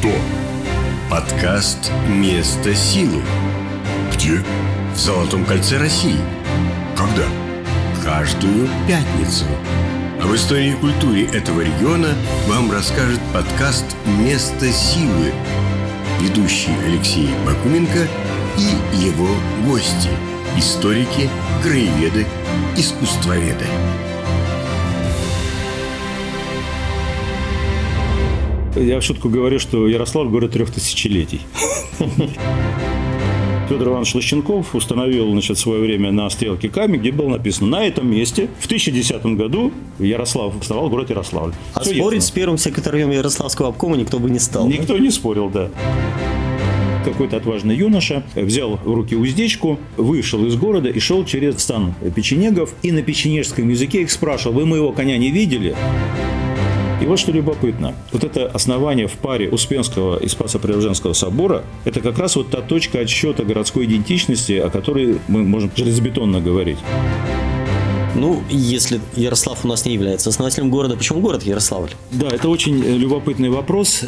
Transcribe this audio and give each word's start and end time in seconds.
Что? 0.00 0.12
Подкаст 1.10 1.92
«Место 2.08 2.74
силы» 2.74 3.22
Где? 4.10 4.42
в 4.94 4.96
Золотом 4.96 5.44
кольце 5.44 5.76
России. 5.76 6.16
Когда? 6.96 7.24
Каждую 8.02 8.66
пятницу. 8.88 9.44
Об 10.22 10.34
истории 10.34 10.70
и 10.70 10.76
культуре 10.76 11.26
этого 11.26 11.60
региона 11.60 12.14
вам 12.48 12.72
расскажет 12.72 13.20
подкаст 13.34 13.84
«Место 14.18 14.72
силы». 14.72 15.34
Ведущий 16.18 16.72
Алексей 16.86 17.28
Бакуменко 17.44 18.08
и 18.56 19.04
его 19.04 19.28
гости– 19.66 20.08
историки, 20.56 21.28
краеведы, 21.62 22.26
искусствоведы. 22.74 23.66
Я 28.80 28.98
в 28.98 29.02
шутку 29.02 29.28
говорю, 29.28 29.58
что 29.58 29.86
Ярослав 29.86 30.30
город 30.30 30.52
трех 30.52 30.70
тысячелетий. 30.70 31.42
Федор 33.68 33.88
Иванович 33.88 34.14
Лощенков 34.14 34.74
установил 34.74 35.30
значит, 35.30 35.58
свое 35.58 35.82
время 35.82 36.10
на 36.10 36.30
стрелке 36.30 36.70
камень, 36.70 36.98
где 37.00 37.12
было 37.12 37.28
написано 37.28 37.68
«На 37.68 37.86
этом 37.86 38.10
месте 38.10 38.48
в 38.58 38.64
1010 38.64 39.22
году 39.36 39.70
Ярослав 39.98 40.58
основал 40.58 40.88
город 40.88 41.10
Ярославль». 41.10 41.52
А 41.74 41.80
Всё 41.80 41.94
спорить 41.94 42.22
ясно. 42.22 42.28
с 42.28 42.30
первым 42.30 42.58
секретарем 42.58 43.10
Ярославского 43.10 43.68
обкома 43.68 43.96
никто 43.96 44.18
бы 44.18 44.30
не 44.30 44.38
стал. 44.38 44.66
да? 44.66 44.72
Никто 44.74 44.96
не 44.96 45.10
спорил, 45.10 45.50
да. 45.50 45.68
Какой-то 47.04 47.36
отважный 47.36 47.76
юноша 47.76 48.24
взял 48.34 48.78
в 48.82 48.94
руки 48.94 49.14
уздечку, 49.14 49.78
вышел 49.98 50.44
из 50.46 50.56
города 50.56 50.88
и 50.88 50.98
шел 51.00 51.26
через 51.26 51.60
стан 51.60 51.94
печенегов. 52.16 52.74
И 52.82 52.92
на 52.92 53.02
печенежском 53.02 53.68
языке 53.68 54.02
их 54.02 54.10
спрашивал, 54.10 54.54
вы 54.54 54.64
моего 54.64 54.92
коня 54.92 55.18
не 55.18 55.30
видели? 55.30 55.76
И 57.00 57.06
вот 57.06 57.18
что 57.18 57.32
любопытно. 57.32 57.94
Вот 58.12 58.24
это 58.24 58.46
основание 58.46 59.06
в 59.06 59.14
паре 59.14 59.48
Успенского 59.48 60.18
и 60.18 60.28
Спасо-Преображенского 60.28 61.14
собора, 61.14 61.64
это 61.86 62.00
как 62.00 62.18
раз 62.18 62.36
вот 62.36 62.50
та 62.50 62.60
точка 62.60 63.00
отсчета 63.00 63.42
городской 63.42 63.86
идентичности, 63.86 64.52
о 64.52 64.68
которой 64.68 65.18
мы 65.26 65.42
можем 65.42 65.70
железобетонно 65.74 66.42
говорить. 66.42 66.78
Ну, 68.14 68.42
если 68.50 69.00
Ярослав 69.16 69.64
у 69.64 69.68
нас 69.68 69.86
не 69.86 69.94
является 69.94 70.28
основателем 70.28 70.68
города, 70.68 70.96
почему 70.96 71.20
город 71.20 71.42
Ярославль? 71.42 71.90
Да, 72.10 72.28
это 72.28 72.50
очень 72.50 72.84
э, 72.84 72.96
любопытный 72.96 73.48
вопрос. 73.48 74.02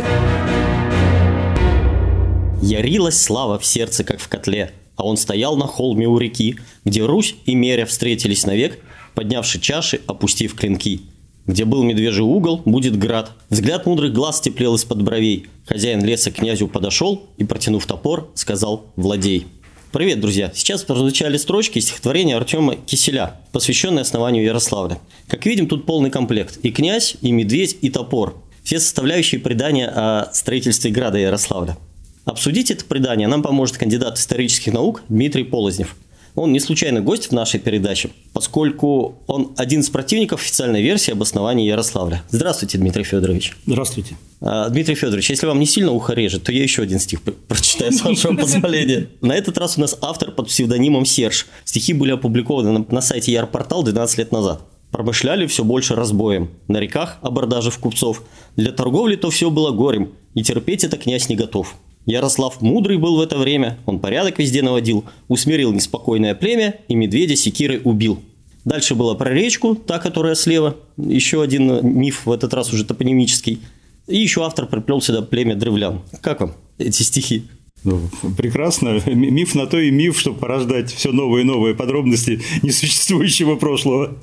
Ярилась 2.60 3.22
слава 3.22 3.58
в 3.58 3.64
сердце, 3.64 4.04
как 4.04 4.20
в 4.20 4.28
котле, 4.28 4.72
а 4.96 5.06
он 5.06 5.16
стоял 5.16 5.56
на 5.56 5.66
холме 5.66 6.06
у 6.06 6.18
реки, 6.18 6.56
где 6.84 7.04
Русь 7.06 7.36
и 7.46 7.54
Меря 7.54 7.86
встретились 7.86 8.44
навек, 8.44 8.80
поднявши 9.14 9.60
чаши, 9.60 10.00
опустив 10.06 10.54
клинки. 10.54 11.00
Где 11.46 11.64
был 11.64 11.82
медвежий 11.82 12.22
угол, 12.22 12.62
будет 12.64 12.96
град. 12.96 13.32
Взгляд 13.50 13.84
мудрых 13.84 14.12
глаз 14.12 14.40
теплел 14.40 14.76
из-под 14.76 15.02
бровей. 15.02 15.46
Хозяин 15.66 16.04
леса 16.04 16.30
к 16.30 16.34
князю 16.34 16.68
подошел 16.68 17.26
и, 17.36 17.42
протянув 17.42 17.84
топор, 17.84 18.30
сказал 18.34 18.86
«Владей». 18.94 19.48
Привет, 19.90 20.20
друзья! 20.20 20.52
Сейчас 20.54 20.84
прозвучали 20.84 21.36
строчки 21.36 21.78
из 21.78 21.86
стихотворения 21.86 22.36
Артема 22.36 22.76
Киселя, 22.76 23.40
посвященное 23.50 24.02
основанию 24.02 24.44
Ярославля. 24.44 25.00
Как 25.26 25.44
видим, 25.44 25.66
тут 25.66 25.84
полный 25.84 26.10
комплект. 26.10 26.58
И 26.62 26.70
князь, 26.70 27.16
и 27.22 27.32
медведь, 27.32 27.76
и 27.80 27.90
топор. 27.90 28.40
Все 28.62 28.78
составляющие 28.78 29.40
предания 29.40 29.88
о 29.88 30.30
строительстве 30.32 30.92
града 30.92 31.18
Ярославля. 31.18 31.76
Обсудить 32.24 32.70
это 32.70 32.84
предание 32.84 33.26
нам 33.26 33.42
поможет 33.42 33.78
кандидат 33.78 34.16
исторических 34.16 34.72
наук 34.72 35.02
Дмитрий 35.08 35.42
Полознев. 35.42 35.96
Он 36.34 36.52
не 36.52 36.60
случайно 36.60 37.02
гость 37.02 37.28
в 37.28 37.32
нашей 37.32 37.60
передаче, 37.60 38.10
поскольку 38.32 39.18
он 39.26 39.52
один 39.56 39.80
из 39.80 39.90
противников 39.90 40.40
официальной 40.40 40.80
версии 40.80 41.12
об 41.12 41.20
основании 41.20 41.66
Ярославля. 41.66 42.22
Здравствуйте, 42.30 42.78
Дмитрий 42.78 43.04
Федорович. 43.04 43.54
Здравствуйте. 43.66 44.16
А, 44.40 44.68
Дмитрий 44.70 44.94
Федорович, 44.94 45.28
если 45.28 45.46
вам 45.46 45.60
не 45.60 45.66
сильно 45.66 45.92
ухо 45.92 46.14
режет, 46.14 46.44
то 46.44 46.52
я 46.52 46.62
еще 46.62 46.82
один 46.82 46.98
стих 46.98 47.20
прочитаю, 47.22 47.92
с 47.92 48.02
вашего 48.02 48.34
позволения. 48.34 49.08
На 49.20 49.34
этот 49.34 49.58
раз 49.58 49.76
у 49.76 49.82
нас 49.82 49.96
автор 50.00 50.32
под 50.32 50.48
псевдонимом 50.48 51.04
Серж. 51.04 51.46
Стихи 51.64 51.92
были 51.92 52.12
опубликованы 52.12 52.78
на, 52.78 52.86
на 52.88 53.02
сайте 53.02 53.32
Ярпортал 53.32 53.82
12 53.82 54.18
лет 54.18 54.32
назад. 54.32 54.62
Промышляли 54.90 55.46
все 55.46 55.64
больше 55.64 55.94
разбоем. 55.94 56.50
На 56.66 56.78
реках 56.78 57.18
абордажев 57.22 57.78
купцов. 57.78 58.22
Для 58.56 58.72
торговли 58.72 59.16
то 59.16 59.30
все 59.30 59.50
было 59.50 59.70
горем. 59.70 60.12
И 60.34 60.42
терпеть 60.42 60.84
это 60.84 60.96
князь 60.96 61.28
не 61.28 61.36
готов. 61.36 61.74
Ярослав 62.06 62.60
мудрый 62.60 62.96
был 62.96 63.16
в 63.16 63.20
это 63.20 63.38
время, 63.38 63.78
он 63.86 64.00
порядок 64.00 64.38
везде 64.38 64.62
наводил, 64.62 65.04
усмирил 65.28 65.72
неспокойное 65.72 66.34
племя 66.34 66.76
и 66.88 66.94
медведя 66.94 67.36
секирой 67.36 67.80
убил. 67.84 68.20
Дальше 68.64 68.94
была 68.94 69.14
про 69.14 69.30
речку, 69.30 69.74
та, 69.74 69.98
которая 69.98 70.34
слева, 70.34 70.76
еще 70.96 71.42
один 71.42 71.70
э, 71.70 71.82
миф, 71.82 72.26
в 72.26 72.32
этот 72.32 72.54
раз 72.54 72.72
уже 72.72 72.84
топонимический. 72.84 73.60
И 74.06 74.18
еще 74.18 74.44
автор 74.44 74.66
приплел 74.66 75.00
сюда 75.00 75.22
племя 75.22 75.56
древлян. 75.56 76.00
Как 76.20 76.40
вам 76.40 76.52
эти 76.78 77.02
стихи? 77.02 77.44
Ну, 77.84 78.08
прекрасно. 78.36 79.00
Миф 79.06 79.54
на 79.56 79.66
то 79.66 79.78
и 79.78 79.90
миф, 79.90 80.18
чтобы 80.18 80.38
порождать 80.38 80.92
все 80.92 81.10
новые 81.10 81.42
и 81.42 81.46
новые 81.46 81.74
подробности 81.74 82.40
несуществующего 82.62 83.56
прошлого. 83.56 84.16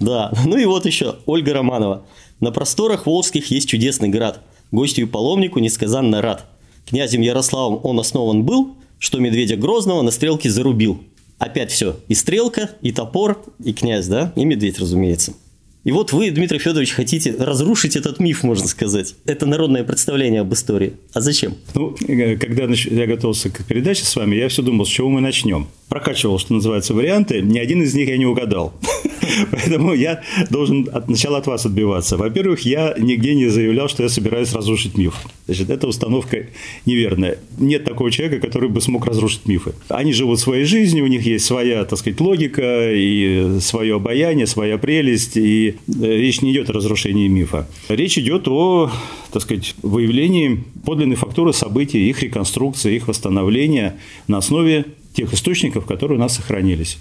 Да, 0.00 0.32
ну 0.46 0.56
и 0.56 0.64
вот 0.64 0.86
еще 0.86 1.16
Ольга 1.26 1.52
Романова. 1.52 2.06
На 2.40 2.50
просторах 2.50 3.06
Волжских 3.06 3.50
есть 3.50 3.68
чудесный 3.68 4.08
град. 4.08 4.42
Гостю 4.72 5.02
и 5.02 5.06
паломнику 5.06 5.58
несказанно 5.58 6.22
рад. 6.22 6.46
Князем 6.86 7.20
Ярославом 7.20 7.80
он 7.82 7.98
основан 8.00 8.44
был, 8.44 8.76
что 8.98 9.18
медведя 9.18 9.56
Грозного 9.56 10.02
на 10.02 10.10
стрелке 10.10 10.50
зарубил. 10.50 11.00
Опять 11.38 11.70
все. 11.70 11.96
И 12.08 12.14
стрелка, 12.14 12.70
и 12.80 12.92
топор, 12.92 13.42
и 13.62 13.72
князь, 13.72 14.06
да? 14.06 14.32
И 14.36 14.44
медведь, 14.44 14.78
разумеется. 14.78 15.34
И 15.84 15.92
вот 15.92 16.12
вы, 16.12 16.30
Дмитрий 16.30 16.58
Федорович, 16.58 16.92
хотите 16.92 17.36
разрушить 17.38 17.94
этот 17.94 18.18
миф, 18.18 18.42
можно 18.42 18.66
сказать. 18.66 19.16
Это 19.26 19.44
народное 19.44 19.84
представление 19.84 20.40
об 20.40 20.52
истории. 20.54 20.94
А 21.12 21.20
зачем? 21.20 21.56
Ну, 21.74 21.94
э, 22.08 22.36
когда 22.36 22.64
я 22.64 23.06
готовился 23.06 23.50
к 23.50 23.62
передаче 23.66 24.04
с 24.04 24.16
вами, 24.16 24.36
я 24.36 24.48
все 24.48 24.62
думал, 24.62 24.86
с 24.86 24.88
чего 24.88 25.10
мы 25.10 25.20
начнем. 25.20 25.68
Прокачивал, 25.88 26.38
что 26.38 26.54
называется, 26.54 26.94
варианты. 26.94 27.42
Ни 27.42 27.58
один 27.58 27.82
из 27.82 27.92
них 27.94 28.08
я 28.08 28.16
не 28.16 28.24
угадал. 28.24 28.72
Поэтому 29.50 29.94
я 29.94 30.22
должен 30.50 30.88
от, 30.92 31.06
сначала 31.06 31.38
от 31.38 31.46
вас 31.46 31.66
отбиваться. 31.66 32.16
Во-первых, 32.16 32.60
я 32.60 32.94
нигде 32.98 33.34
не 33.34 33.48
заявлял, 33.48 33.88
что 33.88 34.02
я 34.02 34.08
собираюсь 34.08 34.52
разрушить 34.52 34.96
миф. 34.96 35.14
Значит, 35.46 35.70
эта 35.70 35.86
установка 35.86 36.46
неверная. 36.86 37.38
Нет 37.58 37.84
такого 37.84 38.10
человека, 38.10 38.46
который 38.46 38.68
бы 38.68 38.80
смог 38.80 39.06
разрушить 39.06 39.46
мифы. 39.46 39.72
Они 39.88 40.12
живут 40.12 40.40
своей 40.40 40.64
жизнью, 40.64 41.04
у 41.04 41.08
них 41.08 41.24
есть 41.26 41.44
своя, 41.44 41.84
так 41.84 41.98
сказать, 41.98 42.20
логика 42.20 42.90
и 42.92 43.58
свое 43.60 43.96
обаяние, 43.96 44.46
своя 44.46 44.78
прелесть. 44.78 45.36
И 45.36 45.76
э, 45.88 46.16
речь 46.16 46.42
не 46.42 46.52
идет 46.52 46.70
о 46.70 46.72
разрушении 46.72 47.28
мифа. 47.28 47.68
Речь 47.88 48.18
идет 48.18 48.48
о, 48.48 48.90
так 49.32 49.42
сказать, 49.42 49.74
выявлении 49.82 50.64
подлинной 50.84 51.16
фактуры 51.16 51.52
событий, 51.52 52.08
их 52.08 52.22
реконструкции, 52.22 52.96
их 52.96 53.08
восстановления 53.08 53.96
на 54.28 54.38
основе 54.38 54.86
тех 55.14 55.32
источников, 55.32 55.86
которые 55.86 56.18
у 56.18 56.20
нас 56.20 56.36
сохранились. 56.36 56.98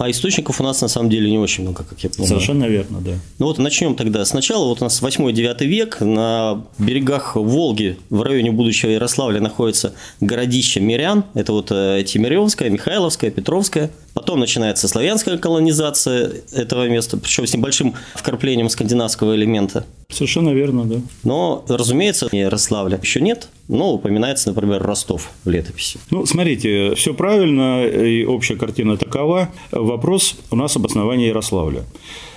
А 0.00 0.10
источников 0.10 0.62
у 0.62 0.64
нас 0.64 0.80
на 0.80 0.88
самом 0.88 1.10
деле 1.10 1.30
не 1.30 1.38
очень 1.38 1.62
много, 1.62 1.84
как 1.84 2.02
я 2.02 2.08
понимаю. 2.08 2.28
Совершенно 2.28 2.64
верно, 2.64 3.00
да. 3.02 3.12
Ну 3.38 3.46
вот 3.46 3.58
начнем 3.58 3.94
тогда. 3.94 4.24
Сначала 4.24 4.64
вот 4.64 4.80
у 4.80 4.84
нас 4.84 5.02
8-9 5.02 5.66
век 5.66 6.00
на 6.00 6.64
берегах 6.78 7.36
Волги 7.36 7.98
в 8.08 8.22
районе 8.22 8.50
будущего 8.50 8.88
Ярославля 8.88 9.40
находится 9.40 9.92
городище 10.20 10.80
Мирян. 10.80 11.24
Это 11.34 11.52
вот 11.52 11.70
э, 11.70 12.02
Тимиревская, 12.06 12.70
Михайловская, 12.70 13.30
Петровская. 13.30 13.90
Потом 14.14 14.40
начинается 14.40 14.88
славянская 14.88 15.36
колонизация 15.36 16.32
этого 16.52 16.88
места, 16.88 17.18
причем 17.18 17.46
с 17.46 17.52
небольшим 17.52 17.94
вкраплением 18.14 18.70
скандинавского 18.70 19.36
элемента. 19.36 19.84
Совершенно 20.08 20.50
верно, 20.50 20.84
да. 20.84 20.96
Но, 21.22 21.64
разумеется, 21.68 22.28
Ярославля 22.32 22.98
еще 23.00 23.20
нет, 23.20 23.48
но 23.68 23.92
упоминается, 23.94 24.48
например, 24.48 24.82
Ростов 24.82 25.30
в 25.44 25.50
летописи. 25.50 26.00
Ну, 26.10 26.26
смотрите, 26.26 26.94
все 26.96 27.14
правильно, 27.14 27.86
и 27.86 28.24
общая 28.24 28.56
картина 28.56 28.96
такова. 28.96 29.50
Вопрос 29.90 30.36
у 30.52 30.56
нас 30.56 30.76
об 30.76 30.86
основании 30.86 31.26
Ярославля. 31.26 31.82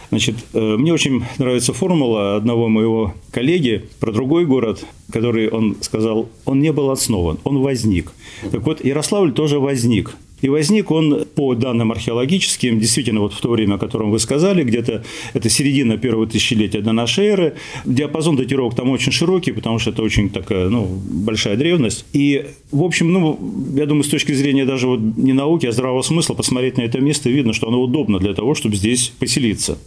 Значит, 0.09 0.38
э, 0.53 0.59
мне 0.59 0.91
очень 0.91 1.24
нравится 1.38 1.72
формула 1.72 2.36
одного 2.36 2.68
моего 2.68 3.14
коллеги 3.30 3.86
про 4.00 4.12
другой 4.12 4.47
город, 4.47 4.84
который 5.12 5.50
он 5.50 5.78
сказал, 5.81 6.27
он 6.45 6.62
не 6.62 6.72
был 6.72 6.89
основан, 6.89 7.38
он 7.44 7.60
возник. 7.60 8.12
Так 8.51 8.66
вот, 8.66 8.83
Ярославль 8.83 9.33
тоже 9.33 9.60
возник. 9.60 10.16
И 10.44 10.50
возник 10.50 10.92
он, 10.92 11.24
по 11.36 11.56
данным 11.56 11.94
археологическим, 11.94 12.78
действительно, 12.78 13.22
вот 13.22 13.34
в 13.34 13.40
то 13.40 13.50
время, 13.50 13.75
о 13.75 13.78
котором 13.78 14.12
вы 14.12 14.19
сказали, 14.19 14.66
где-то 14.66 15.01
это 15.34 15.50
середина 15.50 15.98
первого 15.98 16.28
тысячелетия 16.28 16.81
до 16.81 16.92
нашей 16.92 17.28
эры. 17.28 17.54
Диапазон 17.86 18.36
датировок 18.36 18.75
там 18.75 18.90
очень 18.90 19.13
широкий, 19.13 19.54
потому 19.54 19.80
что 19.80 19.92
это 19.92 20.04
очень 20.04 20.30
такая, 20.30 20.68
ну, 20.68 20.86
большая 20.86 21.56
древность. 21.56 22.06
И, 22.12 22.45
в 22.72 22.84
общем, 22.84 23.13
ну, 23.13 23.40
я 23.74 23.86
думаю, 23.86 24.04
с 24.04 24.10
точки 24.10 24.34
зрения 24.34 24.66
даже 24.66 24.88
вот 24.88 25.00
не 25.00 25.31
науки, 25.31 25.66
а 25.66 25.72
здравого 25.72 26.01
смысла, 26.01 26.34
посмотреть 26.34 26.78
на 26.78 26.81
это 26.81 27.00
место, 27.00 27.30
видно, 27.30 27.54
что 27.54 27.69
оно 27.69 27.81
удобно 27.81 28.19
для 28.19 28.34
того, 28.34 28.54
чтобы 28.54 28.75
здесь 28.75 29.13
поселиться. 29.18 29.78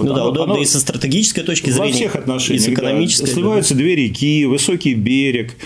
Вот 0.00 0.08
ну 0.08 0.14
да, 0.14 0.22
оно- 0.22 0.30
удобно 0.30 0.54
оно 0.54 0.62
и 0.62 0.66
со 0.66 0.80
стратегической 0.80 1.44
точки 1.44 1.70
во 1.70 1.76
зрения. 1.76 1.92
всех 1.92 2.16
отношениях. 2.16 2.60
И 2.60 2.64
с 2.64 2.66
да. 2.66 2.72
экономической. 2.72 3.26
да. 3.26 3.32
Сливаются 3.32 3.74
две 3.74 3.96
реки, 3.96 4.46
высокий 4.46 4.94
берег, 4.94 5.56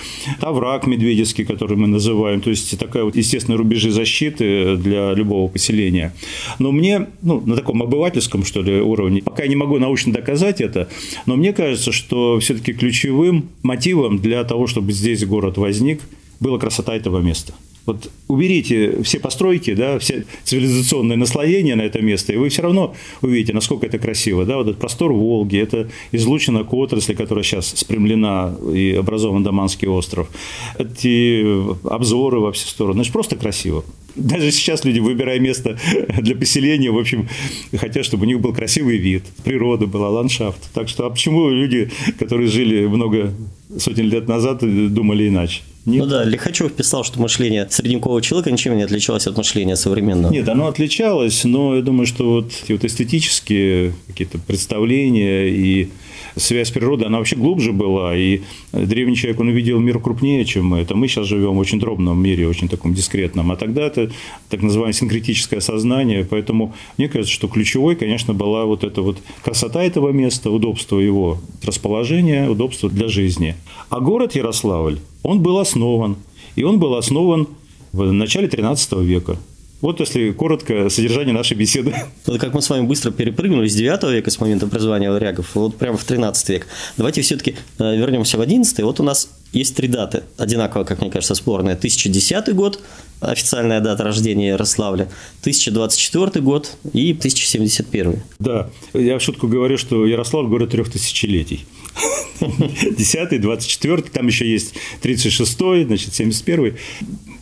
овраг 0.41 0.87
Медведевский, 0.87 1.45
который 1.45 1.77
мы 1.77 1.87
называем. 1.87 2.41
То 2.41 2.51
есть 2.51 2.77
такая 2.79 3.05
вот 3.05 3.17
естественные 3.17 3.59
рубежи 3.59 3.91
защиты 3.91 4.77
для 4.77 5.13
любого 5.13 5.49
поселения. 5.49 6.13
Но 6.59 6.73
мне, 6.73 7.07
ну, 7.23 7.41
на 7.41 7.57
таком 7.57 7.83
обывательском, 7.83 8.45
что 8.45 8.63
ли, 8.63 8.81
уровне, 8.81 9.23
пока 9.23 9.45
я 9.45 9.49
не 9.49 9.57
могу 9.57 9.79
научно 9.79 10.13
доказать 10.13 10.61
это, 10.61 10.89
но 11.27 11.37
мне 11.37 11.53
кажется, 11.53 11.93
что 11.93 12.39
все-таки 12.41 12.73
ключевым 12.73 13.49
мотивом 13.63 14.19
для 14.19 14.43
того, 14.45 14.67
чтобы 14.67 14.93
здесь 14.93 15.25
город 15.25 15.59
возник, 15.59 16.01
была 16.41 16.59
красота 16.59 16.95
этого 16.97 17.21
места. 17.21 17.55
Вот 17.87 18.11
уберите 18.29 19.03
все 19.03 19.21
постройки, 19.21 19.75
да, 19.75 19.99
все 19.99 20.25
цивилизационные 20.45 21.19
наслоения 21.19 21.77
на 21.77 21.83
это 21.83 22.01
место, 22.01 22.33
и 22.33 22.37
вы 22.37 22.49
все 22.49 22.63
равно 22.63 22.95
увидите, 23.21 23.53
насколько 23.53 23.87
это 23.87 23.99
красиво. 23.99 24.47
Да? 24.47 24.57
Вот 24.57 24.69
этот 24.69 24.81
простор 24.81 25.13
Волги, 25.13 25.59
это 25.59 25.91
излучина 26.13 26.65
к 26.65 26.73
отрасли, 26.73 27.15
которая 27.15 27.45
сейчас 27.45 27.69
спрямлена 27.69 28.55
и 28.73 28.93
образован 28.93 29.43
Даманский 29.43 29.89
остров. 29.89 30.29
Эти 30.79 31.45
обзоры 31.87 32.41
во 32.41 32.53
все 32.53 32.67
стороны. 32.69 32.95
Значит, 32.95 33.13
просто 33.13 33.37
красиво. 33.37 33.85
Даже 34.17 34.53
сейчас 34.53 34.85
люди, 34.85 35.01
выбирая 35.01 35.41
место 35.41 35.79
для 36.21 36.37
поселения, 36.37 36.91
в 36.91 36.99
общем, 36.99 37.29
хотят, 37.77 38.05
чтобы 38.05 38.25
у 38.25 38.27
них 38.27 38.41
был 38.41 38.55
красивый 38.55 38.97
вид, 38.97 39.25
природа 39.43 39.87
была, 39.87 40.09
ландшафт. 40.09 40.73
Так 40.73 40.89
что, 40.89 41.05
а 41.07 41.11
почему 41.11 41.51
люди, 41.51 41.91
которые 42.19 42.49
жили 42.49 42.87
много 42.87 43.35
сотен 43.77 44.09
лет 44.09 44.29
назад, 44.29 44.61
думали 44.95 45.29
иначе? 45.29 45.63
Нет. 45.87 46.05
Ну 46.05 46.11
да, 46.11 46.25
Лихачев 46.25 46.73
писал, 46.73 47.05
что 47.05 47.21
мышление 47.21 47.69
средневекового 47.69 48.23
человека 48.23 48.51
ничем 48.51 48.77
не 48.77 48.85
отличалось 48.85 49.27
от 49.27 49.37
мышления 49.37 49.77
современного. 49.77 50.33
Нет, 50.33 50.49
оно 50.49 50.67
отличалось, 50.67 51.45
но 51.45 51.77
я 51.77 51.83
думаю, 51.83 52.07
что 52.07 52.31
вот 52.31 52.53
эти 52.65 52.73
вот 52.73 52.85
эстетические 52.85 53.93
какие-то 54.07 54.39
представления 54.39 55.49
и 55.49 55.91
связь 56.37 56.69
с 56.69 56.71
природой, 56.71 57.07
она 57.07 57.19
вообще 57.19 57.37
глубже 57.37 57.73
была, 57.73 58.17
и 58.17 58.41
древний 58.73 59.15
человек, 59.15 59.41
он 59.41 59.49
увидел 59.49 59.79
мир 59.79 60.01
крупнее, 60.01 60.45
чем 60.45 60.67
мы. 60.67 60.79
Это 60.81 60.95
мы 60.95 61.07
сейчас 61.07 61.27
живем 61.27 61.55
в 61.55 61.59
очень 61.59 61.79
дробном 61.79 62.21
мире, 62.21 62.49
очень 62.49 62.69
таком 62.69 62.95
дискретном, 62.95 63.53
а 63.53 63.57
тогда 63.57 63.83
это 63.83 64.11
так 64.49 64.63
называемое 64.63 64.95
синкретическое 64.95 65.61
сознание, 65.61 66.27
поэтому 66.29 66.75
мне 66.97 67.09
кажется, 67.09 67.33
что 67.33 67.47
ключевой, 67.47 67.95
конечно, 67.95 68.35
была 68.35 68.65
вот 68.65 68.85
эта 68.85 69.03
вот 69.03 69.19
красота 69.43 69.85
этого 69.85 70.11
места, 70.11 70.51
удобство 70.51 70.99
его 70.99 71.39
расположения, 71.63 72.49
удобство 72.49 72.91
для 72.91 73.09
жизни. 73.09 73.55
А 73.91 74.01
город 74.01 74.35
Ярославль, 74.35 74.99
он 75.25 75.41
был 75.41 75.59
основан, 75.59 76.17
и 76.55 76.63
он 76.63 76.79
был 76.79 76.95
основан 76.95 77.49
в 77.93 78.13
начале 78.13 78.47
13 78.47 78.93
века. 79.01 79.37
Вот 79.81 80.01
если 80.01 80.31
коротко 80.31 80.89
содержание 80.89 81.35
нашей 81.35 81.57
беседы. 81.57 81.95
Вот 82.27 82.41
как 82.41 82.55
мы 82.55 82.63
с 82.63 82.71
вами 82.71 82.87
быстро 82.87 83.11
перепрыгнули 83.11 83.69
с 83.69 83.75
9 83.75 84.03
века, 84.15 84.31
с 84.31 84.41
момента 84.41 84.65
образования 84.65 85.11
варягов, 85.11 85.55
вот 85.55 85.77
прямо 85.77 85.99
в 85.99 86.05
13 86.05 86.49
век. 86.49 86.67
Давайте 86.97 87.21
все-таки 87.21 87.57
вернемся 87.79 88.39
в 88.39 88.41
11 88.41 88.81
Вот 88.81 89.01
у 89.01 89.03
нас 89.03 89.29
есть 89.53 89.77
три 89.77 89.89
даты, 89.89 90.23
одинаково, 90.39 90.85
как 90.85 91.01
мне 91.01 91.11
кажется, 91.11 91.35
спорные. 91.35 91.75
1010 91.75 92.55
год, 92.55 92.81
официальная 93.21 93.81
дата 93.81 94.05
рождения 94.05 94.49
Ярославля, 94.49 95.09
1024 95.41 96.43
год 96.43 96.71
и 96.95 97.13
1071. 97.13 98.23
Да, 98.39 98.71
я 98.95 99.19
в 99.19 99.23
шутку 99.23 99.49
говорю, 99.49 99.77
что 99.77 100.07
Ярославль– 100.07 100.47
город 100.49 100.71
трех 100.71 100.91
тысячелетий. 100.91 101.67
10 102.99 103.41
24 103.41 104.03
там 104.03 104.27
еще 104.27 104.51
есть 104.51 104.75
36 105.01 105.59
значит, 105.87 106.15
71 106.15 106.75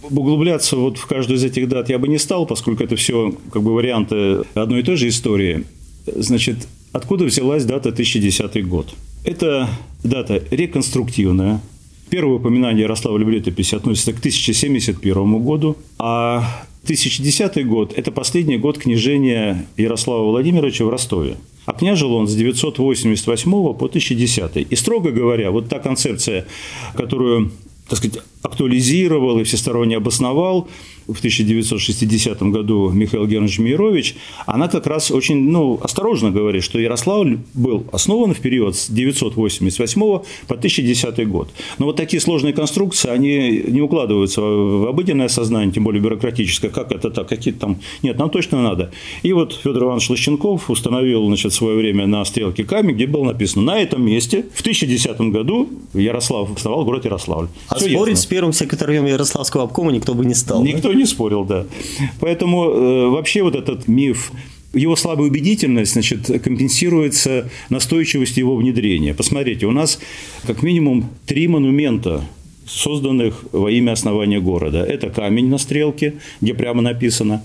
Углубляться 0.03 0.77
вот 0.77 0.99
в 0.99 1.07
каждую 1.07 1.39
из 1.39 1.45
этих 1.45 1.69
дат 1.69 1.89
я 1.89 1.99
бы 1.99 2.09
не 2.09 2.19
стал, 2.19 2.45
поскольку 2.45 2.83
это 2.83 2.97
все 2.97 3.35
как 3.53 3.63
бы 3.63 3.73
варианты 3.73 4.43
одной 4.55 4.81
и 4.81 4.83
той 4.83 4.97
же 4.97 5.09
истории. 5.09 5.65
Значит, 6.07 6.57
откуда 6.93 7.25
взялась 7.25 7.65
дата 7.65 7.91
1010 7.91 8.67
год? 8.67 8.93
Это 9.25 9.71
дата 10.03 10.43
реконструктивная. 10.51 11.61
Первое 12.11 12.37
упоминание 12.37 12.83
Ярославля 12.83 13.25
в 13.25 13.31
летописи 13.31 13.75
относится 13.75 14.13
к 14.13 14.19
1071 14.19 15.39
году, 15.39 15.79
а 15.99 16.67
1010 16.83 17.67
год– 17.67 17.95
это 17.97 18.11
последний 18.11 18.59
год 18.59 18.79
княжения 18.79 19.67
Ярослава 19.77 20.25
Владимировича 20.25 20.85
в 20.85 20.91
Ростове. 20.91 21.37
А 21.65 21.73
княжил 21.73 22.15
он 22.15 22.27
с 22.27 22.35
988 22.35 23.51
по 23.51 23.87
1010. 23.87 24.67
И, 24.69 24.77
строго 24.77 25.11
говоря, 25.11 25.51
вот 25.51 25.69
та 25.69 25.79
концепция, 25.79 26.47
которую 26.95 27.53
так 27.89 27.99
сказать, 27.99 28.25
актуализировал 28.43 29.39
и 29.39 29.45
всесторонне 29.45 29.97
обосновал 29.97 30.69
в 31.07 31.19
1960 31.19 32.43
году 32.45 32.91
Михаил 32.91 33.27
Георгиевич 33.27 33.59
Мирович, 33.59 34.17
она 34.47 34.69
как 34.69 34.87
раз 34.87 35.11
очень 35.11 35.51
ну, 35.51 35.79
осторожно 35.83 36.31
говорит, 36.31 36.63
что 36.63 36.79
Ярославль 36.79 37.39
был 37.55 37.85
основан 37.93 38.35
в 38.35 38.41
период 38.41 38.77
с 38.77 38.89
988 38.89 40.01
по 40.01 40.55
1010 40.55 41.29
год. 41.29 41.49
Но 41.79 41.87
вот 41.87 41.97
такие 41.97 42.21
сложные 42.21 42.53
конструкции, 42.53 43.11
они 43.11 43.63
не 43.67 43.81
укладываются 43.81 44.41
в 44.41 44.89
обыденное 44.89 45.29
сознание, 45.29 45.73
тем 45.73 45.85
более 45.85 46.03
бюрократическое. 46.03 46.71
Как 46.71 46.93
это 46.93 47.11
так? 47.11 47.29
Какие-то 47.29 47.61
там... 47.61 47.81
Нет, 48.03 48.19
нам 48.19 48.31
точно 48.31 48.63
надо. 48.63 48.91
И 49.23 49.33
вот 49.33 49.59
Федор 49.63 49.85
Иванович 49.85 50.11
Лощенков 50.11 50.71
установил 50.71 51.27
значит, 51.27 51.53
свое 51.53 51.77
время 51.77 52.07
на 52.07 52.25
стрелке 52.25 52.65
камень, 52.65 52.95
где 52.95 53.07
было 53.07 53.25
написано, 53.25 53.65
на 53.65 53.81
этом 53.81 54.05
месте 54.05 54.45
в 54.55 54.61
1010 54.61 55.21
году 55.33 55.69
Ярослав 55.95 56.55
основал 56.57 56.85
город 56.85 57.05
Ярославль. 57.05 57.49
А 57.69 57.77
Всё 57.77 57.89
спорить 57.89 58.11
ясно. 58.11 58.23
с 58.23 58.27
первым 58.27 58.53
секретарем 58.53 59.07
Ярославского 59.07 59.65
обкома 59.65 59.93
никто 59.93 60.15
бы 60.15 60.25
не 60.25 60.35
стал. 60.35 60.63
да? 60.92 60.92
Не 60.95 61.07
спорил, 61.07 61.45
да. 61.45 61.67
Поэтому 62.21 62.65
э, 62.65 63.09
вообще 63.09 63.43
вот 63.43 63.55
этот 63.55 63.89
миф 63.89 64.33
его 64.75 64.97
слабая 64.97 65.29
убедительность 65.29 65.93
значит, 65.93 66.27
компенсируется 66.43 67.51
настойчивостью 67.69 68.45
его 68.45 68.57
внедрения. 68.57 69.15
Посмотрите, 69.15 69.67
у 69.67 69.71
нас 69.71 69.99
как 70.47 70.63
минимум 70.63 71.11
три 71.27 71.47
монумента 71.47 72.25
созданных 72.67 73.45
во 73.53 73.71
имя 73.71 73.93
основания 73.93 74.41
города. 74.41 74.83
Это 74.83 75.11
камень 75.11 75.49
на 75.49 75.59
стрелке, 75.59 76.15
где 76.41 76.55
прямо 76.55 76.81
написано, 76.81 77.45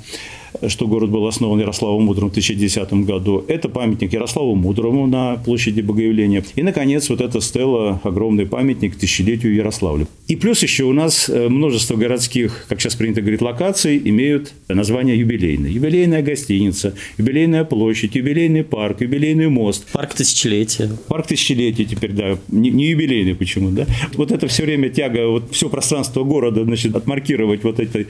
что 0.68 0.88
город 0.88 1.10
был 1.10 1.28
основан 1.28 1.60
Ярославом 1.60 2.04
Мудрым 2.04 2.30
в 2.30 2.32
1010 2.32 2.94
году. 3.06 3.44
Это 3.48 3.70
памятник 3.70 4.14
Ярославу 4.14 4.56
Мудрому 4.56 5.08
на 5.08 5.36
площади 5.38 5.82
Богоявления. 5.82 6.44
И, 6.56 6.64
наконец, 6.64 7.10
вот 7.10 7.22
эта 7.22 7.42
стела, 7.42 8.00
огромный 8.04 8.46
памятник 8.46 8.96
тысячелетию 8.96 9.56
Ярославля. 9.56 10.08
И 10.28 10.36
плюс 10.36 10.62
еще 10.62 10.84
у 10.84 10.94
нас 10.94 11.30
э, 11.30 11.48
множество 11.48 11.96
городских, 11.96 12.66
как 12.68 12.82
сейчас 12.82 12.96
принято 12.96 13.22
говорить, 13.22 13.42
локаций 13.42 14.02
имеют 14.04 14.54
название 14.68 15.18
юбилейные. 15.18 15.74
Юбилейная 15.74 16.22
гостиница, 16.22 16.96
юбилейная 17.18 17.64
площадь, 17.64 18.16
юбилейный 18.16 18.64
парк, 18.64 19.02
юбилейный 19.02 19.48
мост. 19.48 19.88
Парк 19.94 20.14
тысячелетия. 20.14 20.90
Парк 21.08 21.28
тысячелетия 21.28 21.86
теперь, 21.86 22.12
да, 22.12 22.38
не, 22.50 22.72
не 22.72 22.88
юбилейный 22.88 23.36
почему, 23.36 23.70
да. 23.72 23.86
Вот 24.16 24.32
это 24.32 24.48
все 24.48 24.64
время 24.64 24.90
тяга, 24.90 25.28
вот 25.28 25.52
все 25.52 25.70
пространство 25.70 26.24
города, 26.24 26.64
значит, 26.64 26.96
отмаркировать 26.96 27.64
вот 27.64 27.80
это 27.80 28.06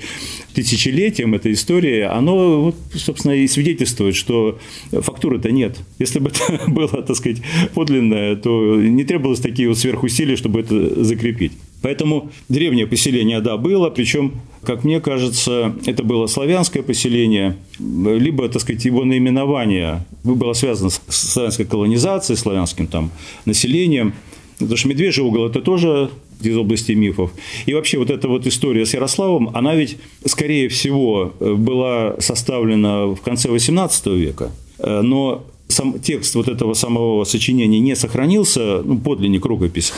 тысячелетием 0.53 1.35
этой 1.35 1.53
истории, 1.53 2.01
оно, 2.01 2.36
вот, 2.37 2.75
собственно, 2.95 3.33
и 3.33 3.47
свидетельствует, 3.47 4.15
что 4.15 4.59
фактуры-то 4.91 5.51
нет. 5.51 5.77
Если 5.99 6.19
бы 6.19 6.31
это 6.49 6.69
было, 6.69 6.87
так 6.87 7.15
сказать, 7.15 7.41
подлинное, 7.73 8.35
то 8.35 8.75
не 8.75 9.03
требовалось 9.03 9.39
такие 9.39 9.69
вот 9.69 9.77
сверхусилия, 9.77 10.35
чтобы 10.35 10.61
это 10.61 11.03
закрепить. 11.03 11.53
Поэтому 11.81 12.31
древнее 12.49 12.87
поселение, 12.87 13.39
да, 13.39 13.57
было, 13.57 13.89
причем, 13.89 14.33
как 14.63 14.83
мне 14.83 14.99
кажется, 14.99 15.75
это 15.85 16.03
было 16.03 16.27
славянское 16.27 16.81
поселение, 16.81 17.55
либо, 17.79 18.49
так 18.49 18.61
сказать, 18.61 18.83
его 18.85 19.03
наименование 19.05 20.05
было 20.23 20.53
связано 20.53 20.89
с 20.89 21.01
славянской 21.09 21.65
колонизацией, 21.65 22.37
славянским 22.37 22.87
там 22.87 23.11
населением. 23.45 24.13
Потому 24.57 24.75
что 24.77 24.87
Медвежий 24.87 25.23
угол– 25.23 25.45
это 25.47 25.61
тоже 25.61 26.09
из 26.41 26.57
области 26.57 26.91
мифов. 26.91 27.31
И 27.65 27.73
вообще 27.73 27.97
вот 27.97 28.09
эта 28.09 28.27
вот 28.27 28.45
история 28.47 28.85
с 28.85 28.93
Ярославом, 28.93 29.49
она 29.53 29.75
ведь, 29.75 29.97
скорее 30.25 30.69
всего, 30.69 31.33
была 31.39 32.15
составлена 32.19 33.07
в 33.07 33.21
конце 33.21 33.49
XVIII 33.49 34.17
века, 34.17 34.51
но 34.79 35.43
сам 35.67 35.99
текст 35.99 36.35
вот 36.35 36.47
этого 36.47 36.73
самого 36.73 37.23
сочинения 37.25 37.79
не 37.79 37.95
сохранился, 37.95 38.81
ну, 38.83 38.97
подлинник, 38.97 39.45
рукопись, 39.45 39.93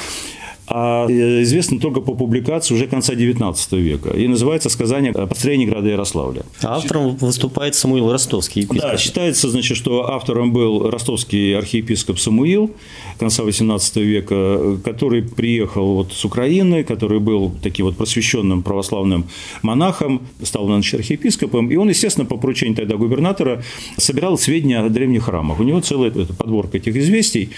а 0.70 1.08
известно 1.08 1.80
только 1.80 2.02
по 2.02 2.14
публикации 2.14 2.74
уже 2.76 2.88
конца 2.88 3.14
XIX 3.14 3.56
века. 3.80 4.10
И 4.12 4.28
называется 4.28 4.70
«Сказание 4.70 5.12
о 5.12 5.26
построении 5.28 5.66
города 5.66 5.90
Ярославля». 5.90 6.44
А 6.62 6.76
автором 6.76 7.16
выступает 7.16 7.76
Самуил 7.76 8.12
Ростовский. 8.12 8.64
епископ. 8.64 8.92
Да, 8.92 8.98
считается, 8.98 9.50
значит, 9.50 9.78
что 9.78 10.12
автором 10.12 10.54
был 10.54 10.90
ростовский 10.90 11.58
архиепископ 11.58 12.20
Самуил 12.20 12.72
конца 13.18 13.44
XVIII 13.44 14.04
века, 14.04 14.78
который 14.84 15.24
приехал 15.24 15.96
вот 15.96 16.14
с 16.14 16.24
Украины, 16.26 16.84
который 16.84 17.20
был 17.20 17.52
таким 17.62 17.86
вот 17.88 17.98
просвещенным 17.98 18.64
православным 18.64 19.26
монахом, 19.62 20.22
стал 20.44 20.68
значит, 20.68 20.94
архиепископом, 20.94 21.72
и 21.72 21.76
он, 21.76 21.90
естественно, 21.90 22.26
по 22.26 22.38
поручению 22.38 22.76
тогда 22.76 22.96
губернатора 22.96 23.64
собирал 23.98 24.38
сведения 24.38 24.80
о 24.80 24.90
древних 24.90 25.24
храмах. 25.24 25.60
У 25.60 25.64
него 25.64 25.82
целая 25.82 26.12
подборка 26.12 26.78
этих 26.78 26.96
известий, 26.96 27.50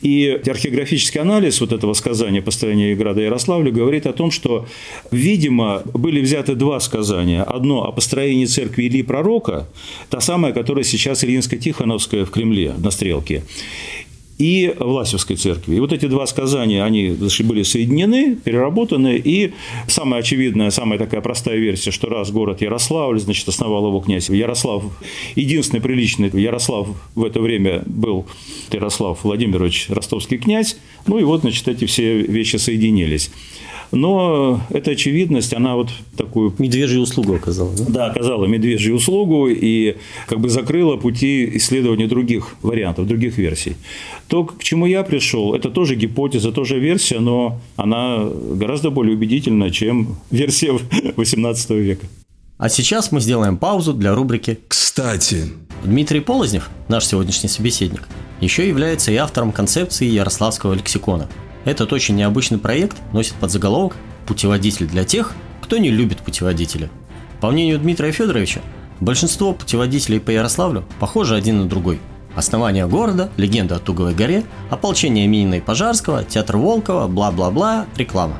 и 0.00 0.40
археографический 0.46 1.20
анализ 1.20 1.60
вот 1.60 1.72
этого 1.72 1.92
сказания 1.94 2.40
построения 2.52 2.94
града 2.94 3.22
Ярославля, 3.22 3.72
говорит 3.72 4.06
о 4.06 4.12
том, 4.12 4.30
что, 4.30 4.66
видимо, 5.10 5.82
были 5.94 6.20
взяты 6.20 6.54
два 6.54 6.80
сказания. 6.80 7.42
Одно 7.42 7.84
о 7.84 7.92
построении 7.92 8.44
церкви 8.44 8.88
Ильи 8.88 9.02
Пророка, 9.02 9.66
та 10.10 10.20
самая, 10.20 10.52
которая 10.52 10.84
сейчас 10.84 11.24
Ильинско-Тихоновская 11.24 12.26
в 12.26 12.30
Кремле 12.30 12.74
на 12.78 12.90
Стрелке 12.90 13.42
и 14.42 14.74
Власевской 14.76 15.36
церкви. 15.36 15.76
И 15.76 15.80
вот 15.80 15.92
эти 15.92 16.06
два 16.06 16.26
сказания, 16.26 16.82
они 16.82 17.16
были 17.44 17.62
соединены, 17.62 18.34
переработаны, 18.34 19.16
и 19.24 19.52
самая 19.86 20.20
очевидная, 20.20 20.70
самая 20.70 20.98
такая 20.98 21.20
простая 21.20 21.58
версия, 21.58 21.92
что 21.92 22.08
раз 22.08 22.32
город 22.32 22.60
Ярославль, 22.60 23.20
значит, 23.20 23.46
основал 23.48 23.86
его 23.86 24.00
князь 24.00 24.30
Ярослав, 24.30 24.82
единственный 25.36 25.80
приличный 25.80 26.28
Ярослав 26.32 26.88
в 27.14 27.24
это 27.24 27.40
время 27.40 27.84
был 27.86 28.26
Ярослав 28.72 29.22
Владимирович, 29.22 29.86
ростовский 29.90 30.38
князь, 30.38 30.76
ну 31.06 31.20
и 31.20 31.22
вот, 31.22 31.42
значит, 31.42 31.68
эти 31.68 31.84
все 31.84 32.22
вещи 32.22 32.56
соединились. 32.56 33.30
Но 33.92 34.62
эта 34.70 34.92
очевидность, 34.92 35.52
она 35.52 35.76
вот 35.76 35.90
такую... 36.16 36.54
Медвежью 36.58 37.02
услугу 37.02 37.34
оказала, 37.34 37.70
да? 37.76 37.84
Да, 37.88 38.06
оказала 38.06 38.46
медвежью 38.46 38.94
услугу 38.94 39.48
и 39.48 39.96
как 40.26 40.40
бы 40.40 40.48
закрыла 40.48 40.96
пути 40.96 41.56
исследования 41.56 42.06
других 42.06 42.56
вариантов, 42.62 43.06
других 43.06 43.36
версий. 43.36 43.76
То, 44.28 44.44
к 44.44 44.62
чему 44.62 44.86
я 44.86 45.02
пришел, 45.02 45.54
это 45.54 45.68
тоже 45.68 45.94
гипотеза, 45.94 46.52
тоже 46.52 46.78
версия, 46.78 47.20
но 47.20 47.60
она 47.76 48.24
гораздо 48.24 48.90
более 48.90 49.14
убедительна, 49.14 49.70
чем 49.70 50.16
версия 50.30 50.72
18 51.16 51.70
века. 51.70 52.06
А 52.56 52.70
сейчас 52.70 53.12
мы 53.12 53.20
сделаем 53.20 53.58
паузу 53.58 53.92
для 53.92 54.14
рубрики 54.14 54.58
«Кстати». 54.68 55.44
Дмитрий 55.84 56.20
Полознев, 56.20 56.70
наш 56.88 57.06
сегодняшний 57.06 57.48
собеседник, 57.48 58.08
еще 58.40 58.66
является 58.66 59.10
и 59.12 59.16
автором 59.16 59.52
концепции 59.52 60.06
Ярославского 60.06 60.72
лексикона– 60.74 61.28
этот 61.64 61.92
очень 61.92 62.16
необычный 62.16 62.58
проект 62.58 62.96
носит 63.12 63.34
подзаголовок 63.34 63.96
«Путеводитель 64.26 64.86
для 64.86 65.04
тех, 65.04 65.32
кто 65.60 65.78
не 65.78 65.90
любит 65.90 66.18
путеводители». 66.18 66.90
По 67.40 67.50
мнению 67.50 67.78
Дмитрия 67.78 68.12
Федоровича, 68.12 68.60
большинство 69.00 69.52
путеводителей 69.52 70.20
по 70.20 70.30
Ярославлю 70.30 70.84
похожи 71.00 71.34
один 71.34 71.58
на 71.58 71.68
другой. 71.68 72.00
Основание 72.34 72.86
города, 72.86 73.30
легенда 73.36 73.76
о 73.76 73.78
Туговой 73.78 74.14
горе, 74.14 74.44
ополчение 74.70 75.26
Минина 75.26 75.54
и 75.54 75.60
Пожарского, 75.60 76.24
театр 76.24 76.56
Волкова, 76.56 77.06
бла-бла-бла, 77.06 77.86
реклама. 77.96 78.36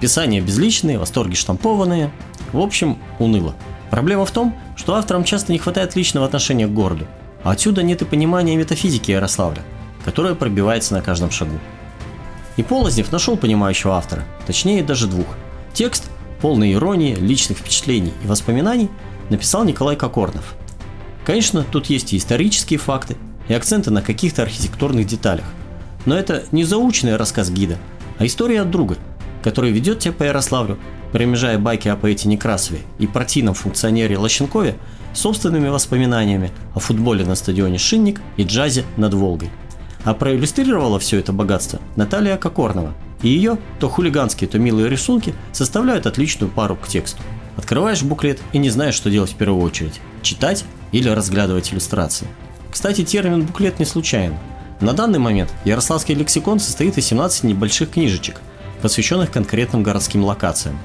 Писания 0.00 0.40
безличные, 0.40 0.98
восторги 0.98 1.34
штампованные. 1.34 2.10
В 2.52 2.60
общем, 2.60 2.98
уныло. 3.18 3.54
Проблема 3.90 4.24
в 4.24 4.30
том, 4.30 4.54
что 4.76 4.94
авторам 4.94 5.24
часто 5.24 5.52
не 5.52 5.58
хватает 5.58 5.96
личного 5.96 6.26
отношения 6.26 6.66
к 6.66 6.72
городу, 6.72 7.06
а 7.42 7.50
отсюда 7.50 7.82
нет 7.82 8.02
и 8.02 8.04
понимания 8.04 8.56
метафизики 8.56 9.10
Ярославля, 9.10 9.62
которая 10.04 10.34
пробивается 10.34 10.94
на 10.94 11.02
каждом 11.02 11.30
шагу. 11.30 11.58
И 12.56 12.62
Полознев 12.62 13.12
нашел 13.12 13.36
понимающего 13.36 13.96
автора, 13.96 14.24
точнее 14.46 14.82
даже 14.82 15.06
двух. 15.06 15.26
Текст, 15.72 16.10
полный 16.40 16.74
иронии, 16.74 17.14
личных 17.14 17.58
впечатлений 17.58 18.12
и 18.22 18.26
воспоминаний, 18.26 18.90
написал 19.30 19.64
Николай 19.64 19.96
Кокорнов. 19.96 20.54
Конечно, 21.24 21.64
тут 21.64 21.86
есть 21.86 22.12
и 22.12 22.16
исторические 22.16 22.78
факты, 22.78 23.16
и 23.48 23.54
акценты 23.54 23.90
на 23.90 24.02
каких-то 24.02 24.42
архитектурных 24.42 25.06
деталях. 25.06 25.44
Но 26.04 26.16
это 26.16 26.44
не 26.52 26.64
заученный 26.64 27.16
рассказ 27.16 27.50
гида, 27.50 27.78
а 28.18 28.26
история 28.26 28.62
от 28.62 28.70
друга, 28.70 28.96
который 29.42 29.70
ведет 29.70 30.00
тебя 30.00 30.12
по 30.12 30.24
Ярославлю, 30.24 30.78
перемежая 31.12 31.58
байки 31.58 31.88
о 31.88 31.96
поэте 31.96 32.28
Некрасове 32.28 32.80
и 32.98 33.06
партийном 33.06 33.54
функционере 33.54 34.18
Лощенкове 34.18 34.76
собственными 35.14 35.68
воспоминаниями 35.68 36.50
о 36.74 36.80
футболе 36.80 37.24
на 37.24 37.34
стадионе 37.34 37.78
«Шинник» 37.78 38.20
и 38.36 38.44
джазе 38.44 38.84
над 38.96 39.14
Волгой. 39.14 39.50
А 40.04 40.14
проиллюстрировала 40.14 40.98
все 40.98 41.18
это 41.18 41.32
богатство 41.32 41.80
Наталья 41.96 42.36
Кокорнова. 42.36 42.94
И 43.22 43.28
ее 43.28 43.58
то 43.78 43.88
хулиганские, 43.88 44.48
то 44.48 44.58
милые 44.58 44.88
рисунки 44.88 45.34
составляют 45.52 46.06
отличную 46.06 46.50
пару 46.50 46.74
к 46.74 46.88
тексту. 46.88 47.22
Открываешь 47.56 48.02
буклет 48.02 48.40
и 48.52 48.58
не 48.58 48.70
знаешь, 48.70 48.94
что 48.94 49.10
делать 49.10 49.30
в 49.30 49.36
первую 49.36 49.62
очередь– 49.62 50.00
читать 50.22 50.64
или 50.90 51.08
разглядывать 51.08 51.72
иллюстрации. 51.72 52.26
Кстати, 52.70 53.04
термин 53.04 53.42
«буклет» 53.42 53.78
не 53.78 53.84
случайен. 53.84 54.34
На 54.80 54.92
данный 54.92 55.20
момент 55.20 55.52
Ярославский 55.64 56.14
лексикон 56.14 56.58
состоит 56.58 56.98
из 56.98 57.06
17 57.06 57.44
небольших 57.44 57.90
книжечек, 57.90 58.40
посвященных 58.80 59.30
конкретным 59.30 59.84
городским 59.84 60.24
локациям. 60.24 60.78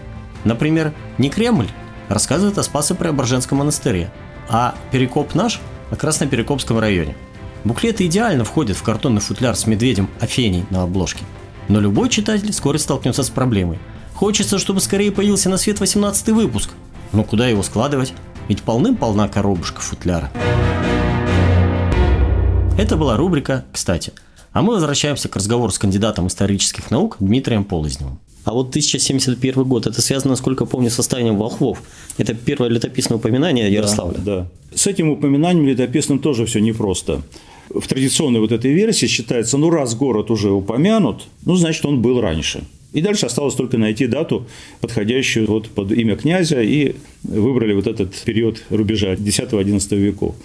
Например, 0.44 0.94
«Не 1.18 1.30
Кремль» 1.30 1.70
рассказывает 2.10 2.58
о 2.60 2.64
Спасо-Преображенском 2.64 3.58
монастыре, 3.58 4.12
а 4.50 4.76
«Перекоп 4.92 5.34
наш»– 5.34 5.60
о 5.92 5.96
Красноперекопском 5.96 6.78
районе– 6.78 7.16
Буклеты 7.68 8.06
идеально 8.06 8.46
входят 8.46 8.78
в 8.78 8.82
картонный 8.82 9.20
футляр 9.20 9.54
с 9.54 9.68
медведем 9.68 10.10
Афений 10.22 10.64
на 10.70 10.84
обложке. 10.84 11.26
Но 11.68 11.82
любой 11.82 12.08
читатель 12.08 12.54
вскоре 12.54 12.80
столкнется 12.80 13.24
с 13.24 13.30
проблемой. 13.30 13.78
Хочется, 14.14 14.58
чтобы 14.58 14.80
скорее 14.80 15.12
появился 15.12 15.50
на 15.50 15.58
свет 15.58 15.82
18 15.82 16.30
выпуск. 16.30 16.70
Но 17.12 17.26
куда 17.26 17.50
его 17.50 17.64
складывать? 17.64 18.14
Ведь 18.48 18.62
полным-полна 18.62 19.28
коробушка 19.28 19.82
футляра. 19.82 20.32
Это 22.78 22.96
была 22.96 23.18
рубрика 23.18 23.66
«Кстати». 23.74 24.14
А 24.54 24.62
мы 24.62 24.76
возвращаемся 24.76 25.28
к 25.28 25.36
разговору 25.36 25.70
с 25.70 25.78
кандидатом 25.78 26.28
исторических 26.28 26.90
наук 26.90 27.18
Дмитрием 27.20 27.66
Полозневым. 27.66 28.18
А 28.46 28.54
вот 28.54 28.70
1071 28.70 29.66
год, 29.66 29.88
это 29.88 30.02
связано, 30.02 30.32
насколько 30.32 30.66
помню, 30.66 30.90
с 30.90 30.98
восстанием 30.98 31.36
волхвов. 31.36 31.84
Это 32.18 32.34
первое 32.34 32.70
летописное 32.70 33.18
упоминание 33.18 33.70
Ярославля. 33.70 34.20
Да, 34.20 34.36
да. 34.38 34.48
С 34.74 34.88
этим 34.88 35.10
упоминанием 35.10 35.68
летописным 35.68 36.20
тоже 36.20 36.46
все 36.46 36.62
непросто 36.62 37.24
в 37.70 37.88
традиционной 37.88 38.40
вот 38.40 38.52
этой 38.52 38.74
версии 38.74 39.06
считается, 39.06 39.58
ну, 39.58 39.70
раз 39.70 39.96
город 39.96 40.32
уже 40.32 40.52
упомянут, 40.52 41.28
ну, 41.46 41.56
значит, 41.56 41.86
он 41.86 42.02
был 42.02 42.22
раньше. 42.22 42.64
И 42.94 43.02
дальше 43.02 43.26
осталось 43.26 43.54
только 43.56 43.78
найти 43.78 44.08
дату, 44.08 44.48
подходящую 44.82 45.48
вот 45.48 45.70
под 45.70 45.92
имя 45.92 46.16
князя, 46.16 46.62
и 46.62 46.96
выбрали 47.24 47.74
вот 47.74 47.88
этот 47.88 48.16
период 48.24 48.64
рубежа 48.70 49.14
10-11 49.14 49.96
веков. 49.98 50.36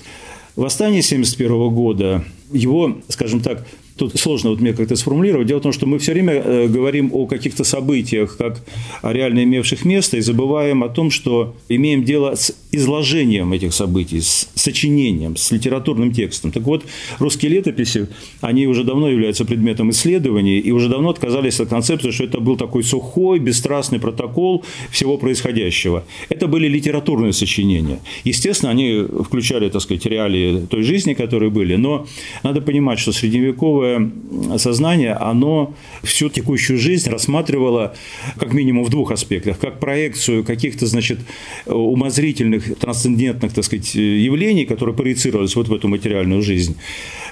Восстание 0.56 1.00
1971 1.00 1.74
года, 1.74 2.24
его, 2.52 2.98
скажем 3.08 3.40
так, 3.40 3.66
Тут 3.96 4.18
сложно 4.18 4.50
вот 4.50 4.60
мне 4.60 4.72
как-то 4.72 4.96
сформулировать. 4.96 5.46
Дело 5.46 5.58
в 5.58 5.62
том, 5.62 5.72
что 5.72 5.86
мы 5.86 5.98
все 5.98 6.12
время 6.12 6.34
э, 6.34 6.68
говорим 6.68 7.10
о 7.12 7.26
каких-то 7.26 7.64
событиях, 7.64 8.36
как 8.36 8.62
о 9.02 9.12
реально 9.12 9.44
имевших 9.44 9.84
место, 9.84 10.16
и 10.16 10.20
забываем 10.20 10.82
о 10.82 10.88
том, 10.88 11.10
что 11.10 11.54
имеем 11.68 12.04
дело 12.04 12.34
с 12.34 12.54
изложением 12.72 13.52
этих 13.52 13.74
событий, 13.74 14.20
с 14.20 14.48
сочинением, 14.54 15.36
с 15.36 15.50
литературным 15.52 16.12
текстом. 16.12 16.50
Так 16.52 16.62
вот, 16.62 16.84
русские 17.18 17.52
летописи, 17.52 18.08
они 18.40 18.66
уже 18.66 18.82
давно 18.84 19.10
являются 19.10 19.44
предметом 19.44 19.90
исследований, 19.90 20.58
и 20.58 20.70
уже 20.70 20.88
давно 20.88 21.10
отказались 21.10 21.60
от 21.60 21.68
концепции, 21.68 22.10
что 22.10 22.24
это 22.24 22.40
был 22.40 22.56
такой 22.56 22.82
сухой, 22.82 23.38
бесстрастный 23.38 24.00
протокол 24.00 24.64
всего 24.90 25.18
происходящего. 25.18 26.04
Это 26.30 26.46
были 26.46 26.66
литературные 26.66 27.32
сочинения. 27.32 28.00
Естественно, 28.24 28.70
они 28.70 29.04
включали, 29.24 29.68
так 29.68 29.82
сказать, 29.82 30.06
реалии 30.06 30.66
той 30.70 30.82
жизни, 30.82 31.14
которые 31.14 31.50
были, 31.50 31.76
но 31.76 32.06
надо 32.42 32.60
понимать, 32.62 32.98
что 32.98 33.12
средневековая 33.12 33.91
здоровое 33.92 34.58
сознание, 34.58 35.12
оно 35.12 35.74
всю 36.02 36.28
текущую 36.28 36.78
жизнь 36.78 37.10
рассматривало 37.10 37.94
как 38.38 38.52
минимум 38.52 38.84
в 38.84 38.90
двух 38.90 39.12
аспектах. 39.12 39.58
Как 39.58 39.80
проекцию 39.80 40.44
каких-то, 40.44 40.86
значит, 40.86 41.18
умозрительных, 41.66 42.78
трансцендентных, 42.78 43.52
так 43.52 43.64
сказать, 43.64 43.94
явлений, 43.94 44.64
которые 44.64 44.94
проецировались 44.94 45.56
вот 45.56 45.68
в 45.68 45.74
эту 45.74 45.88
материальную 45.88 46.42
жизнь, 46.42 46.76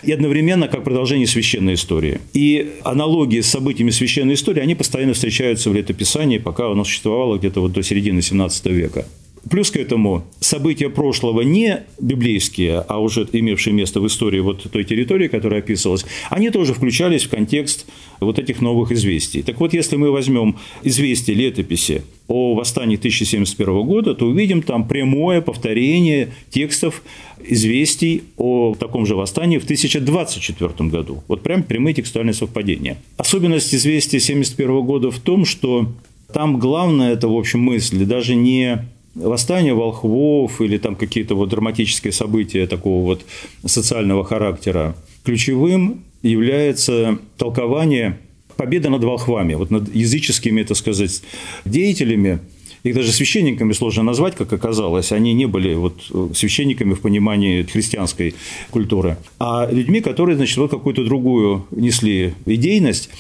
и 0.03 0.13
одновременно 0.13 0.69
как 0.69 0.85
продолжение 0.85 1.27
священной 1.27 1.75
истории. 1.75 2.21
И 2.33 2.71
аналогии 2.85 3.41
с 3.41 3.47
событиями 3.47 3.91
священной 3.91 4.35
истории, 4.35 4.61
они 4.61 4.75
постоянно 4.75 5.13
встречаются 5.13 5.71
в 5.71 5.75
летописании, 5.75 6.39
пока 6.39 6.71
оно 6.71 6.85
существовало 6.85 7.39
где-то 7.39 7.61
вот 7.61 7.73
до 7.73 7.83
середины 7.83 8.23
17 8.23 8.67
века. 8.67 9.07
Плюс 9.49 9.71
к 9.71 9.77
этому 9.77 10.25
события 10.41 10.91
прошлого 10.91 11.41
не 11.41 11.85
библейские, 11.99 12.85
а 12.87 12.99
уже 12.99 13.27
имевшие 13.33 13.73
место 13.73 14.01
в 14.01 14.07
истории 14.07 14.41
вот 14.41 14.71
той 14.71 14.85
территории, 14.85 15.29
которая 15.29 15.61
описывалась, 15.61 16.05
они 16.29 16.51
тоже 16.51 16.75
включались 16.75 17.25
в 17.25 17.31
контекст 17.31 17.87
вот 18.21 18.39
этих 18.39 18.61
новых 18.61 18.93
известий. 18.93 19.43
Так 19.43 19.59
вот, 19.61 19.73
если 19.73 19.97
мы 19.97 20.11
возьмем 20.11 20.59
известия 20.83 21.35
летописи 21.35 22.03
о 22.29 22.55
восстании 22.55 22.97
1071 22.97 23.83
года, 23.83 24.15
то 24.15 24.27
увидим 24.27 24.63
там 24.63 24.87
прямое 24.87 25.41
повторение 25.41 26.33
текстов 26.51 27.03
известий 27.43 28.25
о 28.37 28.75
таком 28.79 29.07
же 29.07 29.17
восстании 29.17 29.59
в 29.59 29.65
1024 29.65 30.91
году. 30.91 31.23
Вот 31.29 31.43
прям 31.43 31.63
прямые 31.63 31.95
текстуальные 31.95 32.35
совпадения. 32.35 32.99
Особенность 33.17 33.75
известия 33.75 34.21
71 34.21 34.83
года 34.83 35.11
в 35.11 35.19
том, 35.19 35.47
что 35.47 35.91
там 36.33 36.59
главное 36.59 37.15
это, 37.15 37.27
в 37.29 37.37
общем, 37.37 37.61
мысли 37.61 38.05
даже 38.05 38.35
не 38.35 38.85
восстание 39.15 39.75
волхвов 39.75 40.61
или 40.61 40.79
там 40.79 40.97
какие-то 40.97 41.35
вот 41.35 41.49
драматические 41.49 42.13
события 42.13 42.67
такого 42.67 43.05
вот 43.05 43.25
социального 43.65 44.25
характера. 44.25 44.95
Ключевым 45.25 46.05
является 46.23 47.19
толкование 47.37 48.19
победы 48.57 48.89
над 48.91 49.03
волхвами, 49.03 49.55
вот 49.55 49.71
над 49.71 49.95
языческими, 49.95 50.63
так 50.63 50.77
сказать, 50.77 51.23
деятелями, 51.65 52.41
их 52.83 52.95
даже 52.95 53.13
священниками 53.13 53.73
сложно 53.73 54.03
назвать, 54.03 54.35
как 54.37 54.53
оказалось. 54.53 55.13
Они 55.13 55.35
не 55.35 55.47
были 55.47 55.75
вот 55.75 56.03
священниками 56.35 56.95
в 56.95 57.01
понимании 57.01 57.63
христианской 57.63 58.35
культуры, 58.71 59.19
а 59.39 59.69
людьми, 59.71 60.01
которые, 60.01 60.37
значит, 60.37 60.57
вот 60.57 60.71
какую-то 60.71 61.05
другую 61.05 61.67
несли 61.71 62.35
идейность. 62.47 63.11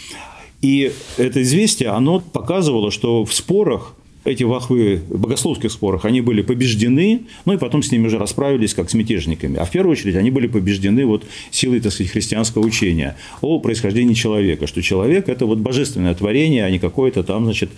И 0.62 0.92
это 1.16 1.42
известие, 1.42 1.90
оно 1.90 2.20
показывало, 2.20 2.90
что 2.90 3.24
в 3.24 3.34
спорах 3.34 3.94
эти 4.24 4.44
вахвы 4.44 5.00
в 5.08 5.18
богословских 5.18 5.72
спорах, 5.72 6.04
они 6.04 6.20
были 6.20 6.42
побеждены, 6.42 7.22
ну 7.44 7.54
и 7.54 7.58
потом 7.58 7.82
с 7.82 7.90
ними 7.90 8.06
уже 8.06 8.18
расправились 8.18 8.74
как 8.74 8.90
с 8.90 8.94
мятежниками. 8.94 9.56
А 9.56 9.64
в 9.64 9.70
первую 9.70 9.92
очередь 9.92 10.16
они 10.16 10.30
были 10.30 10.46
побеждены 10.46 11.06
вот 11.06 11.24
силой, 11.50 11.80
так 11.80 11.92
сказать, 11.92 12.12
христианского 12.12 12.62
учения 12.62 13.16
о 13.40 13.58
происхождении 13.60 14.14
человека, 14.14 14.66
что 14.66 14.82
человек– 14.82 15.28
это 15.28 15.46
вот 15.46 15.58
божественное 15.58 16.14
творение, 16.14 16.64
а 16.64 16.70
не 16.70 16.78
какое-то 16.78 17.22
там, 17.22 17.44
значит, 17.44 17.70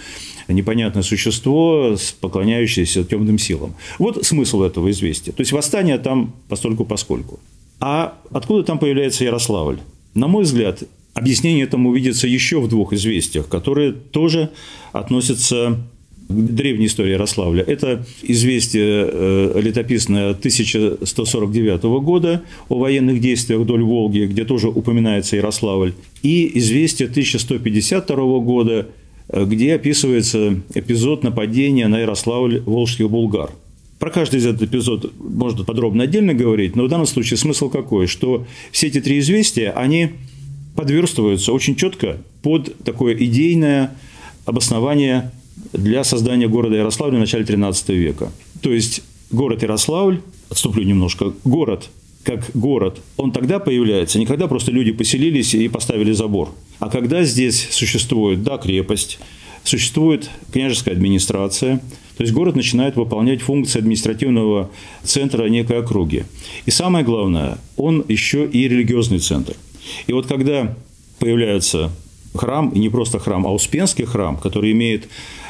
непонятное 0.48 1.02
существо, 1.02 1.96
поклоняющееся 2.20 3.04
темным 3.04 3.38
силам. 3.38 3.74
Вот 3.98 4.24
смысл 4.24 4.62
этого 4.62 4.90
известия. 4.90 5.32
То 5.32 5.40
есть 5.40 5.52
восстание 5.52 5.98
там 5.98 6.34
постольку 6.48 6.84
поскольку. 6.84 7.40
А 7.80 8.18
откуда 8.30 8.64
там 8.64 8.78
появляется 8.78 9.24
Ярославль? 9.24 9.78
На 10.14 10.28
мой 10.28 10.44
взгляд, 10.44 10.82
объяснение 11.14 11.64
этому 11.64 11.92
видится 11.92 12.26
еще 12.26 12.60
в 12.60 12.68
двух 12.68 12.92
известиях, 12.92 13.48
которые 13.48 13.92
тоже 13.92 14.50
относятся 14.92 15.78
древней 16.32 16.86
истории 16.86 17.12
Ярославля. 17.12 17.62
Это 17.62 18.04
известие 18.22 19.08
э, 19.10 19.60
летописное 19.62 20.30
1149 20.30 21.82
года 22.02 22.42
о 22.68 22.78
военных 22.78 23.20
действиях 23.20 23.60
вдоль 23.60 23.82
Волги, 23.82 24.26
где 24.26 24.44
тоже 24.44 24.68
упоминается 24.68 25.36
Ярославль, 25.36 25.94
и 26.22 26.58
известие 26.58 27.08
1152 27.08 28.38
года, 28.40 28.88
э, 29.28 29.44
где 29.44 29.74
описывается 29.74 30.60
эпизод 30.74 31.22
нападения 31.22 31.88
на 31.88 32.00
Ярославль 32.00 32.60
волжских 32.64 33.10
булгар. 33.10 33.50
Про 33.98 34.10
каждый 34.10 34.40
из 34.40 34.46
этот 34.46 34.62
эпизод 34.62 35.12
можно 35.18 35.64
подробно 35.64 36.02
отдельно 36.02 36.34
говорить, 36.34 36.74
но 36.74 36.86
в 36.86 36.88
данном 36.88 37.06
случае 37.06 37.36
смысл 37.36 37.68
какой, 37.70 38.08
что 38.08 38.46
все 38.72 38.88
эти 38.88 39.00
три 39.00 39.20
известия, 39.20 39.70
они 39.70 40.10
подверстываются 40.74 41.52
очень 41.52 41.76
четко 41.76 42.18
под 42.42 42.76
такое 42.84 43.14
идейное 43.14 43.94
обоснование 44.44 45.30
для 45.72 46.04
создания 46.04 46.48
города 46.48 46.76
Ярославля 46.76 47.16
в 47.16 47.20
начале 47.20 47.44
XIII 47.44 47.94
века. 47.94 48.32
То 48.60 48.72
есть 48.72 49.02
город 49.30 49.62
Ярославль, 49.62 50.20
отступлю 50.50 50.84
немножко, 50.84 51.32
город 51.44 51.88
как 52.24 52.50
город, 52.54 53.00
он 53.16 53.32
тогда 53.32 53.58
появляется, 53.58 54.18
не 54.18 54.26
когда 54.26 54.46
просто 54.46 54.70
люди 54.70 54.92
поселились 54.92 55.54
и 55.54 55.68
поставили 55.68 56.12
забор, 56.12 56.50
а 56.78 56.88
когда 56.88 57.24
здесь 57.24 57.68
существует, 57.70 58.42
да, 58.42 58.58
крепость, 58.58 59.18
существует 59.64 60.30
княжеская 60.52 60.94
администрация, 60.94 61.78
то 62.16 62.22
есть 62.22 62.32
город 62.32 62.56
начинает 62.56 62.96
выполнять 62.96 63.40
функции 63.40 63.78
административного 63.78 64.70
центра 65.02 65.46
некой 65.46 65.78
округи. 65.78 66.24
И 66.66 66.70
самое 66.70 67.04
главное, 67.04 67.58
он 67.76 68.04
еще 68.08 68.44
и 68.46 68.68
религиозный 68.68 69.18
центр. 69.18 69.54
И 70.06 70.12
вот 70.12 70.26
когда 70.26 70.76
появляется 71.18 71.90
храм, 72.34 72.70
и 72.70 72.78
не 72.78 72.88
просто 72.88 73.18
храм, 73.18 73.46
а 73.46 73.52
Успенский 73.52 74.04
храм, 74.04 74.36
который 74.36 74.72
имеет 74.72 75.08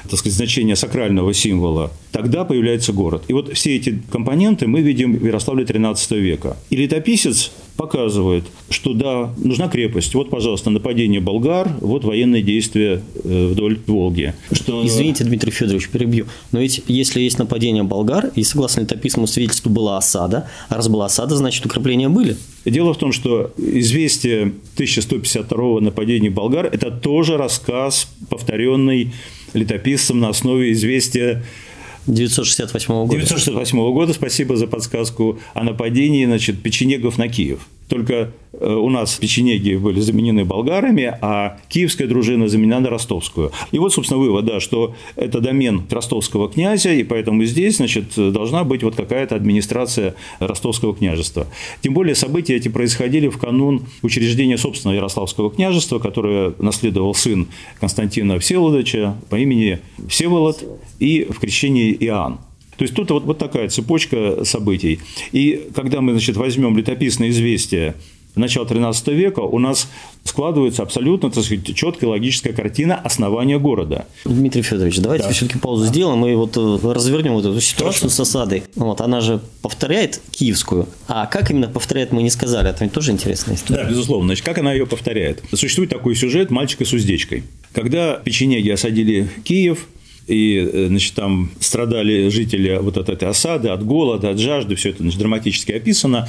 так 0.08 0.18
сказать, 0.18 0.36
значение 0.36 0.76
сакрального 0.76 1.32
символа, 1.34 1.90
тогда 2.10 2.44
появляется 2.44 2.92
город. 2.92 3.24
И 3.28 3.32
вот 3.32 3.52
все 3.54 3.76
эти 3.76 4.02
компоненты 4.10 4.66
мы 4.66 4.80
видим 4.80 5.16
в 5.16 5.24
Ярославле 5.24 5.64
XIII 5.64 6.18
века. 6.18 6.56
И 6.70 6.76
летописец 6.76 7.52
показывает, 7.76 8.44
что 8.70 8.92
да, 8.92 9.32
нужна 9.38 9.68
крепость. 9.68 10.14
Вот, 10.14 10.30
пожалуйста, 10.30 10.70
нападение 10.70 11.20
болгар, 11.20 11.68
вот 11.80 12.04
военные 12.04 12.42
действия 12.42 13.02
э, 13.24 13.48
вдоль 13.52 13.78
Волги. 13.86 14.34
Что... 14.52 14.86
Извините, 14.86 15.24
Дмитрий 15.24 15.50
Федорович, 15.50 15.88
перебью. 15.88 16.26
Но 16.52 16.60
ведь 16.60 16.82
если 16.86 17.20
есть 17.20 17.38
нападение 17.38 17.82
болгар, 17.82 18.30
и 18.34 18.44
согласно 18.44 18.82
летописному 18.82 19.26
свидетельству 19.26 19.70
была 19.70 19.96
осада, 19.98 20.48
а 20.68 20.76
раз 20.76 20.88
была 20.88 21.06
осада, 21.06 21.36
значит 21.36 21.64
укрепления 21.66 22.08
были. 22.08 22.36
Дело 22.64 22.94
в 22.94 22.98
том, 22.98 23.10
что 23.10 23.52
известие 23.56 24.52
1152 24.74 25.80
нападения 25.80 26.30
болгар– 26.30 26.66
это 26.72 26.90
тоже 26.90 27.36
рассказ, 27.36 28.08
повторенный 28.28 29.12
летописцем 29.54 30.20
на 30.20 30.28
основе 30.28 30.72
известия 30.72 31.42
968 32.06 32.94
года. 32.94 33.12
968 33.12 33.78
года. 33.92 34.12
Спасибо 34.12 34.56
за 34.56 34.66
подсказку 34.66 35.38
о 35.54 35.64
нападении 35.64 36.24
значит, 36.24 36.62
печенегов 36.62 37.18
на 37.18 37.28
Киев. 37.28 37.60
Только 37.88 38.32
э, 38.52 38.72
у 38.72 38.88
нас 38.88 39.16
печенеги 39.16 39.74
были 39.76 40.00
заменены 40.00 40.44
болгарами, 40.44 41.16
а 41.20 41.58
киевская 41.68 42.06
дружина 42.06 42.48
заменена 42.48 42.80
на 42.80 42.90
ростовскую. 42.90 43.52
И 43.70 43.78
вот, 43.78 43.92
собственно, 43.92 44.18
вывод, 44.18 44.44
да, 44.44 44.60
что 44.60 44.94
это 45.16 45.40
домен 45.40 45.82
ростовского 45.90 46.50
князя, 46.50 46.92
и 46.92 47.02
поэтому 47.02 47.44
здесь, 47.44 47.76
значит, 47.76 48.14
должна 48.16 48.64
быть 48.64 48.82
вот 48.82 48.94
какая-то 48.94 49.34
администрация 49.34 50.14
ростовского 50.38 50.94
княжества. 50.94 51.46
Тем 51.80 51.94
более 51.94 52.14
события 52.14 52.56
эти 52.56 52.68
происходили 52.68 53.28
в 53.28 53.38
канун 53.38 53.82
учреждения 54.02 54.58
собственного 54.58 54.96
Ярославского 54.96 55.50
княжества, 55.50 55.98
которое 55.98 56.54
наследовал 56.58 57.14
сын 57.14 57.48
Константина 57.80 58.38
Всеволодовича 58.38 59.16
по 59.28 59.36
имени 59.36 59.80
Всеволод 60.08 60.62
и 60.98 61.26
в 61.30 61.38
крещении 61.38 61.92
Иоанн. 62.00 62.38
То 62.76 62.84
есть 62.84 62.94
тут 62.94 63.10
вот, 63.10 63.24
вот 63.24 63.38
такая 63.38 63.68
цепочка 63.68 64.44
событий. 64.44 65.00
И 65.32 65.68
когда 65.74 66.00
мы 66.00 66.12
значит, 66.12 66.36
возьмем 66.36 66.76
летописное 66.76 67.30
известие 67.30 67.94
начала 68.34 68.64
XIII 68.64 69.14
века, 69.14 69.40
у 69.40 69.58
нас 69.58 69.88
складывается 70.24 70.82
абсолютно 70.82 71.30
так 71.30 71.44
сказать, 71.44 71.74
четкая 71.74 72.10
логическая 72.10 72.52
картина 72.52 72.96
основания 72.96 73.58
города. 73.58 74.06
Дмитрий 74.24 74.62
Федорович, 74.62 74.98
давайте 74.98 75.26
да. 75.26 75.32
все-таки 75.32 75.58
паузу 75.58 75.86
сделаем 75.86 76.24
и 76.24 76.34
вот 76.34 76.56
э, 76.56 76.92
развернем 76.92 77.34
вот 77.34 77.44
эту 77.44 77.60
ситуацию 77.60 78.08
Хорошо. 78.08 78.16
с 78.16 78.20
осадой. 78.20 78.62
Вот, 78.74 79.00
она 79.00 79.20
же 79.20 79.40
повторяет 79.60 80.20
киевскую, 80.30 80.88
а 81.08 81.26
как 81.26 81.50
именно 81.50 81.68
повторяет, 81.68 82.12
мы 82.12 82.22
не 82.22 82.30
сказали, 82.30 82.70
это 82.70 82.88
тоже 82.88 83.12
интересная 83.12 83.56
история. 83.56 83.82
Да, 83.82 83.90
безусловно. 83.90 84.28
Значит, 84.28 84.44
как 84.44 84.58
она 84.58 84.72
ее 84.72 84.86
повторяет? 84.86 85.42
Существует 85.52 85.90
такой 85.90 86.14
сюжет 86.14 86.50
«Мальчика 86.50 86.84
с 86.84 86.92
уздечкой». 86.92 87.44
Когда 87.74 88.14
печенеги 88.14 88.70
осадили 88.70 89.28
Киев, 89.44 89.86
и 90.26 90.56
э, 90.56 90.86
значит, 90.88 91.14
там 91.14 91.50
страдали 91.60 92.28
жители 92.28 92.78
вот 92.80 92.96
от 92.96 93.08
этой 93.08 93.28
осады, 93.28 93.68
от 93.68 93.84
голода, 93.84 94.30
от 94.30 94.38
жажды, 94.38 94.74
все 94.74 94.90
это 94.90 95.02
значит, 95.02 95.18
драматически 95.18 95.72
описано, 95.72 96.28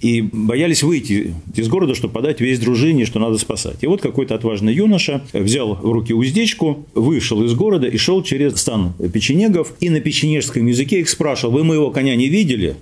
и 0.00 0.20
боялись 0.20 0.82
выйти 0.82 1.34
из 1.54 1.68
города, 1.68 1.94
чтобы 1.94 2.14
подать 2.14 2.40
весь 2.40 2.58
дружине, 2.58 3.06
что 3.06 3.18
надо 3.20 3.38
спасать. 3.38 3.78
И 3.82 3.86
вот 3.86 4.00
какой-то 4.00 4.34
отважный 4.34 4.74
юноша 4.74 5.22
взял 5.32 5.74
в 5.74 5.92
руки 5.92 6.12
уздечку, 6.12 6.86
вышел 6.94 7.42
из 7.44 7.54
города 7.54 7.86
и 7.86 7.96
шел 7.96 8.22
через 8.22 8.56
стан 8.56 8.94
печенегов, 9.12 9.72
и 9.80 9.90
на 9.90 10.00
печенежском 10.00 10.66
языке 10.66 11.00
их 11.00 11.08
спрашивал, 11.08 11.54
вы 11.54 11.64
моего 11.64 11.90
коня 11.90 12.16
не 12.16 12.28
видели? 12.28 12.76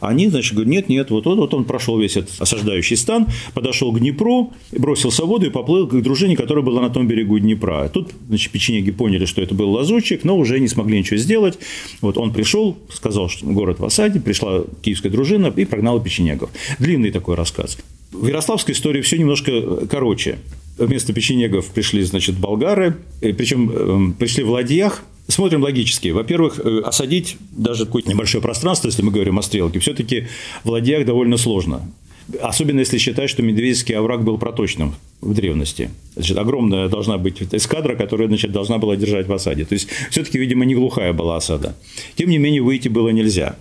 Они, 0.00 0.28
значит, 0.28 0.54
говорят, 0.54 0.70
нет, 0.70 0.88
нет, 0.88 1.10
вот, 1.10 1.26
вот, 1.26 1.38
вот 1.38 1.54
он 1.54 1.64
прошел 1.64 1.98
весь 1.98 2.16
этот 2.16 2.40
осаждающий 2.40 2.96
стан, 2.96 3.26
подошел 3.54 3.92
к 3.92 4.00
Днепру, 4.00 4.52
бросился 4.72 5.24
в 5.24 5.28
воду 5.28 5.46
и 5.46 5.50
поплыл 5.50 5.86
к 5.86 6.00
дружине, 6.00 6.36
которая 6.36 6.64
была 6.64 6.80
на 6.80 6.90
том 6.90 7.06
берегу 7.06 7.38
Днепра. 7.38 7.88
Тут, 7.92 8.10
значит, 8.28 8.50
печенеги 8.52 8.90
поняли, 8.90 9.24
что 9.26 9.42
это 9.42 9.54
был 9.54 9.70
лазутчик, 9.70 10.24
но 10.24 10.36
уже 10.36 10.58
не 10.58 10.68
смогли 10.68 10.98
ничего 10.98 11.16
сделать. 11.16 11.58
Вот 12.00 12.18
он 12.18 12.32
пришел, 12.32 12.76
сказал, 12.92 13.28
что 13.28 13.46
город 13.46 13.78
в 13.78 13.84
осаде, 13.84 14.20
пришла 14.20 14.64
киевская 14.82 15.12
дружина 15.12 15.52
и 15.54 15.64
прогнала 15.64 16.00
печенегов. 16.00 16.50
Длинный 16.78 17.10
такой 17.10 17.34
рассказ. 17.34 17.78
В 18.12 18.26
Ярославской 18.26 18.74
истории 18.74 19.02
все 19.02 19.18
немножко 19.18 19.86
короче. 19.86 20.38
Вместо 20.78 21.12
печенегов 21.12 21.66
пришли, 21.66 22.02
значит, 22.02 22.36
болгары, 22.36 22.96
причем 23.20 23.70
эм, 23.70 24.12
пришли 24.14 24.42
в 24.42 24.50
ладьях, 24.50 25.02
Смотрим 25.30 25.62
логически. 25.62 26.08
Во-первых, 26.08 26.58
э, 26.58 26.80
осадить 26.80 27.36
даже 27.52 27.86
какое-то 27.86 28.10
небольшое 28.10 28.42
пространство, 28.42 28.88
если 28.88 29.02
мы 29.02 29.12
говорим 29.12 29.38
о 29.38 29.42
стрелке, 29.42 29.78
все-таки 29.78 30.26
в 30.64 30.70
ладьях 30.70 31.06
довольно 31.06 31.36
сложно. 31.36 31.82
Особенно 32.40 32.80
если 32.80 32.98
считать, 32.98 33.30
что 33.30 33.42
Медведский 33.42 33.94
овраг 33.94 34.22
был 34.22 34.38
проточным 34.38 34.94
в 35.20 35.34
древности. 35.34 35.90
Значит, 36.14 36.38
огромная 36.38 36.88
должна 36.88 37.18
быть 37.18 37.42
эскадра, 37.52 37.96
которая 37.96 38.28
значит, 38.28 38.52
должна 38.52 38.78
была 38.78 38.96
держать 38.96 39.26
в 39.26 39.32
осаде. 39.32 39.64
То 39.64 39.74
есть, 39.74 39.88
все-таки, 40.10 40.38
видимо, 40.38 40.64
не 40.64 40.74
глухая 40.74 41.12
была 41.12 41.36
осада. 41.36 41.76
Тем 42.14 42.30
не 42.30 42.38
менее, 42.38 42.62
выйти 42.62 42.88
было 42.88 43.08
нельзя. 43.08 43.56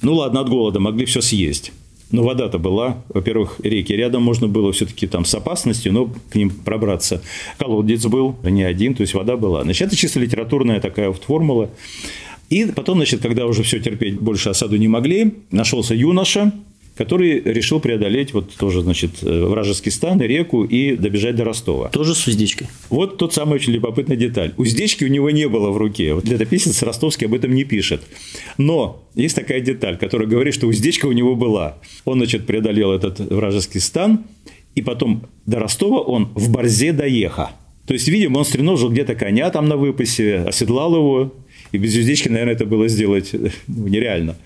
Ну 0.00 0.14
ладно, 0.14 0.40
от 0.40 0.48
голода 0.48 0.80
могли 0.80 1.04
все 1.06 1.20
съесть. 1.20 1.72
Но 2.10 2.22
вода-то 2.22 2.58
была, 2.58 3.02
во-первых, 3.08 3.60
реки 3.62 3.92
рядом 3.92 4.22
можно 4.22 4.46
было 4.46 4.72
все-таки 4.72 5.06
там 5.06 5.24
с 5.24 5.34
опасностью, 5.34 5.92
но 5.92 6.12
к 6.30 6.34
ним 6.34 6.50
пробраться. 6.50 7.22
Колодец 7.58 8.04
был, 8.06 8.36
не 8.42 8.62
один, 8.62 8.94
то 8.94 9.00
есть 9.00 9.14
вода 9.14 9.36
была. 9.36 9.62
Значит, 9.62 9.88
это 9.88 9.96
чисто 9.96 10.20
литературная 10.20 10.80
такая 10.80 11.08
вот 11.08 11.24
формула. 11.24 11.70
И 12.50 12.66
потом, 12.66 12.98
значит, 12.98 13.22
когда 13.22 13.46
уже 13.46 13.62
все 13.62 13.80
терпеть 13.80 14.20
больше 14.20 14.50
осаду 14.50 14.76
не 14.76 14.86
могли, 14.86 15.34
нашелся 15.50 15.94
юноша, 15.94 16.52
который 16.96 17.40
решил 17.40 17.80
преодолеть 17.80 18.32
вот 18.32 18.54
тоже, 18.54 18.82
значит, 18.82 19.22
э, 19.22 19.44
вражеский 19.44 19.90
стан 19.90 20.20
и 20.20 20.26
реку 20.26 20.64
и 20.64 20.96
добежать 20.96 21.36
до 21.36 21.44
Ростова. 21.44 21.88
Тоже 21.88 22.14
с 22.14 22.26
уздечкой. 22.26 22.68
Вот 22.88 23.18
тот 23.18 23.34
самый 23.34 23.54
очень 23.54 23.72
любопытная 23.72 24.16
деталь. 24.16 24.54
Уздечки 24.56 25.04
у 25.04 25.08
него 25.08 25.30
не 25.30 25.48
было 25.48 25.70
в 25.70 25.76
руке. 25.76 26.14
Вот 26.14 26.24
летописец 26.24 26.82
ростовский 26.82 27.26
об 27.26 27.34
этом 27.34 27.54
не 27.54 27.64
пишет. 27.64 28.02
Но 28.58 29.02
есть 29.14 29.34
такая 29.34 29.60
деталь, 29.60 29.98
которая 29.98 30.28
говорит, 30.28 30.54
что 30.54 30.66
уздечка 30.66 31.06
у 31.06 31.12
него 31.12 31.34
была. 31.34 31.78
Он, 32.04 32.18
значит, 32.18 32.46
преодолел 32.46 32.92
этот 32.92 33.18
вражеский 33.18 33.80
стан, 33.80 34.24
и 34.74 34.82
потом 34.82 35.26
до 35.46 35.58
Ростова 35.58 36.00
он 36.00 36.30
в 36.34 36.50
борзе 36.50 36.92
доехал. 36.92 37.48
То 37.86 37.92
есть, 37.92 38.08
видимо, 38.08 38.38
он 38.38 38.44
стреножил 38.44 38.88
где-то 38.90 39.14
коня 39.14 39.50
там 39.50 39.68
на 39.68 39.76
выпасе, 39.76 40.38
оседлал 40.46 40.94
его, 40.96 41.34
И 41.74 41.78
без 41.78 41.90
звездички, 41.90 42.28
наверное, 42.28 42.54
это 42.54 42.66
было 42.66 42.86
сделать 42.86 43.32
ну, 43.32 43.88
нереально. 43.88 44.36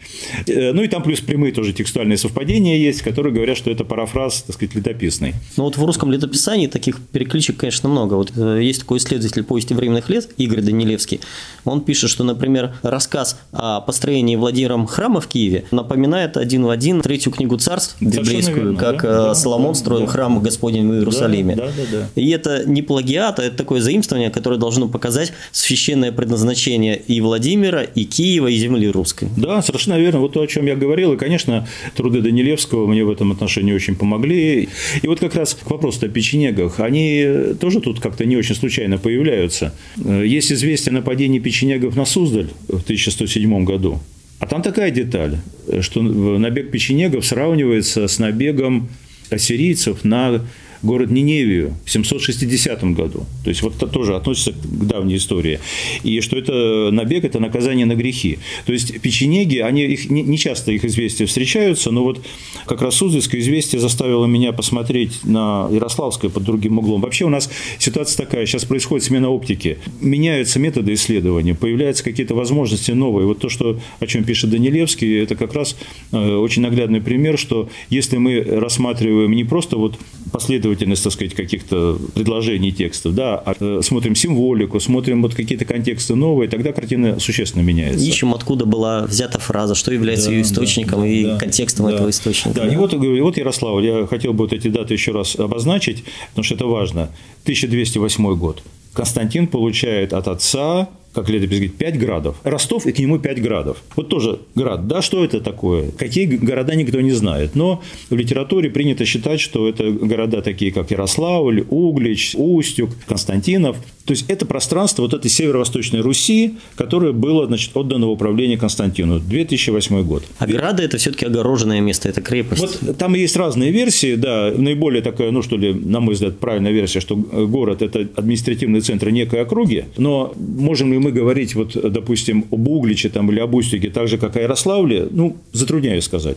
Э, 0.46 0.72
ну 0.72 0.82
и 0.82 0.88
там 0.88 1.02
плюс 1.02 1.20
прямые 1.20 1.52
тоже 1.52 1.74
текстуальные 1.74 2.16
совпадения 2.16 2.78
есть, 2.78 3.02
которые 3.02 3.34
говорят, 3.34 3.58
что 3.58 3.70
это 3.70 3.84
парафраз, 3.84 4.44
так 4.46 4.56
сказать, 4.56 4.74
летописный. 4.74 5.34
Ну 5.58 5.64
вот 5.64 5.76
в 5.76 5.84
русском 5.84 6.10
летописании 6.10 6.68
таких 6.68 7.00
перекличек, 7.12 7.58
конечно, 7.58 7.86
много. 7.90 8.14
Вот 8.14 8.32
э, 8.34 8.60
есть 8.62 8.80
такой 8.80 8.96
исследователь 8.96 9.44
повести 9.44 9.74
временных 9.74 10.08
лет 10.08 10.30
Игорь 10.38 10.62
Данилевский. 10.62 11.20
Он 11.66 11.82
пишет, 11.82 12.08
что, 12.08 12.24
например, 12.24 12.72
рассказ 12.82 13.38
о 13.52 13.82
построении 13.82 14.36
Владимиром 14.36 14.86
храма 14.86 15.20
в 15.20 15.26
Киеве 15.26 15.66
напоминает 15.70 16.38
один 16.38 16.64
в 16.64 16.70
один 16.70 17.02
третью 17.02 17.30
книгу 17.30 17.58
царств 17.58 17.96
библейскую, 18.00 18.72
верно, 18.72 18.78
как 18.78 19.02
да, 19.02 19.32
э, 19.32 19.34
Соломон 19.34 19.74
да, 19.74 19.78
строил 19.78 20.06
да. 20.06 20.12
храм 20.12 20.40
Господень 20.40 20.88
в 20.88 20.94
Иерусалиме. 20.94 21.56
Да, 21.56 21.66
да, 21.66 21.72
да, 21.76 21.98
да. 21.98 22.20
И 22.22 22.30
это 22.30 22.64
не 22.64 22.80
плагиат, 22.80 23.38
а 23.38 23.42
это 23.42 23.56
такое 23.58 23.82
заимствование, 23.82 24.30
которое 24.30 24.56
должно 24.56 24.88
показать 24.88 25.34
священное 25.52 26.10
предназначение 26.10 26.96
и 26.96 27.17
Владимира, 27.20 27.82
и 27.82 28.04
Киева, 28.04 28.48
и 28.48 28.56
земли 28.56 28.88
русской. 28.88 29.28
Да, 29.36 29.62
совершенно 29.62 29.98
верно. 29.98 30.20
Вот 30.20 30.32
то, 30.32 30.40
о 30.40 30.46
чем 30.46 30.66
я 30.66 30.76
говорил. 30.76 31.12
И, 31.12 31.16
конечно, 31.16 31.66
труды 31.94 32.20
Данилевского 32.20 32.86
мне 32.86 33.04
в 33.04 33.10
этом 33.10 33.32
отношении 33.32 33.72
очень 33.72 33.96
помогли. 33.96 34.68
И 35.02 35.06
вот 35.06 35.20
как 35.20 35.34
раз 35.34 35.54
к 35.54 35.70
вопросу 35.70 36.06
о 36.06 36.08
печенегах. 36.08 36.80
Они 36.80 37.26
тоже 37.60 37.80
тут 37.80 38.00
как-то 38.00 38.24
не 38.24 38.36
очень 38.36 38.54
случайно 38.54 38.98
появляются. 38.98 39.74
Есть 39.96 40.52
известие 40.52 40.90
о 40.90 40.94
нападении 40.94 41.38
печенегов 41.38 41.96
на 41.96 42.04
Суздаль 42.04 42.48
в 42.68 42.82
1107 42.82 43.64
году. 43.64 44.00
А 44.38 44.46
там 44.46 44.62
такая 44.62 44.90
деталь, 44.90 45.38
что 45.80 46.00
набег 46.02 46.70
печенегов 46.70 47.26
сравнивается 47.26 48.06
с 48.06 48.18
набегом 48.18 48.88
ассирийцев 49.30 50.04
на 50.04 50.42
город 50.82 51.10
Ниневию 51.10 51.74
в 51.84 51.90
760 51.90 52.84
году. 52.94 53.26
То 53.44 53.50
есть, 53.50 53.62
вот 53.62 53.76
это 53.76 53.86
тоже 53.86 54.16
относится 54.16 54.52
к 54.52 54.86
давней 54.86 55.16
истории. 55.16 55.60
И 56.02 56.20
что 56.20 56.36
это 56.36 56.90
набег– 56.92 57.24
это 57.24 57.40
наказание 57.40 57.86
на 57.86 57.94
грехи. 57.94 58.38
То 58.66 58.72
есть, 58.72 59.00
печенеги, 59.00 59.58
они, 59.58 59.82
их, 59.82 60.10
не 60.10 60.38
часто 60.38 60.72
их 60.72 60.84
известия 60.84 61.26
встречаются, 61.26 61.90
но 61.90 62.04
вот 62.04 62.24
как 62.66 62.82
раз 62.82 62.96
Суздальское 62.96 63.40
известие 63.40 63.80
заставило 63.80 64.26
меня 64.26 64.52
посмотреть 64.52 65.24
на 65.24 65.68
Ярославское 65.70 66.30
под 66.30 66.44
другим 66.44 66.78
углом. 66.78 67.00
Вообще 67.00 67.24
у 67.24 67.28
нас 67.28 67.50
ситуация 67.78 68.24
такая, 68.24 68.46
сейчас 68.46 68.64
происходит 68.64 69.04
смена 69.04 69.30
оптики, 69.30 69.78
меняются 70.00 70.58
методы 70.58 70.94
исследования, 70.94 71.54
появляются 71.54 72.04
какие-то 72.04 72.34
возможности 72.34 72.92
новые. 72.92 73.26
Вот 73.26 73.38
то, 73.38 73.48
что, 73.48 73.80
о 74.00 74.06
чем 74.06 74.24
пишет 74.24 74.50
Данилевский, 74.50 75.22
это 75.22 75.36
как 75.36 75.54
раз 75.54 75.76
э, 76.12 76.34
очень 76.36 76.62
наглядный 76.62 77.00
пример, 77.00 77.38
что 77.38 77.68
если 77.90 78.16
мы 78.16 78.42
рассматриваем 78.42 79.32
не 79.32 79.44
просто 79.44 79.76
вот 79.76 79.98
последовательность 80.32 80.67
последовательность, 80.68 81.04
так 81.04 81.12
сказать, 81.12 81.34
каких-то 81.34 81.98
предложений 82.14 82.72
текстов, 82.72 83.14
да, 83.14 83.36
а 83.36 83.54
э, 83.58 83.80
смотрим 83.82 84.14
символику, 84.14 84.80
смотрим 84.80 85.22
вот 85.22 85.34
какие-то 85.34 85.64
контексты 85.64 86.14
новые, 86.14 86.48
тогда 86.48 86.72
картина 86.72 87.18
существенно 87.18 87.62
меняется. 87.62 88.04
Ищем, 88.04 88.34
откуда 88.34 88.66
была 88.66 89.02
взята 89.02 89.38
фраза, 89.38 89.74
что 89.74 89.92
является 89.92 90.26
да, 90.26 90.32
ее 90.32 90.42
источником 90.42 91.00
да, 91.00 91.06
и 91.06 91.24
да, 91.24 91.38
контекстом 91.38 91.86
да, 91.86 91.94
этого 91.94 92.10
источника. 92.10 92.54
Да, 92.54 92.66
да. 92.66 92.72
И 92.72 92.76
вот, 92.76 92.92
вот, 92.92 93.36
Ярослав, 93.36 93.82
я 93.82 94.06
хотел 94.06 94.32
бы 94.32 94.44
вот 94.44 94.52
эти 94.52 94.68
даты 94.68 94.94
еще 94.94 95.12
раз 95.12 95.36
обозначить, 95.36 96.04
потому 96.30 96.44
что 96.44 96.54
это 96.54 96.66
важно. 96.66 97.02
1208 97.44 98.36
год. 98.36 98.62
Константин 98.92 99.46
получает 99.46 100.12
от 100.12 100.28
отца 100.28 100.88
как 101.18 101.28
летопись 101.30 101.58
говорит, 101.58 101.76
5 101.76 101.98
градов. 101.98 102.36
Ростов 102.44 102.86
и 102.86 102.92
к 102.92 102.98
нему 102.98 103.18
5 103.18 103.42
градов. 103.42 103.82
Вот 103.96 104.08
тоже 104.08 104.38
град. 104.54 104.86
Да, 104.86 105.02
что 105.02 105.24
это 105.24 105.40
такое? 105.40 105.90
Какие 105.90 106.26
города 106.26 106.74
никто 106.76 107.00
не 107.00 107.10
знает. 107.10 107.56
Но 107.56 107.82
в 108.08 108.14
литературе 108.14 108.70
принято 108.70 109.04
считать, 109.04 109.40
что 109.40 109.68
это 109.68 109.90
города 109.90 110.42
такие, 110.42 110.70
как 110.70 110.90
Ярославль, 110.90 111.64
Углич, 111.68 112.34
Устюг, 112.36 112.90
Константинов. 113.06 113.76
То 114.04 114.12
есть 114.12 114.24
это 114.30 114.46
пространство 114.46 115.02
вот 115.02 115.12
этой 115.12 115.30
северо-восточной 115.30 116.00
Руси, 116.00 116.54
которое 116.76 117.12
было 117.12 117.46
значит, 117.46 117.76
отдано 117.76 118.06
в 118.06 118.10
управление 118.10 118.56
Константину. 118.56 119.18
2008 119.18 120.02
год. 120.04 120.22
А 120.38 120.46
Грады– 120.46 120.82
это 120.84 120.96
все-таки 120.96 121.26
огороженное 121.26 121.80
место, 121.80 122.08
это 122.08 122.22
крепость. 122.22 122.62
Вот 122.80 122.96
там 122.96 123.14
есть 123.14 123.36
разные 123.36 123.70
версии, 123.70 124.14
да. 124.14 124.50
Наиболее 124.56 125.02
такая, 125.02 125.30
ну 125.30 125.42
что 125.42 125.58
ли, 125.58 125.74
на 125.74 126.00
мой 126.00 126.14
взгляд, 126.14 126.38
правильная 126.38 126.72
версия, 126.72 127.00
что 127.00 127.16
город– 127.16 127.82
это 127.82 128.08
административный 128.16 128.80
центр 128.80 129.10
некой 129.10 129.42
округи. 129.42 129.84
Но 129.98 130.32
можем 130.36 130.90
ли 130.92 130.98
мы 130.98 131.07
говорить, 131.10 131.54
вот, 131.54 131.76
допустим, 131.92 132.44
об 132.50 132.68
Угличе 132.68 133.08
там, 133.08 133.30
или 133.30 133.40
об 133.40 133.54
Устюге, 133.54 133.90
так 133.90 134.08
же, 134.08 134.18
как 134.18 134.36
о 134.36 134.40
Ярославле, 134.40 135.08
ну, 135.10 135.36
затрудняюсь 135.52 136.04
сказать. 136.04 136.36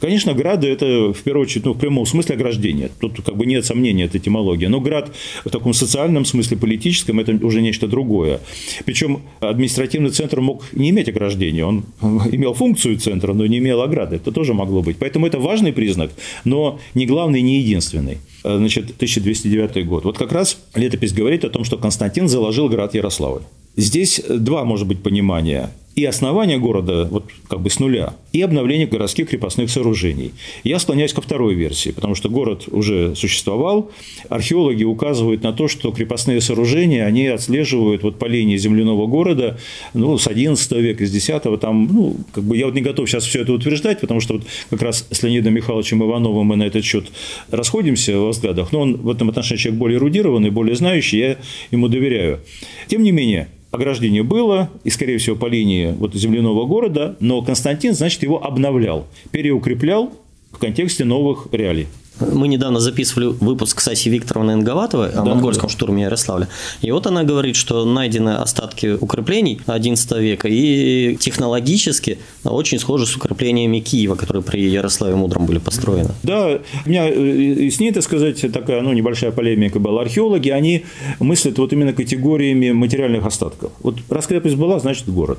Конечно, 0.00 0.34
грады– 0.34 0.68
это, 0.68 1.12
в 1.12 1.22
первую 1.22 1.44
очередь, 1.44 1.64
ну, 1.64 1.72
в 1.72 1.78
прямом 1.78 2.06
смысле 2.06 2.34
ограждение. 2.34 2.90
Тут 3.00 3.22
как 3.22 3.36
бы 3.36 3.46
нет 3.46 3.64
сомнений, 3.64 4.04
это 4.04 4.18
этимология. 4.18 4.68
Но 4.68 4.80
град 4.80 5.12
в 5.44 5.50
таком 5.50 5.74
социальном 5.74 6.24
смысле, 6.24 6.56
политическом, 6.56 7.20
это 7.20 7.32
уже 7.46 7.62
нечто 7.62 7.86
другое. 7.86 8.40
Причем 8.84 9.20
административный 9.40 10.10
центр 10.10 10.40
мог 10.40 10.64
не 10.72 10.90
иметь 10.90 11.08
ограждения, 11.08 11.64
он 11.64 11.84
имел 12.32 12.54
функцию 12.54 12.98
центра, 12.98 13.32
но 13.32 13.46
не 13.46 13.58
имел 13.58 13.82
ограды. 13.82 14.16
Это 14.16 14.32
тоже 14.32 14.54
могло 14.54 14.82
быть. 14.82 14.96
Поэтому 14.98 15.26
это 15.26 15.38
важный 15.38 15.72
признак, 15.72 16.10
но 16.44 16.78
не 16.94 17.06
главный, 17.06 17.42
не 17.42 17.58
единственный. 17.58 18.18
Значит, 18.46 18.84
1209 18.90 19.86
год. 19.86 20.04
Вот 20.04 20.16
как 20.16 20.30
раз 20.30 20.58
летопись 20.74 21.12
говорит 21.12 21.44
о 21.44 21.50
том, 21.50 21.64
что 21.64 21.76
Константин 21.78 22.28
заложил 22.28 22.68
град 22.68 22.94
Ярославль. 22.94 23.42
Здесь 23.74 24.22
два, 24.28 24.64
может 24.64 24.86
быть, 24.86 25.02
понимания 25.02 25.70
и 25.96 26.04
основание 26.04 26.58
города 26.58 27.08
вот 27.10 27.24
как 27.48 27.62
бы 27.62 27.70
с 27.70 27.80
нуля, 27.80 28.14
и 28.32 28.42
обновление 28.42 28.86
городских 28.86 29.30
крепостных 29.30 29.70
сооружений. 29.70 30.32
Я 30.62 30.78
склоняюсь 30.78 31.14
ко 31.14 31.22
второй 31.22 31.54
версии, 31.54 31.88
потому 31.88 32.14
что 32.14 32.28
город 32.28 32.64
уже 32.70 33.16
существовал. 33.16 33.90
Археологи 34.28 34.84
указывают 34.84 35.42
на 35.42 35.54
то, 35.54 35.68
что 35.68 35.90
крепостные 35.92 36.42
сооружения, 36.42 37.06
они 37.06 37.26
отслеживают 37.28 38.02
вот 38.02 38.18
по 38.18 38.26
линии 38.26 38.58
земляного 38.58 39.06
города 39.06 39.58
ну, 39.94 40.18
с 40.18 40.28
11 40.28 40.70
века, 40.72 41.06
с 41.06 41.10
10 41.10 41.58
там, 41.60 41.88
ну, 41.90 42.16
как 42.32 42.44
бы 42.44 42.58
я 42.58 42.66
вот 42.66 42.74
не 42.74 42.82
готов 42.82 43.08
сейчас 43.08 43.24
все 43.24 43.40
это 43.40 43.54
утверждать, 43.54 44.00
потому 44.00 44.20
что 44.20 44.34
вот 44.34 44.42
как 44.68 44.82
раз 44.82 45.06
с 45.10 45.22
Леонидом 45.22 45.54
Михайловичем 45.54 46.04
Ивановым 46.04 46.46
мы 46.46 46.56
на 46.56 46.64
этот 46.64 46.84
счет 46.84 47.06
расходимся 47.50 48.18
в 48.18 48.28
взглядах, 48.28 48.70
но 48.70 48.80
он 48.80 48.96
в 48.96 49.08
этом 49.08 49.30
отношении 49.30 49.62
человек 49.62 49.78
более 49.78 49.96
эрудированный, 49.96 50.50
более 50.50 50.76
знающий, 50.76 51.18
я 51.18 51.36
ему 51.70 51.88
доверяю. 51.88 52.40
Тем 52.86 53.02
не 53.02 53.12
менее, 53.12 53.48
ограждение 53.76 54.22
было, 54.22 54.68
и, 54.84 54.90
скорее 54.90 55.18
всего, 55.18 55.36
по 55.36 55.46
линии 55.46 55.94
вот 55.96 56.14
земляного 56.14 56.66
города, 56.66 57.16
но 57.20 57.42
Константин, 57.42 57.94
значит, 57.94 58.22
его 58.22 58.44
обновлял, 58.44 59.06
переукреплял 59.30 60.12
в 60.50 60.58
контексте 60.58 61.04
новых 61.04 61.48
реалий. 61.52 61.86
Мы 62.20 62.48
недавно 62.48 62.80
записывали 62.80 63.26
выпуск 63.26 63.80
с 63.80 63.88
Асей 63.88 64.12
Викторовной 64.12 64.54
Инговатовой 64.54 65.08
о 65.08 65.12
да, 65.12 65.24
монгольском 65.24 65.68
да. 65.68 65.72
штурме 65.72 66.04
Ярославля. 66.04 66.48
И 66.80 66.90
вот 66.90 67.06
она 67.06 67.24
говорит, 67.24 67.56
что 67.56 67.84
найдены 67.84 68.30
остатки 68.30 68.96
укреплений 68.98 69.60
XI 69.66 70.20
века 70.20 70.48
и 70.48 71.16
технологически 71.16 72.18
очень 72.44 72.78
схожи 72.78 73.06
с 73.06 73.16
укреплениями 73.16 73.80
Киева, 73.80 74.14
которые 74.14 74.42
при 74.42 74.68
Ярославе 74.68 75.14
Мудром 75.14 75.46
были 75.46 75.58
построены. 75.58 76.10
Да, 76.22 76.58
у 76.84 76.88
меня 76.88 77.08
и 77.08 77.70
с 77.70 77.80
ней, 77.80 77.92
так 77.92 78.02
сказать, 78.02 78.40
такая 78.52 78.80
ну, 78.80 78.92
небольшая 78.92 79.30
полемика 79.30 79.78
была. 79.78 80.02
Археологи, 80.02 80.50
они 80.50 80.84
мыслят 81.20 81.58
вот 81.58 81.72
именно 81.72 81.92
категориями 81.92 82.72
материальных 82.72 83.26
остатков. 83.26 83.72
Вот 83.82 83.96
раз 84.08 84.26
крепость 84.26 84.56
была, 84.56 84.78
значит 84.78 85.08
город. 85.08 85.38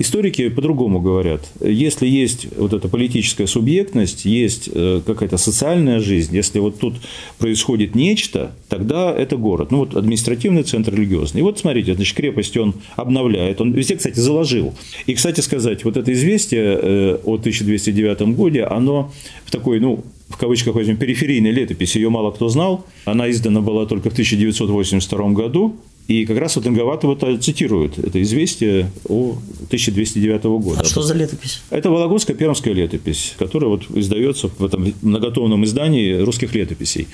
Историки 0.00 0.48
по-другому 0.48 1.00
говорят. 1.00 1.40
Если 1.60 2.06
есть 2.06 2.46
вот 2.56 2.72
эта 2.72 2.88
политическая 2.88 3.48
субъектность, 3.48 4.24
есть 4.24 4.70
э, 4.72 5.00
какая-то 5.04 5.38
социальная 5.38 5.98
жизнь, 5.98 6.36
если 6.36 6.60
вот 6.60 6.78
тут 6.78 6.94
происходит 7.38 7.96
нечто, 7.96 8.52
тогда 8.68 9.12
это 9.12 9.36
город. 9.36 9.72
Ну 9.72 9.78
вот 9.78 9.96
административный 9.96 10.62
центр 10.62 10.94
религиозный. 10.94 11.40
И 11.40 11.42
вот 11.42 11.58
смотрите, 11.58 11.94
значит, 11.94 12.16
крепость 12.16 12.56
он 12.56 12.74
обновляет. 12.94 13.60
Он 13.60 13.72
везде, 13.72 13.96
кстати, 13.96 14.20
заложил. 14.20 14.72
И, 15.06 15.14
кстати 15.14 15.40
сказать, 15.40 15.84
вот 15.84 15.96
это 15.96 16.12
известие 16.12 16.78
э, 16.80 17.18
о 17.24 17.34
1209 17.34 18.20
годе, 18.36 18.62
оно 18.64 19.12
в 19.46 19.50
такой, 19.50 19.80
ну, 19.80 20.04
в 20.28 20.36
кавычках 20.36 20.76
возьмем, 20.76 20.96
периферийной 20.96 21.50
летописи, 21.50 21.98
ее 21.98 22.10
мало 22.10 22.30
кто 22.30 22.48
знал. 22.48 22.84
Она 23.04 23.28
издана 23.30 23.62
была 23.62 23.86
только 23.86 24.10
в 24.10 24.12
1982 24.12 25.30
году. 25.30 25.76
И 26.08 26.24
как 26.24 26.38
раз 26.38 26.56
вот 26.56 26.66
Инговатова 26.66 27.16
цитирует 27.38 27.98
это 27.98 28.20
известие 28.22 28.90
о 29.06 29.36
1209 29.66 30.44
года. 30.44 30.80
А 30.80 30.84
что 30.84 31.02
за 31.02 31.12
летопись? 31.12 31.60
Это 31.68 31.90
Вологодская 31.90 32.34
пермская 32.34 32.72
летопись, 32.72 33.34
которая 33.38 33.68
вот 33.68 33.82
издается 33.94 34.48
в 34.48 34.64
этом 34.64 34.90
многотомном 35.02 35.66
издании 35.66 36.14
русских 36.14 36.54
летописей. 36.54 37.08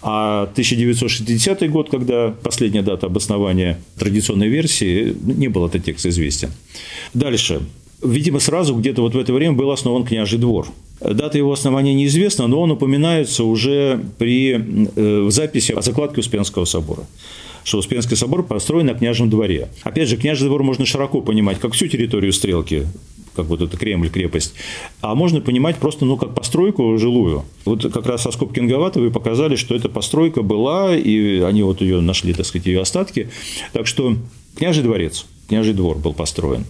А 0.00 0.48
1960 0.52 1.70
год, 1.70 1.90
когда 1.90 2.30
последняя 2.42 2.80
дата 2.80 3.06
обоснования 3.06 3.78
традиционной 3.98 4.48
версии, 4.48 5.14
не 5.22 5.48
был 5.48 5.66
этот 5.66 5.84
текст 5.84 6.06
известен. 6.06 6.50
Дальше. 7.12 7.60
Видимо, 8.02 8.40
сразу 8.40 8.74
где-то 8.74 9.02
вот 9.02 9.14
в 9.14 9.18
это 9.18 9.34
время 9.34 9.52
был 9.52 9.70
основан 9.70 10.04
княжий 10.04 10.38
двор. 10.38 10.66
Дата 11.00 11.36
его 11.36 11.52
основания 11.52 11.92
неизвестна, 11.92 12.46
но 12.46 12.62
он 12.62 12.70
упоминается 12.70 13.44
уже 13.44 14.00
при 14.16 14.58
э, 14.96 15.28
записи 15.30 15.72
о 15.72 15.82
закладке 15.82 16.20
Успенского 16.20 16.64
собора 16.64 17.04
что 17.64 17.78
Успенский 17.78 18.16
собор 18.16 18.42
построен 18.42 18.86
на 18.86 18.94
княжем 18.94 19.30
дворе. 19.30 19.68
Опять 19.82 20.08
же, 20.08 20.16
княжий 20.16 20.48
двор 20.48 20.62
можно 20.62 20.86
широко 20.86 21.20
понимать, 21.20 21.58
как 21.58 21.72
всю 21.72 21.88
территорию 21.88 22.32
Стрелки, 22.32 22.86
как 23.34 23.46
вот 23.46 23.60
это 23.60 23.76
Кремль, 23.76 24.10
крепость, 24.10 24.54
а 25.00 25.14
можно 25.14 25.40
понимать 25.40 25.76
просто, 25.76 26.04
ну, 26.04 26.16
как 26.16 26.34
постройку 26.34 26.96
жилую. 26.98 27.44
Вот 27.64 27.82
как 27.92 28.06
раз 28.06 28.22
со 28.22 28.32
скобки 28.32 28.58
Инговатовой 28.58 29.10
показали, 29.10 29.56
что 29.56 29.74
эта 29.74 29.88
постройка 29.88 30.42
была, 30.42 30.96
и 30.96 31.40
они 31.40 31.62
вот 31.62 31.80
ее 31.80 32.00
нашли, 32.00 32.34
так 32.34 32.46
сказать, 32.46 32.66
ее 32.66 32.80
остатки. 32.80 33.28
Так 33.72 33.86
что 33.86 34.16
княжий 34.56 34.82
дворец– 34.82 35.26
княжий 35.50 35.74
двор 35.74 35.98
был 35.98 36.14
построен. 36.14 36.64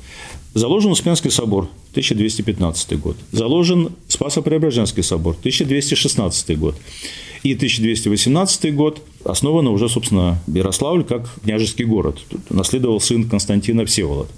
Заложен 0.55 0.90
Успенский 0.90 1.31
собор, 1.31 1.68
1215 1.90 2.98
год. 2.98 3.16
Заложен 3.31 3.90
Спасо-Преображенский 4.09 5.03
собор, 5.03 5.37
1216 5.38 6.59
год. 6.59 6.74
И 7.42 7.55
1218 7.55 8.74
год 8.74 9.03
основан 9.24 9.66
уже, 9.68 9.88
собственно, 9.88 10.38
Ярославль 10.46 11.04
как 11.04 11.28
княжеский 11.42 11.85
город. 11.85 12.18
Тут 12.28 12.50
наследовал 12.50 13.00
сын 13.00 13.28
Константина 13.28 13.85
Всеволод. 13.85 14.28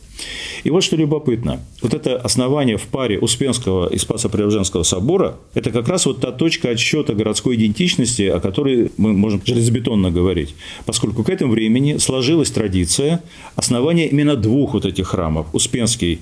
И 0.63 0.71
вот 0.71 0.85
что 0.85 0.97
любопытно. 0.97 1.61
Вот 1.81 1.95
это 1.95 2.17
основание 2.17 2.77
в 2.77 2.83
паре 2.83 3.19
Успенского 3.19 3.89
и 3.89 3.99
Спасо-Преображенского 3.99 4.83
собора– 4.83 5.37
это 5.55 5.71
как 5.71 5.89
раз 5.89 6.07
вот 6.07 6.21
та 6.21 6.31
точка 6.33 6.71
отсчета 6.71 7.15
городской 7.15 7.57
идентичности, 7.57 8.23
о 8.23 8.41
которой 8.41 8.93
мы 8.97 9.13
можем 9.13 9.41
железобетонно 9.45 10.11
говорить. 10.11 10.55
Поскольку 10.87 11.25
к 11.25 11.31
этому 11.31 11.53
времени 11.53 11.97
сложилась 11.97 12.51
традиция 12.51 13.23
основания 13.57 14.09
именно 14.09 14.37
двух 14.37 14.75
вот 14.75 14.85
этих 14.85 15.09
храмов. 15.09 15.47
Успенский 15.53 16.21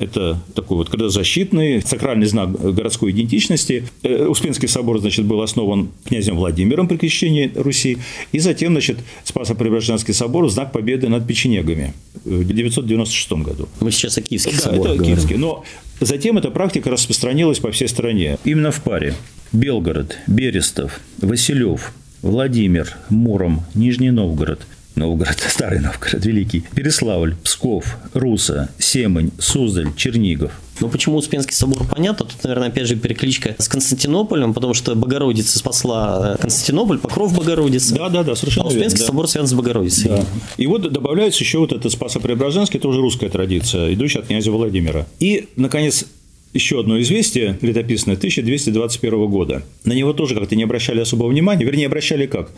это 0.00 0.40
такой 0.54 0.78
вот 0.78 1.12
защитный 1.12 1.82
сакральный 1.82 2.26
знак 2.26 2.50
городской 2.52 3.12
идентичности. 3.12 3.84
Э, 4.02 4.26
Успенский 4.26 4.66
собор, 4.66 4.98
значит, 4.98 5.26
был 5.26 5.42
основан 5.42 5.90
князем 6.06 6.36
Владимиром 6.36 6.88
при 6.88 6.96
крещении 6.96 7.52
Руси. 7.54 7.98
И 8.32 8.38
затем, 8.38 8.72
значит, 8.72 8.98
Спасо-Преображенский 9.24 10.14
собор– 10.14 10.48
знак 10.50 10.72
победы 10.72 11.08
над 11.08 11.26
печенегами 11.26 11.92
в 12.24 12.44
996 12.44 13.32
году. 13.32 13.68
Мы 13.80 13.90
сейчас 13.90 14.16
о 14.16 14.22
Киевских 14.22 14.56
да, 14.56 14.62
соборах 14.62 14.86
это 14.86 14.94
говорим. 14.96 15.16
Киевский. 15.16 15.36
Но 15.36 15.64
затем 16.00 16.38
эта 16.38 16.50
практика 16.50 16.90
распространилась 16.90 17.58
по 17.58 17.70
всей 17.70 17.88
стране. 17.88 18.38
Именно 18.44 18.70
в 18.70 18.82
паре. 18.82 19.14
Белгород, 19.52 20.16
Берестов, 20.26 21.00
Василев, 21.18 21.92
Владимир, 22.22 22.96
Муром, 23.10 23.64
Нижний 23.74 24.10
Новгород– 24.10 24.60
Новгород, 24.94 25.38
Старый 25.48 25.80
Новгород, 25.80 26.24
Великий, 26.24 26.64
Переславль, 26.74 27.36
Псков, 27.42 27.96
Руса, 28.14 28.68
Семень, 28.78 29.32
Суздаль, 29.38 29.94
Чернигов. 29.96 30.52
Ну, 30.80 30.88
почему 30.88 31.16
Успенский 31.16 31.54
собор, 31.54 31.84
понятно. 31.86 32.24
Тут, 32.24 32.42
наверное, 32.42 32.68
опять 32.68 32.86
же 32.86 32.96
перекличка 32.96 33.54
с 33.58 33.68
Константинополем, 33.68 34.54
потому 34.54 34.72
что 34.72 34.94
Богородица 34.94 35.58
спасла 35.58 36.36
э, 36.38 36.40
Константинополь, 36.40 36.98
Покров 36.98 37.36
Богородицы. 37.36 37.94
Да, 37.94 38.08
да, 38.08 38.22
да, 38.22 38.34
совершенно 38.34 38.66
А 38.66 38.68
Успенский 38.68 38.92
верно, 38.92 38.98
да. 38.98 39.06
собор 39.06 39.28
связан 39.28 39.48
с 39.48 39.52
Богородицей. 39.52 40.08
Да. 40.08 40.24
И 40.56 40.66
вот 40.66 40.90
добавляется 40.90 41.44
еще 41.44 41.58
вот 41.58 41.72
это 41.72 41.90
Спасо-Преображенский, 41.90 42.78
это 42.78 42.88
уже 42.88 43.00
русская 43.00 43.28
традиция, 43.28 43.92
идущая 43.92 44.22
от 44.22 44.28
князя 44.28 44.50
Владимира. 44.50 45.06
И, 45.18 45.48
наконец, 45.56 46.06
еще 46.52 46.80
одно 46.80 47.00
известие 47.00 47.58
летописное 47.60 48.16
1221 48.16 49.26
года. 49.26 49.62
На 49.84 49.92
него 49.92 50.12
тоже 50.12 50.34
как-то 50.34 50.56
не 50.56 50.64
обращали 50.64 51.00
особого 51.00 51.28
внимания, 51.28 51.64
вернее, 51.64 51.86
обращали 51.86 52.26
как? 52.26 52.50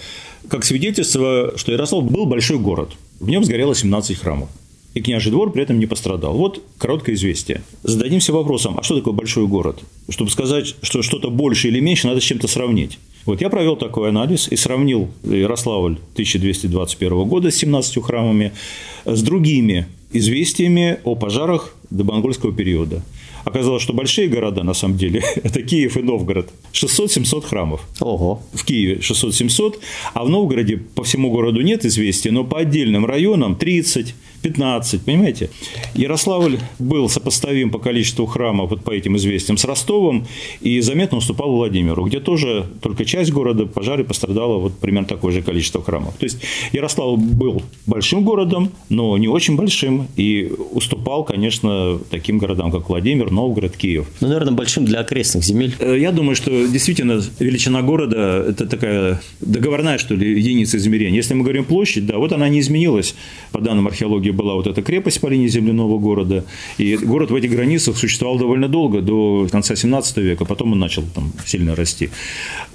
Как 0.49 0.65
свидетельство, 0.65 1.53
что 1.57 1.73
Ярослав 1.73 2.11
был 2.11 2.27
большой 2.27 2.59
город. 2.59 2.91
В 3.21 3.29
нем 3.29 3.45
сгорело 3.45 3.75
17 3.75 4.19
храмов. 4.19 4.49
И 4.95 5.01
княжий 5.01 5.31
двор 5.31 5.53
при 5.53 5.63
этом 5.63 5.79
не 5.79 5.87
пострадал. 5.87 6.37
Вот 6.37 6.63
короткое 6.79 7.15
известие. 7.15 7.63
Зададимся 7.83 8.33
вопросом, 8.33 8.79
а 8.79 8.83
что 8.83 8.97
такое 8.97 9.15
большой 9.15 9.47
город? 9.47 9.81
Чтобы 10.11 10.31
сказать, 10.31 10.75
что 10.83 11.03
что-то 11.03 11.31
больше 11.31 11.69
или 11.69 11.81
меньше, 11.81 12.09
надо 12.09 12.21
с 12.21 12.25
чем-то 12.25 12.47
сравнить. 12.47 12.99
Вот 13.25 13.41
я 13.41 13.49
провел 13.49 13.77
такой 13.77 14.11
анализ 14.11 14.49
и 14.49 14.57
сравнил 14.57 15.09
Ярославль 15.23 15.99
1221 16.15 17.25
года 17.25 17.51
с 17.51 17.57
17 17.57 18.03
храмами 18.03 18.53
с 19.07 19.23
другими 19.23 19.87
известиями 20.13 20.99
о 21.05 21.15
пожарах 21.15 21.75
до 21.91 22.05
монгольского 22.05 22.53
периода. 22.53 23.03
Оказалось, 23.45 23.83
что 23.83 23.93
большие 23.93 24.29
города, 24.29 24.63
на 24.63 24.75
самом 24.75 24.97
деле, 24.97 25.23
это 25.43 25.63
Киев 25.63 25.97
и 25.97 26.03
Новгород. 26.03 26.51
600-700 26.73 27.43
храмов. 27.43 27.81
Ого. 28.01 28.43
В 28.53 28.65
Киеве 28.65 28.97
600-700, 28.97 29.79
а 30.15 30.25
в 30.25 30.29
Новгороде 30.29 30.77
по 30.77 31.03
всему 31.05 31.31
городу 31.31 31.61
нет 31.61 31.85
известия, 31.85 32.33
но 32.33 32.45
по 32.45 32.59
отдельным 32.59 33.07
районам 33.07 33.57
30, 33.57 34.15
15, 34.43 35.03
понимаете? 35.05 35.51
Ярославль 35.95 36.59
был 36.79 37.09
сопоставим 37.09 37.71
по 37.71 37.79
количеству 37.79 38.27
храмов, 38.27 38.71
вот 38.71 38.83
по 38.83 38.91
этим 38.91 39.17
известиям, 39.17 39.57
с 39.57 39.65
Ростовом, 39.65 40.27
и 40.61 40.81
заметно 40.81 41.19
уступал 41.19 41.53
Владимиру, 41.53 42.05
где 42.05 42.21
тоже 42.21 42.67
только 42.81 43.05
часть 43.05 43.33
города 43.33 43.67
пожаре 43.67 44.05
пострадала 44.05 44.59
вот 44.59 44.79
примерно 44.79 45.07
такое 45.09 45.33
же 45.33 45.43
количество 45.43 45.83
храмов. 45.83 46.15
То 46.19 46.25
есть 46.25 46.39
Ярославль 46.73 47.19
был 47.19 47.63
большим 47.87 48.25
городом, 48.25 48.71
но 48.89 49.17
не 49.19 49.29
очень 49.29 49.57
большим, 49.57 50.09
и 50.17 50.53
уступал, 50.73 51.25
конечно, 51.25 51.99
таким 52.11 52.39
городам, 52.39 52.73
как 52.73 52.89
Владимир, 52.89 53.31
Новгород, 53.31 53.77
Киев. 53.77 54.07
Ну, 54.21 54.29
наверное, 54.29 54.53
большим 54.53 54.85
для 54.85 55.01
окрестных 55.01 55.45
земель. 55.45 55.75
Э, 55.79 55.97
Я 55.99 56.11
думаю, 56.13 56.35
что 56.35 56.51
действительно 56.67 57.23
величина 57.39 57.83
города– 57.83 58.45
это 58.49 58.67
такая 58.67 59.21
договорная, 59.41 59.99
что 59.99 60.15
ли, 60.15 60.37
единица 60.39 60.77
измерения. 60.79 61.17
Если 61.17 61.35
мы 61.35 61.43
говорим 61.45 61.65
площадь, 61.65 62.07
да, 62.07 62.19
вот 62.19 62.33
она 62.33 62.49
не 62.49 62.59
изменилась. 62.61 63.15
По 63.53 63.61
данным 63.61 63.87
археологии 63.87 64.32
была 64.33 64.55
вот 64.55 64.67
эта 64.67 64.83
крепость 64.83 65.21
по 65.21 65.29
линии 65.29 65.49
земляного 65.49 65.99
города. 65.99 66.45
И 66.79 66.97
город 66.97 67.31
в 67.31 67.35
этих 67.35 67.51
границах 67.51 67.97
существовал 67.97 68.39
довольно 68.39 68.69
долго, 68.69 69.01
до 69.01 69.49
конца 69.51 69.77
17 69.77 70.17
века. 70.19 70.45
Потом 70.45 70.73
он 70.73 70.79
начал 70.79 71.03
там 71.15 71.33
сильно 71.45 71.75
расти. 71.75 72.11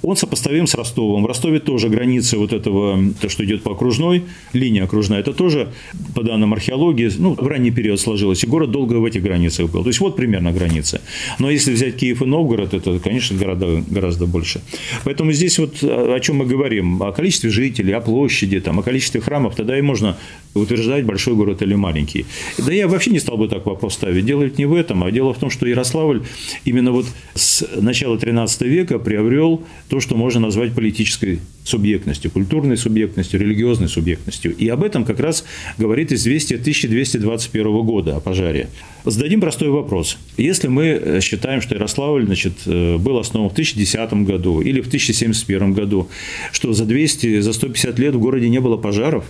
Он 0.03 0.15
сопоставим 0.15 0.67
с 0.67 0.75
Ростовом. 0.75 1.23
В 1.23 1.25
Ростове 1.25 1.59
тоже 1.59 1.89
границы 1.89 2.37
вот 2.37 2.53
этого, 2.53 2.99
то, 3.19 3.29
что 3.29 3.43
идет 3.43 3.63
по 3.63 3.71
окружной, 3.71 4.23
линия 4.53 4.83
окружная, 4.83 5.19
это 5.19 5.33
тоже, 5.33 5.67
по 6.15 6.23
данным 6.23 6.53
археологии, 6.53 7.09
ну, 7.17 7.35
в 7.35 7.47
ранний 7.47 7.71
период 7.71 7.99
сложилось. 7.99 8.43
И 8.43 8.47
город 8.47 8.71
долго 8.71 8.93
в 8.93 9.05
этих 9.05 9.23
границах 9.23 9.71
был. 9.71 9.83
То 9.83 9.89
есть, 9.89 9.99
вот 9.99 10.15
примерно 10.15 10.51
границы. 10.51 11.01
Но 11.39 11.49
если 11.49 11.73
взять 11.73 11.97
Киев 11.97 12.21
и 12.21 12.25
Новгород, 12.25 12.73
это, 12.73 12.99
конечно, 12.99 13.37
города 13.37 13.83
гораздо 13.89 14.25
больше. 14.25 14.61
Поэтому 15.03 15.31
здесь 15.31 15.59
вот 15.59 15.83
о 15.83 16.19
чем 16.19 16.37
мы 16.37 16.45
говорим, 16.45 17.01
о 17.01 17.11
количестве 17.11 17.49
жителей, 17.49 17.93
о 17.93 18.01
площади, 18.01 18.59
там, 18.59 18.79
о 18.79 18.83
количестве 18.83 19.21
храмов, 19.21 19.55
тогда 19.55 19.77
и 19.77 19.81
можно 19.81 20.17
утверждать, 20.53 21.05
большой 21.05 21.35
город 21.35 21.46
или 21.61 21.75
маленький. 21.75 22.25
Да 22.57 22.73
я 22.73 22.87
вообще 22.87 23.11
не 23.11 23.19
стал 23.19 23.37
бы 23.37 23.47
так 23.47 23.65
вопрос 23.65 23.93
ставить. 23.93 24.25
Дело 24.25 24.43
ведь 24.43 24.57
не 24.57 24.65
в 24.65 24.73
этом, 24.73 25.03
а 25.03 25.11
дело 25.11 25.33
в 25.33 25.39
том, 25.39 25.49
что 25.49 25.65
Ярославль 25.67 26.23
именно 26.65 26.91
вот 26.91 27.05
с 27.35 27.67
начала 27.75 28.17
13 28.17 28.61
века 28.63 28.99
приобрел 28.99 29.63
то, 29.89 29.99
что 29.99 30.15
можно 30.15 30.39
назвать 30.39 30.73
политической 30.73 31.39
субъектностью, 31.63 32.31
культурной 32.31 32.77
субъектностью, 32.77 33.39
религиозной 33.39 33.89
субъектностью. 33.89 34.55
И 34.55 34.67
об 34.69 34.83
этом 34.83 35.03
как 35.03 35.19
раз 35.19 35.43
говорит 35.77 36.11
известие 36.11 36.59
1221 36.59 37.85
года 37.85 38.15
о 38.15 38.19
пожаре. 38.19 38.69
Зададим 39.03 39.41
простой 39.41 39.69
вопрос. 39.69 40.17
Если 40.37 40.67
мы 40.67 41.19
считаем, 41.21 41.61
что 41.61 41.75
Ярославль 41.75 42.25
значит, 42.25 42.53
был 42.65 43.17
основан 43.17 43.49
в 43.49 43.53
1010 43.53 44.13
году 44.25 44.61
или 44.61 44.81
в 44.81 44.87
1071 44.87 45.73
году, 45.73 46.09
что 46.51 46.73
за 46.73 46.85
200, 46.85 47.39
за 47.41 47.53
150 47.53 47.99
лет 47.99 48.15
в 48.15 48.19
городе 48.19 48.49
не 48.49 48.59
было 48.59 48.77
пожаров 48.77 49.25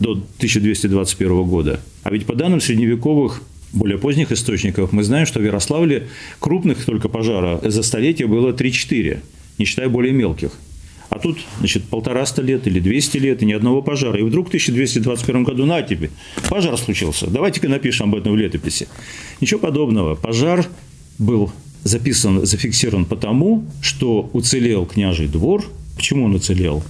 до 0.00 0.12
1221 0.12 1.44
года, 1.44 1.80
а 2.02 2.10
ведь 2.10 2.26
по 2.26 2.34
данным 2.34 2.60
средневековых 2.60 3.42
более 3.72 3.98
поздних 3.98 4.32
источников, 4.32 4.92
мы 4.92 5.04
знаем, 5.04 5.26
что 5.26 5.38
в 5.38 5.44
Ярославле 5.44 6.08
крупных 6.40 6.84
только 6.84 7.08
пожара 7.08 7.60
за 7.62 7.82
столетие 7.82 8.26
было 8.26 8.52
3-4, 8.52 9.20
не 9.58 9.64
считая 9.64 9.88
более 9.88 10.12
мелких. 10.12 10.50
А 11.08 11.18
тут, 11.18 11.38
значит, 11.58 11.84
полтораста 11.84 12.40
лет 12.40 12.66
или 12.68 12.78
200 12.78 13.18
лет, 13.18 13.42
и 13.42 13.46
ни 13.46 13.52
одного 13.52 13.82
пожара. 13.82 14.18
И 14.18 14.22
вдруг 14.22 14.46
в 14.46 14.48
1221 14.48 15.42
году, 15.42 15.66
на 15.66 15.82
тебе, 15.82 16.10
пожар 16.48 16.78
случился. 16.78 17.26
Давайте-ка 17.28 17.68
напишем 17.68 18.10
об 18.10 18.14
этом 18.14 18.32
в 18.32 18.36
летописи. 18.36 18.86
Ничего 19.40 19.58
подобного. 19.58 20.14
Пожар 20.14 20.66
был 21.18 21.50
записан, 21.82 22.46
зафиксирован 22.46 23.06
потому, 23.06 23.64
что 23.82 24.30
уцелел 24.32 24.86
княжий 24.86 25.26
двор. 25.26 25.64
Почему 25.96 26.26
он 26.26 26.34
уцелел? 26.36 26.84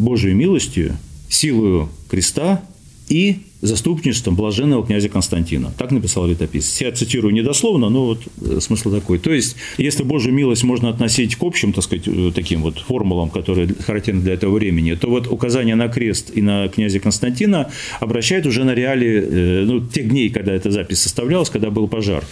Божьей 0.00 0.34
милостью, 0.34 0.96
силою 1.30 1.88
креста 2.08 2.62
и 3.08 3.36
заступничеством 3.62 4.36
блаженного 4.36 4.86
князя 4.86 5.08
Константина. 5.08 5.72
Так 5.76 5.90
написал 5.90 6.26
летописец. 6.26 6.80
Я 6.80 6.92
цитирую 6.92 7.34
недословно, 7.34 7.88
но 7.88 8.06
вот 8.06 8.62
смысл 8.62 8.90
такой. 8.90 9.18
То 9.18 9.32
есть, 9.32 9.56
если 9.78 10.02
Божью 10.02 10.32
милость 10.32 10.64
можно 10.64 10.88
относить 10.88 11.36
к 11.36 11.42
общим, 11.42 11.72
так 11.72 11.84
сказать, 11.84 12.04
таким 12.34 12.62
вот 12.62 12.78
формулам, 12.78 13.30
которые 13.30 13.68
характерны 13.86 14.22
для 14.22 14.34
этого 14.34 14.54
времени, 14.54 14.94
то 14.94 15.08
вот 15.08 15.26
указание 15.26 15.74
на 15.74 15.88
крест 15.88 16.30
и 16.34 16.42
на 16.42 16.68
князя 16.68 17.00
Константина 17.00 17.70
обращает 18.00 18.46
уже 18.46 18.64
на 18.64 18.74
реалии 18.74 19.64
ну, 19.64 19.86
тех 19.86 20.08
дней, 20.08 20.30
когда 20.30 20.52
эта 20.52 20.70
запись 20.70 21.00
составлялась, 21.00 21.50
когда 21.50 21.70
был 21.70 21.88
пожар. 21.88 22.24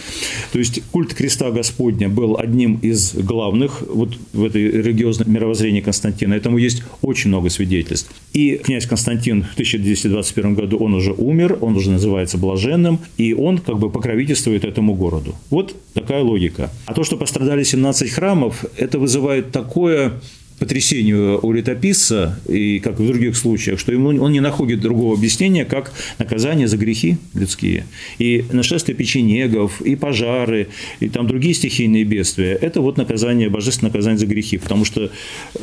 То 0.51 0.59
есть, 0.59 0.81
культ 0.91 1.13
креста 1.13 1.51
Господня 1.51 2.09
был 2.09 2.37
одним 2.37 2.75
из 2.81 3.13
главных 3.13 3.83
вот 3.87 4.17
в 4.33 4.43
этой 4.43 4.63
религиозном 4.63 5.31
мировоззрении 5.31 5.81
Константина. 5.81 6.33
Этому 6.33 6.57
есть 6.57 6.83
очень 7.01 7.29
много 7.29 7.49
свидетельств. 7.49 8.11
И 8.33 8.55
князь 8.57 8.85
Константин 8.85 9.43
в 9.43 9.53
1221 9.53 10.55
году, 10.55 10.77
он 10.77 10.93
уже 10.93 11.13
умер, 11.19 11.57
он 11.61 11.75
уже 11.75 11.91
называется 11.91 12.37
блаженным, 12.37 12.99
и 13.17 13.33
он 13.33 13.57
как 13.59 13.77
бы 13.77 13.89
покровительствует 13.89 14.65
этому 14.65 14.95
городу. 14.95 15.35
Вот 15.49 15.75
такая 15.93 16.23
логика. 16.23 16.71
А 16.85 16.93
то, 16.93 17.03
что 17.03 17.17
пострадали 17.17 17.63
17 17.63 18.09
храмов, 18.09 18.65
это 18.77 18.99
вызывает 18.99 19.51
такое 19.51 20.13
потрясение 20.59 21.39
у 21.41 21.51
летописца, 21.53 22.37
и 22.47 22.79
как 22.79 22.99
в 22.99 23.07
других 23.07 23.37
случаях, 23.37 23.79
что 23.79 23.93
ему, 23.93 24.09
он 24.09 24.31
не 24.31 24.41
находит 24.41 24.81
другого 24.81 25.15
объяснения, 25.15 25.65
как 25.65 25.93
наказание 26.19 26.67
за 26.67 26.77
грехи 26.77 27.17
людские. 27.33 27.85
И 28.17 28.43
нашествие 28.51 28.95
печенегов, 28.95 29.81
и 29.81 29.95
пожары, 29.95 30.67
и 30.99 31.07
там 31.07 31.27
другие 31.27 31.53
стихийные 31.53 32.03
бедствия– 32.03 32.53
это 32.61 32.81
вот 32.81 32.97
наказание, 32.97 33.49
божественное 33.49 33.91
наказание 33.91 34.19
за 34.19 34.25
грехи, 34.25 34.57
потому 34.57 34.83
что 34.83 35.09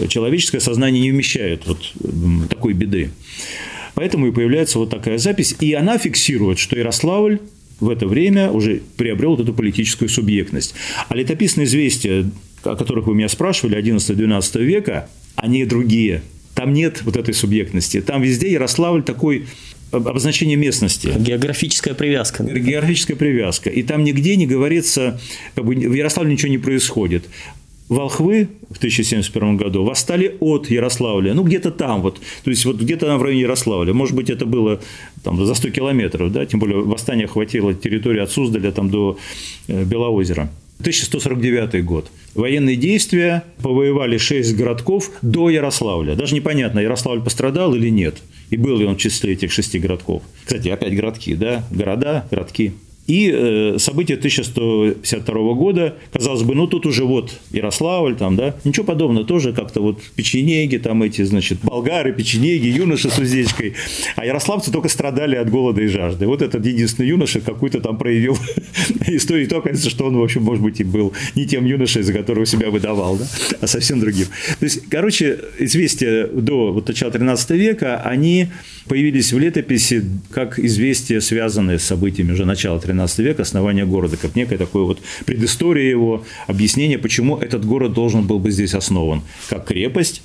человеческое 0.08 0.60
сознание 0.60 1.02
не 1.02 1.10
вмещает 1.10 1.66
вот 1.66 1.92
такой 2.48 2.72
беды. 2.72 3.10
Поэтому 3.96 4.26
и 4.26 4.30
появляется 4.30 4.78
вот 4.78 4.90
такая 4.90 5.16
запись, 5.16 5.56
и 5.58 5.72
она 5.72 5.96
фиксирует, 5.96 6.58
что 6.58 6.76
Ярославль 6.76 7.40
в 7.80 7.88
это 7.88 8.06
время 8.06 8.50
уже 8.50 8.82
приобрел 8.98 9.30
вот 9.30 9.40
эту 9.40 9.54
политическую 9.54 10.10
субъектность. 10.10 10.74
А 11.08 11.16
летописные 11.16 11.64
известия, 11.64 12.30
о 12.62 12.76
которых 12.76 13.06
вы 13.06 13.14
меня 13.14 13.30
спрашивали, 13.30 13.78
11-12 13.78 14.62
века, 14.62 15.08
они 15.34 15.64
другие. 15.64 16.20
Там 16.54 16.74
нет 16.74 17.00
вот 17.04 17.16
этой 17.16 17.32
субъектности. 17.32 18.02
Там 18.02 18.20
везде 18.20 18.52
Ярославль 18.52 19.02
такой 19.02 19.46
обозначение 19.92 20.58
местности. 20.58 21.14
Географическая 21.16 21.94
привязка. 21.94 22.44
Географическая 22.44 23.16
привязка. 23.16 23.70
И 23.70 23.82
там 23.82 24.04
нигде 24.04 24.36
не 24.36 24.46
говорится, 24.46 25.18
как 25.54 25.64
бы 25.64 25.74
в 25.74 25.94
Ярославле 25.94 26.34
ничего 26.34 26.50
не 26.50 26.58
происходит. 26.58 27.24
Волхвы 27.88 28.48
в 28.68 28.78
1071 28.78 29.56
году 29.56 29.84
восстали 29.84 30.36
от 30.40 30.68
Ярославля, 30.68 31.34
ну 31.34 31.44
где-то 31.44 31.70
там 31.70 32.02
вот, 32.02 32.20
то 32.42 32.50
есть 32.50 32.64
вот 32.64 32.76
где-то 32.76 33.16
в 33.16 33.22
районе 33.22 33.42
Ярославля, 33.42 33.94
может 33.94 34.16
быть 34.16 34.28
это 34.28 34.44
было 34.44 34.80
там 35.22 35.44
за 35.44 35.54
100 35.54 35.70
километров, 35.70 36.32
да, 36.32 36.44
тем 36.46 36.58
более 36.58 36.82
восстание 36.82 37.26
охватило 37.26 37.74
территорию 37.74 38.24
от 38.24 38.30
Суздаля 38.30 38.72
там 38.72 38.90
до 38.90 39.18
э, 39.68 39.84
Белоозера. 39.84 40.50
1149 40.80 41.84
год. 41.84 42.10
Военные 42.34 42.76
действия, 42.76 43.44
повоевали 43.62 44.18
6 44.18 44.54
городков 44.56 45.10
до 45.22 45.48
Ярославля. 45.48 46.14
Даже 46.16 46.34
непонятно, 46.34 46.80
Ярославль 46.80 47.22
пострадал 47.22 47.74
или 47.74 47.88
нет. 47.88 48.16
И 48.50 48.56
был 48.58 48.76
ли 48.76 48.84
он 48.84 48.96
в 48.96 48.98
числе 48.98 49.32
этих 49.32 49.52
шести 49.52 49.78
городков. 49.78 50.22
Кстати, 50.44 50.68
опять 50.68 50.94
городки, 50.94 51.34
да? 51.34 51.64
Города, 51.70 52.26
городки. 52.30 52.74
И 53.06 53.30
э, 53.32 53.76
события 53.78 54.14
1152 54.14 55.54
года, 55.54 55.96
казалось 56.12 56.42
бы, 56.42 56.54
ну 56.54 56.66
тут 56.66 56.86
уже 56.86 57.04
вот 57.04 57.38
Ярославль, 57.52 58.16
там, 58.16 58.36
да, 58.36 58.56
ничего 58.64 58.84
подобного, 58.84 59.24
тоже 59.24 59.52
как-то 59.52 59.80
вот 59.80 60.00
печенеги, 60.16 60.78
там 60.78 61.02
эти, 61.02 61.22
значит, 61.22 61.58
болгары, 61.62 62.12
печенеги, 62.12 62.66
юноши 62.66 63.08
с 63.08 63.18
уздечкой, 63.18 63.74
а 64.16 64.26
ярославцы 64.26 64.72
только 64.72 64.88
страдали 64.88 65.36
от 65.36 65.50
голода 65.50 65.82
и 65.82 65.86
жажды. 65.86 66.26
Вот 66.26 66.42
этот 66.42 66.66
единственный 66.66 67.08
юноша 67.08 67.40
какую-то 67.40 67.80
там 67.80 67.96
проявил 67.96 68.36
историю, 69.06 69.48
то 69.48 69.58
оказывается, 69.58 69.90
что 69.90 70.06
он, 70.06 70.16
в 70.16 70.22
общем, 70.22 70.42
может 70.42 70.62
быть, 70.62 70.80
и 70.80 70.84
был 70.84 71.12
не 71.36 71.46
тем 71.46 71.64
юношей, 71.64 72.02
за 72.02 72.12
которого 72.12 72.44
себя 72.44 72.70
выдавал, 72.70 73.16
да, 73.16 73.26
а 73.60 73.66
совсем 73.68 74.00
другим. 74.00 74.26
То 74.58 74.64
есть, 74.64 74.88
короче, 74.88 75.38
известия 75.60 76.26
до 76.26 76.72
вот 76.72 76.88
начала 76.88 77.12
13 77.12 77.50
века, 77.50 78.02
они 78.02 78.48
появились 78.88 79.32
в 79.32 79.38
летописи 79.38 80.04
как 80.30 80.58
известия, 80.58 81.20
связанные 81.20 81.78
с 81.78 81.84
событиями 81.84 82.32
уже 82.32 82.44
начала 82.44 82.80
13 82.80 82.95
века, 83.18 83.42
основания 83.42 83.84
города, 83.86 84.16
как 84.16 84.36
некое 84.36 84.58
такое 84.58 84.84
вот 84.84 85.00
предыстория 85.24 85.88
его, 85.88 86.24
объяснение, 86.46 86.98
почему 86.98 87.36
этот 87.36 87.64
город 87.64 87.92
должен 87.92 88.26
был 88.26 88.38
быть 88.38 88.54
здесь 88.54 88.74
основан, 88.74 89.22
как 89.48 89.66
крепость, 89.66 90.22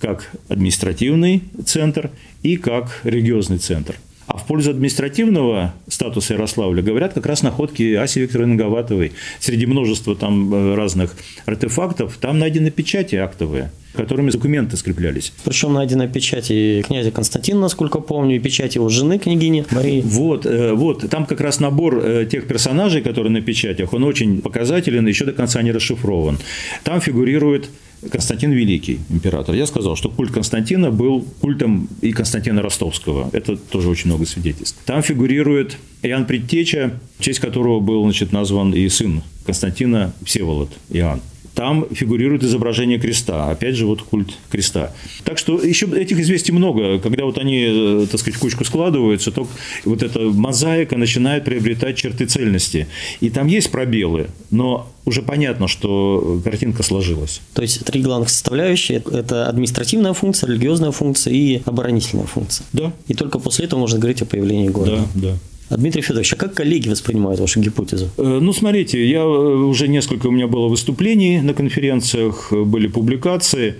как 0.00 0.30
административный 0.48 1.42
центр 1.64 2.10
и 2.42 2.56
как 2.56 3.00
религиозный 3.04 3.58
центр. 3.58 3.96
А 4.30 4.36
в 4.36 4.46
пользу 4.46 4.70
административного 4.70 5.74
статуса 5.88 6.34
Ярославля 6.34 6.82
говорят 6.82 7.14
как 7.14 7.26
раз 7.26 7.42
находки 7.42 7.94
Аси 7.94 8.20
Викторовны 8.20 8.54
Гаватовой. 8.54 9.10
Среди 9.40 9.66
множества 9.66 10.14
там 10.14 10.54
э, 10.54 10.74
разных 10.76 11.16
артефактов 11.46 12.16
там 12.20 12.38
найдены 12.38 12.70
печати 12.70 13.16
актовые 13.16 13.72
которыми 13.92 14.30
документы 14.30 14.76
скреплялись. 14.76 15.32
Причем 15.44 15.72
найдены 15.72 16.08
печати 16.08 16.84
князя 16.86 17.10
Константина, 17.10 17.62
насколько 17.62 17.98
помню, 17.98 18.36
и 18.36 18.38
печать 18.38 18.76
его 18.76 18.88
жены, 18.88 19.18
княгини 19.18 19.66
Марии. 19.72 20.00
Вот, 20.00 20.46
э, 20.46 20.74
вот, 20.74 21.10
там 21.10 21.26
как 21.26 21.40
раз 21.40 21.58
набор 21.58 21.98
э, 21.98 22.24
тех 22.30 22.46
персонажей, 22.46 23.02
которые 23.02 23.32
на 23.32 23.40
печатях, 23.40 23.92
он 23.92 24.04
очень 24.04 24.42
показателен, 24.42 25.08
еще 25.08 25.24
до 25.24 25.32
конца 25.32 25.60
не 25.62 25.72
расшифрован. 25.72 26.38
Там 26.84 27.00
фигурирует 27.00 27.68
Константин 28.08 28.52
Великий, 28.52 29.00
император. 29.10 29.54
Я 29.54 29.66
сказал, 29.66 29.96
что 29.96 30.08
культ 30.08 30.32
Константина 30.32 30.90
был 30.90 31.22
культом 31.40 31.88
и 32.00 32.12
Константина 32.12 32.62
Ростовского. 32.62 33.28
Это 33.32 33.56
тоже 33.56 33.88
очень 33.88 34.08
много 34.08 34.24
свидетельств. 34.26 34.78
Там 34.86 35.02
фигурирует 35.02 35.76
Иоанн 36.02 36.24
Предтеча, 36.24 36.98
в 37.18 37.22
честь 37.22 37.40
которого 37.40 37.80
был 37.80 38.02
значит, 38.04 38.32
назван 38.32 38.72
и 38.72 38.88
сын 38.88 39.22
Константина 39.44 40.12
Всеволод 40.24 40.70
Иоанн 40.90 41.20
там 41.54 41.86
фигурирует 41.92 42.44
изображение 42.44 42.98
креста. 42.98 43.50
Опять 43.50 43.74
же, 43.76 43.86
вот 43.86 44.02
культ 44.02 44.30
креста. 44.50 44.92
Так 45.24 45.38
что 45.38 45.60
еще 45.60 45.86
этих 45.86 46.18
известий 46.20 46.52
много. 46.52 46.98
Когда 46.98 47.24
вот 47.24 47.38
они, 47.38 47.66
э, 47.68 48.06
так 48.10 48.20
сказать, 48.20 48.36
в 48.36 48.40
кучку 48.40 48.64
складываются, 48.64 49.30
то 49.30 49.46
вот 49.84 50.02
эта 50.02 50.20
мозаика 50.20 50.96
начинает 50.96 51.44
приобретать 51.44 51.96
черты 51.96 52.26
цельности. 52.26 52.86
И 53.20 53.30
там 53.30 53.46
есть 53.46 53.70
пробелы, 53.70 54.28
но 54.50 54.88
уже 55.04 55.22
понятно, 55.22 55.66
что 55.66 56.40
картинка 56.44 56.82
сложилась. 56.82 57.40
То 57.54 57.62
есть 57.62 57.84
три 57.84 58.02
главных 58.02 58.30
составляющие– 58.30 59.02
это 59.12 59.48
административная 59.48 60.12
функция, 60.12 60.48
религиозная 60.48 60.92
функция 60.92 61.32
и 61.32 61.62
оборонительная 61.64 62.26
функция. 62.26 62.66
Да. 62.72 62.92
И 63.08 63.14
только 63.14 63.38
после 63.38 63.64
этого 63.64 63.80
можно 63.80 63.98
говорить 63.98 64.22
о 64.22 64.26
появлении 64.26 64.68
города. 64.68 65.08
Да, 65.14 65.28
да. 65.28 65.38
Дмитрий 65.76 66.02
Федорович, 66.02 66.32
а 66.32 66.36
как 66.36 66.54
коллеги 66.54 66.88
воспринимают 66.88 67.40
вашу 67.40 67.60
гипотезу? 67.60 68.10
Э, 68.16 68.38
ну, 68.40 68.52
смотрите, 68.52 69.06
я 69.06 69.20
э, 69.20 69.24
уже 69.24 69.88
несколько 69.88 70.26
у 70.26 70.30
меня 70.30 70.46
было 70.46 70.68
выступлений 70.68 71.40
на 71.40 71.54
конференциях, 71.54 72.52
были 72.52 72.88
публикации. 72.88 73.74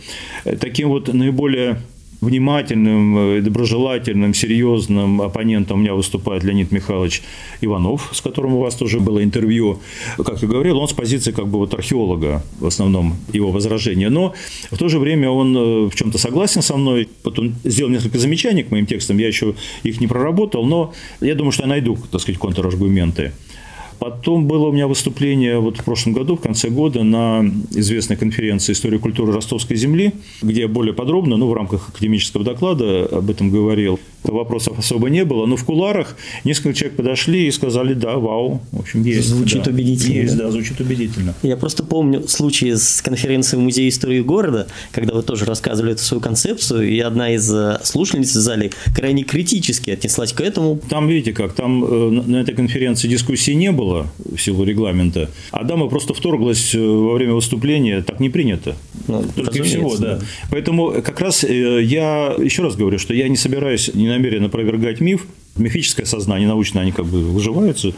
Э, 0.44 0.56
таким 0.56 0.88
вот 0.88 1.12
наиболее 1.12 1.80
внимательным, 2.20 3.18
э, 3.18 3.40
доброжелательным, 3.40 4.34
серьезным 4.34 5.22
оппонентом 5.22 5.78
у 5.78 5.82
меня 5.82 5.94
выступает 5.94 6.44
Леонид 6.44 6.72
Михайлович 6.72 7.22
Иванов, 7.60 8.10
с 8.12 8.20
которым 8.20 8.54
у 8.54 8.60
вас 8.60 8.74
тоже 8.74 9.00
было 9.00 9.22
интервью. 9.22 9.80
Как 10.18 10.42
я 10.42 10.48
говорил, 10.48 10.78
он 10.78 10.88
с 10.88 10.92
позиции 10.92 11.32
как 11.32 11.48
бы 11.48 11.58
вот 11.58 11.74
археолога 11.74 12.42
в 12.58 12.66
основном 12.66 13.16
его 13.32 13.50
возражения. 13.50 14.10
Но 14.10 14.34
в 14.70 14.76
то 14.76 14.88
же 14.88 14.98
время 14.98 15.30
он 15.30 15.56
э, 15.56 15.60
в 15.88 15.94
чем-то 15.94 16.18
согласен 16.18 16.62
со 16.62 16.76
мной. 16.76 17.08
Потом 17.22 17.54
сделал 17.64 17.90
несколько 17.90 18.18
замечаний 18.18 18.62
к 18.62 18.70
моим 18.70 18.86
текстам, 18.86 19.18
я 19.18 19.28
еще 19.28 19.54
их 19.82 20.00
не 20.00 20.06
проработал, 20.06 20.64
но 20.64 20.92
я 21.20 21.34
думаю, 21.34 21.52
что 21.52 21.62
я 21.62 21.68
найду, 21.68 21.96
так 22.10 22.20
сказать, 22.20 22.38
контраргументы. 22.38 23.32
Потом 24.00 24.46
было 24.46 24.68
у 24.68 24.72
меня 24.72 24.88
выступление 24.88 25.58
вот 25.58 25.76
в 25.76 25.84
прошлом 25.84 26.14
году, 26.14 26.34
в 26.36 26.40
конце 26.40 26.70
года, 26.70 27.02
на 27.02 27.44
известной 27.70 28.16
конференции 28.16 28.72
«История 28.72 28.98
культуры 28.98 29.30
Ростовской 29.30 29.76
земли», 29.76 30.12
где 30.40 30.62
я 30.62 30.68
более 30.68 30.94
подробно, 30.94 31.36
ну, 31.36 31.48
в 31.48 31.52
рамках 31.52 31.90
академического 31.90 32.42
доклада 32.42 33.04
об 33.04 33.28
этом 33.28 33.50
говорил. 33.50 34.00
Вопросов 34.22 34.78
особо 34.78 35.10
не 35.10 35.24
было, 35.24 35.46
но 35.46 35.56
в 35.56 35.64
куларах 35.64 36.16
несколько 36.44 36.74
человек 36.74 36.96
подошли 36.96 37.46
и 37.46 37.50
сказали, 37.50 37.94
да, 37.94 38.16
вау, 38.16 38.60
в 38.72 38.80
общем, 38.80 39.02
есть. 39.02 39.28
Звучит 39.28 39.62
да, 39.62 39.70
убедительно. 39.70 40.14
Есть, 40.14 40.36
да, 40.36 40.50
звучит 40.50 40.80
убедительно. 40.80 41.34
Я 41.42 41.56
просто 41.56 41.82
помню 41.82 42.26
случай 42.28 42.74
с 42.74 43.02
конференции 43.02 43.56
в 43.56 43.60
Музее 43.60 43.88
истории 43.88 44.20
города, 44.20 44.66
когда 44.92 45.14
вы 45.14 45.22
тоже 45.22 45.44
рассказывали 45.44 45.92
эту 45.92 46.02
свою 46.02 46.20
концепцию, 46.20 46.88
и 46.88 46.98
одна 47.00 47.32
из 47.34 47.52
э, 47.52 47.80
слушательниц 47.82 48.30
в 48.30 48.40
зале 48.40 48.72
крайне 48.94 49.24
критически 49.24 49.90
отнеслась 49.90 50.32
к 50.32 50.40
этому. 50.40 50.78
Там, 50.88 51.08
видите 51.08 51.32
как, 51.32 51.54
там 51.54 51.84
э, 51.84 52.10
на 52.10 52.36
этой 52.36 52.54
конференции 52.54 53.08
дискуссии 53.08 53.52
не 53.52 53.72
было, 53.72 54.06
в 54.18 54.38
силу 54.38 54.64
регламента. 54.64 55.30
А 55.50 55.64
дама 55.64 55.88
просто 55.88 56.14
вторглась 56.14 56.74
э, 56.74 56.78
во 56.80 57.14
время 57.14 57.34
выступления, 57.34 58.02
так 58.02 58.20
не 58.20 58.28
принято. 58.28 58.76
Ну, 59.08 59.24
Только 59.34 59.62
всего, 59.62 59.96
да. 59.96 60.16
да. 60.16 60.24
Поэтому 60.50 60.92
как 61.02 61.20
раз 61.20 61.44
я 61.44 62.34
еще 62.38 62.62
раз 62.62 62.76
говорю, 62.76 62.98
что 62.98 63.14
я 63.14 63.28
не 63.28 63.36
собираюсь, 63.36 63.90
намерен 64.10 64.44
опровергать 64.44 65.00
миф, 65.00 65.26
мифическое 65.56 66.06
сознание, 66.06 66.48
научно 66.48 66.80
они 66.80 66.92
как 66.92 67.06
бы 67.06 67.20
выживаются, 67.20 67.92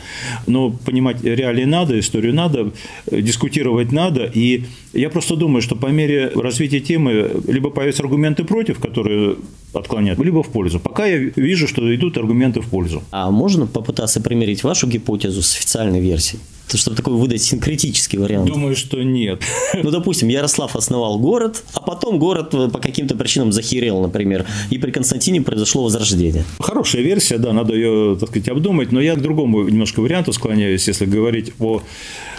но 0.47 0.71
понимать 0.71 1.23
реалии 1.23 1.65
надо, 1.65 1.99
историю 1.99 2.35
надо, 2.35 2.73
дискутировать 3.11 3.93
надо, 3.93 4.31
и 4.33 4.65
я 4.93 5.11
просто 5.11 5.37
думаю, 5.37 5.63
что 5.63 5.77
по 5.77 5.87
мере 5.87 6.33
развития 6.35 6.81
темы 6.81 7.31
либо 7.49 7.71
появятся 7.71 8.03
аргументы 8.03 8.45
против, 8.45 8.79
которые 8.79 9.37
отклоняют, 9.73 10.19
либо 10.19 10.43
в 10.43 10.49
пользу. 10.49 10.81
Пока 10.81 11.07
я 11.07 11.17
вижу, 11.17 11.69
что 11.69 11.95
идут 11.95 12.19
аргументы 12.19 12.61
в 12.61 12.67
пользу. 12.67 13.03
А 13.11 13.31
можно 13.31 13.67
попытаться 13.67 14.21
примерить 14.21 14.65
вашу 14.65 14.87
гипотезу 14.87 15.43
с 15.43 15.57
официальной 15.57 16.01
версией? 16.01 16.41
Чтобы 16.75 16.97
такой 16.97 17.15
выдать 17.15 17.43
синкретический 17.43 18.19
вариант? 18.19 18.49
Думаю, 18.49 18.77
что 18.77 19.03
нет. 19.03 19.43
Ну, 19.75 19.91
допустим, 19.91 20.29
Ярослав 20.29 20.75
основал 20.77 21.19
город, 21.19 21.63
а 21.75 21.81
потом 21.81 22.19
город 22.19 22.55
э, 22.55 22.69
по 22.69 22.79
каким-то 22.79 23.17
причинам 23.17 23.53
захерел, 23.53 24.01
например, 24.01 24.47
и 24.71 24.79
при 24.79 24.91
Константине 24.91 25.43
произошло 25.43 25.85
возрождение. 25.85 26.45
Хорошая 26.59 27.03
версия, 27.03 27.39
да, 27.39 27.53
надо 27.53 27.75
ее, 27.75 28.17
так 28.19 28.31
сказать, 28.31 28.49
обдумать, 28.49 28.93
но 28.93 29.01
я 29.01 29.15
к 29.15 29.23
другому 29.23 29.63
немножко 29.69 30.01
варианту 30.01 30.33
склоняюсь, 30.33 30.87
если 30.89 31.05
говорить 31.05 31.53
о 31.59 31.83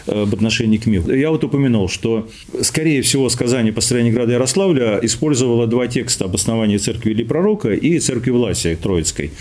об 0.07 0.33
отношении 0.33 0.77
к 0.77 0.85
мифу. 0.85 1.13
Я 1.13 1.29
вот 1.29 1.43
упомянул, 1.43 1.89
что, 1.89 2.27
скорее 2.61 3.01
всего, 3.01 3.29
сказание 3.29 3.73
построения 3.73 4.11
града 4.11 4.33
Ярославля 4.33 4.99
использовало 5.01 5.67
два 5.67 5.87
текста 5.87 6.25
об 6.25 6.35
основании 6.35 6.77
церкви 6.77 7.11
или 7.11 7.23
пророка 7.23 7.73
и 7.73 7.99
церкви 7.99 8.31
Власия 8.31 8.75
Троицкой. 8.75 9.31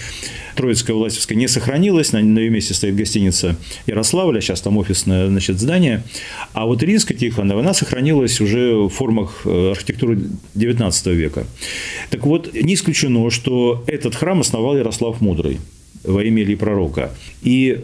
Троицкая 0.54 0.94
Власевская 0.96 1.36
не 1.36 1.48
сохранилась, 1.48 2.12
на, 2.12 2.18
ее 2.18 2.50
месте 2.50 2.74
стоит 2.74 2.94
гостиница 2.94 3.56
Ярославля, 3.86 4.40
сейчас 4.40 4.60
там 4.60 4.76
офисное 4.76 5.28
значит, 5.28 5.58
здание. 5.58 6.02
А 6.52 6.66
вот 6.66 6.82
Ринская 6.82 7.16
Тихонова, 7.16 7.60
она 7.60 7.74
сохранилась 7.74 8.40
уже 8.40 8.74
в 8.74 8.88
формах 8.88 9.42
э, 9.44 9.70
архитектуры 9.70 10.20
XIX 10.54 11.14
века. 11.14 11.46
Так 12.10 12.26
вот, 12.26 12.52
не 12.52 12.74
исключено, 12.74 13.30
что 13.30 13.82
этот 13.86 14.14
храм 14.14 14.40
основал 14.40 14.76
Ярослав 14.76 15.20
Мудрый 15.20 15.58
во 16.04 16.22
имя 16.22 16.42
Ильи 16.42 16.56
Пророка. 16.56 17.12
И 17.42 17.80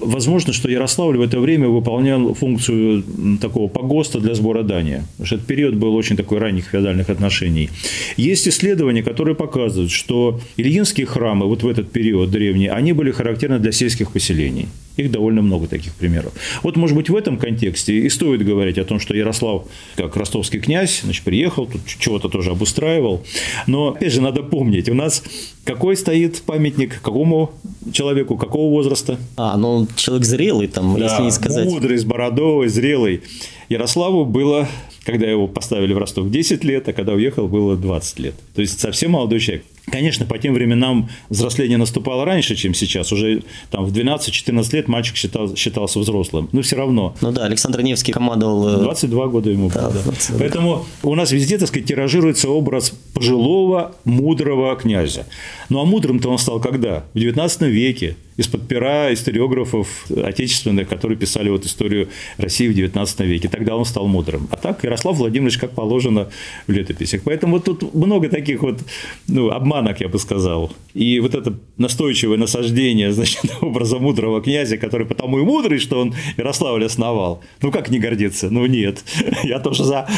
Возможно, 0.00 0.52
что 0.52 0.68
Ярославль 0.68 1.16
в 1.16 1.22
это 1.22 1.40
время 1.40 1.68
выполнял 1.68 2.34
функцию 2.34 3.02
такого 3.40 3.68
погоста 3.68 4.20
для 4.20 4.34
сбора 4.34 4.62
дания. 4.62 5.04
Потому 5.12 5.26
что 5.26 5.34
этот 5.36 5.46
период 5.46 5.74
был 5.74 5.94
очень 5.94 6.16
такой 6.16 6.38
ранних 6.38 6.66
феодальных 6.66 7.10
отношений. 7.10 7.70
Есть 8.16 8.46
исследования, 8.46 9.02
которые 9.02 9.34
показывают, 9.34 9.90
что 9.90 10.40
ильинские 10.56 11.06
храмы 11.06 11.46
вот 11.46 11.62
в 11.62 11.68
этот 11.68 11.90
период 11.90 12.30
древние, 12.30 12.70
они 12.70 12.92
были 12.92 13.10
характерны 13.10 13.58
для 13.58 13.72
сельских 13.72 14.12
поселений. 14.12 14.68
Их 14.96 15.12
довольно 15.12 15.42
много 15.42 15.68
таких 15.68 15.94
примеров. 15.94 16.32
Вот, 16.62 16.76
может 16.76 16.96
быть, 16.96 17.08
в 17.08 17.14
этом 17.14 17.38
контексте 17.38 17.98
и 17.98 18.08
стоит 18.10 18.44
говорить 18.44 18.78
о 18.78 18.84
том, 18.84 18.98
что 18.98 19.16
Ярослав, 19.16 19.64
как 19.96 20.16
ростовский 20.16 20.58
князь, 20.58 21.02
значит, 21.04 21.24
приехал, 21.24 21.66
тут 21.66 21.82
чего-то 21.86 22.28
тоже 22.28 22.50
обустраивал. 22.50 23.24
Но, 23.68 23.88
опять 23.88 24.12
же, 24.12 24.20
надо 24.20 24.42
помнить, 24.42 24.88
у 24.88 24.94
нас 24.94 25.22
какой 25.64 25.96
стоит 25.96 26.42
памятник, 26.42 27.00
какому 27.00 27.52
человеку, 27.92 28.36
какого 28.36 28.70
возраста? 28.70 29.18
А, 29.36 29.56
ну, 29.56 29.77
человек 29.96 30.26
зрелый 30.26 30.68
там, 30.68 30.98
да, 30.98 31.04
если 31.04 31.22
не 31.22 31.30
сказать. 31.30 31.66
мудрый, 31.66 31.98
с 31.98 32.04
бородой, 32.04 32.68
зрелый. 32.68 33.22
Ярославу 33.68 34.24
было 34.24 34.68
когда 35.08 35.26
его 35.26 35.48
поставили 35.48 35.94
в 35.94 35.98
Ростов 35.98 36.30
10 36.30 36.64
лет, 36.64 36.86
а 36.86 36.92
когда 36.92 37.14
уехал 37.14 37.48
было 37.48 37.78
20 37.78 38.18
лет. 38.18 38.34
То 38.54 38.60
есть 38.60 38.78
совсем 38.78 39.12
молодой 39.12 39.40
человек. 39.40 39.64
Конечно, 39.90 40.26
по 40.26 40.38
тем 40.38 40.54
временам 40.54 41.08
взросление 41.28 41.78
наступало 41.78 42.24
раньше, 42.24 42.54
чем 42.56 42.74
сейчас. 42.74 43.12
Уже 43.12 43.42
там 43.70 43.84
в 43.84 43.92
12-14 43.92 44.74
лет 44.74 44.88
мальчик 44.88 45.16
считал, 45.16 45.54
считался 45.56 45.98
взрослым. 45.98 46.48
Но 46.52 46.62
все 46.62 46.76
равно. 46.76 47.14
Ну 47.20 47.32
да, 47.32 47.44
Александр 47.44 47.82
Невский 47.82 48.12
командовал... 48.12 48.80
22 48.80 49.24
э, 49.24 49.28
года 49.28 49.50
ему 49.50 49.70
да, 49.70 49.90
было. 49.90 50.02
Да. 50.04 50.12
Поэтому 50.38 50.86
у 51.02 51.14
нас 51.14 51.32
везде, 51.32 51.58
так 51.58 51.68
сказать, 51.68 51.86
тиражируется 51.86 52.48
образ 52.48 52.92
пожилого, 53.14 53.94
мудрого 54.04 54.74
князя. 54.76 55.26
Ну 55.68 55.80
а 55.80 55.84
мудрым-то 55.84 56.28
он 56.28 56.38
стал 56.38 56.60
когда? 56.60 57.04
В 57.14 57.18
19 57.18 57.62
веке 57.62 58.16
из-под 58.38 58.68
пера 58.68 59.12
историографов 59.12 60.06
отечественных, 60.10 60.88
которые 60.88 61.18
писали 61.18 61.50
вот 61.50 61.66
историю 61.66 62.08
России 62.38 62.68
в 62.68 62.74
19 62.74 63.20
веке. 63.20 63.48
Тогда 63.48 63.76
он 63.76 63.84
стал 63.84 64.06
мудрым. 64.06 64.48
А 64.50 64.56
так 64.56 64.84
Ярослав 64.84 65.16
Владимирович, 65.16 65.58
как 65.58 65.72
положено 65.72 66.28
в 66.66 66.72
летописях. 66.72 67.22
Поэтому 67.24 67.54
вот 67.54 67.64
тут 67.64 67.94
много 67.94 68.28
таких 68.28 68.62
вот 68.62 68.78
ну, 69.26 69.50
обманок, 69.78 70.00
я 70.00 70.08
бы 70.08 70.18
сказал. 70.18 70.70
И 70.94 71.20
вот 71.20 71.34
это 71.34 71.54
настойчивое 71.76 72.36
насаждение 72.36 73.12
значит, 73.12 73.42
образа 73.60 73.98
мудрого 73.98 74.42
князя, 74.42 74.76
который 74.76 75.06
потому 75.06 75.38
и 75.38 75.42
мудрый, 75.42 75.78
что 75.78 76.00
он 76.00 76.14
Ярославль 76.36 76.84
основал. 76.84 77.40
Ну, 77.62 77.70
как 77.70 77.90
не 77.90 77.98
гордиться? 77.98 78.50
Ну, 78.50 78.66
нет. 78.66 79.04
Я 79.44 79.58
тоже 79.58 79.84
за. 79.84 80.08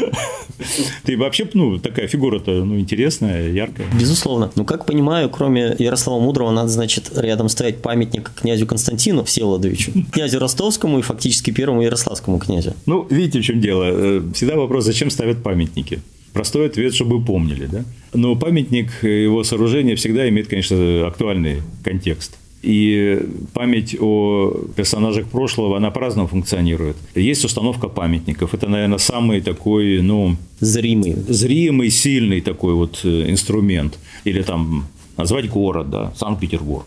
Ты 1.05 1.17
вообще, 1.17 1.49
ну, 1.55 1.79
такая 1.79 2.07
фигура-то, 2.07 2.51
ну, 2.65 2.79
интересная, 2.79 3.51
яркая. 3.51 3.87
Безусловно. 3.99 4.51
Ну, 4.57 4.65
как 4.65 4.87
понимаю, 4.87 5.31
кроме 5.31 5.75
Ярослава 5.79 6.21
Мудрого, 6.21 6.51
надо, 6.51 6.69
значит, 6.69 7.11
рядом 7.17 7.49
ставить 7.49 7.83
память 7.83 8.01
памятник 8.01 8.31
князю 8.35 8.67
Константину 8.67 9.25
Всеволодовичу, 9.25 9.93
князю 10.13 10.39
Ростовскому 10.39 10.99
и 10.99 11.03
фактически 11.03 11.51
первому 11.51 11.83
Ярославскому 11.83 12.39
князю. 12.39 12.75
Ну, 12.87 13.07
видите, 13.11 13.41
в 13.41 13.45
чем 13.45 13.61
дело. 13.61 13.85
Э, 13.87 14.23
всегда 14.35 14.57
вопрос, 14.57 14.85
зачем 14.85 15.11
ставят 15.11 15.43
памятники? 15.43 16.01
Простой 16.33 16.67
ответ, 16.67 16.95
чтобы 16.95 17.25
помнили, 17.25 17.67
да? 17.67 17.85
Но 18.13 18.37
памятник, 18.37 19.03
его 19.03 19.45
сооружение 19.45 19.97
всегда 19.97 20.29
имеет, 20.29 20.49
конечно, 20.49 21.07
актуальный 21.07 21.63
контекст. 21.83 22.37
И 22.63 23.19
память 23.55 23.97
о 23.99 24.53
персонажах 24.77 25.27
прошлого, 25.29 25.77
она 25.79 25.91
по-разному 25.91 26.29
функционирует. 26.29 26.97
Есть 27.15 27.45
установка 27.45 27.89
памятников. 27.89 28.53
Это, 28.53 28.69
наверное, 28.69 28.99
самый 28.99 29.41
такой, 29.41 30.03
ну... 30.03 30.37
Зримый. 30.61 31.15
Зримый, 31.27 31.91
сильный 31.91 32.43
такой 32.43 32.75
вот 32.75 33.01
э, 33.05 33.31
инструмент. 33.31 33.99
Или 34.25 34.43
там 34.43 34.87
назвать 35.17 35.49
город, 35.49 35.89
да, 35.91 36.13
Санкт-Петербург 36.17 36.87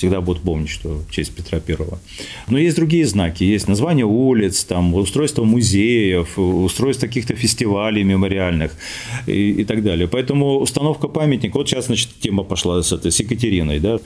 всегда 0.00 0.22
будут 0.22 0.42
помнить, 0.42 0.70
что 0.70 0.88
в 0.88 1.10
честь 1.10 1.34
Петра 1.34 1.60
Первого. 1.60 1.98
Но 2.48 2.56
есть 2.56 2.74
другие 2.76 3.04
знаки, 3.04 3.44
есть 3.44 3.68
название 3.68 4.06
улиц, 4.06 4.64
там, 4.64 4.94
устройство 4.94 5.44
музеев, 5.44 6.38
устройство 6.38 7.06
каких-то 7.06 7.34
фестивалей 7.34 8.02
мемориальных 8.02 8.72
и, 9.26 9.50
и 9.60 9.64
так 9.64 9.82
далее. 9.82 10.08
Поэтому 10.08 10.56
установка 10.56 11.06
памятника, 11.06 11.58
вот 11.58 11.68
сейчас, 11.68 11.86
значит, 11.86 12.08
тема 12.18 12.44
пошла 12.44 12.82
с, 12.82 12.92
этой, 12.92 13.12
с 13.12 13.20
Екатериной, 13.20 13.78
да. 13.78 13.98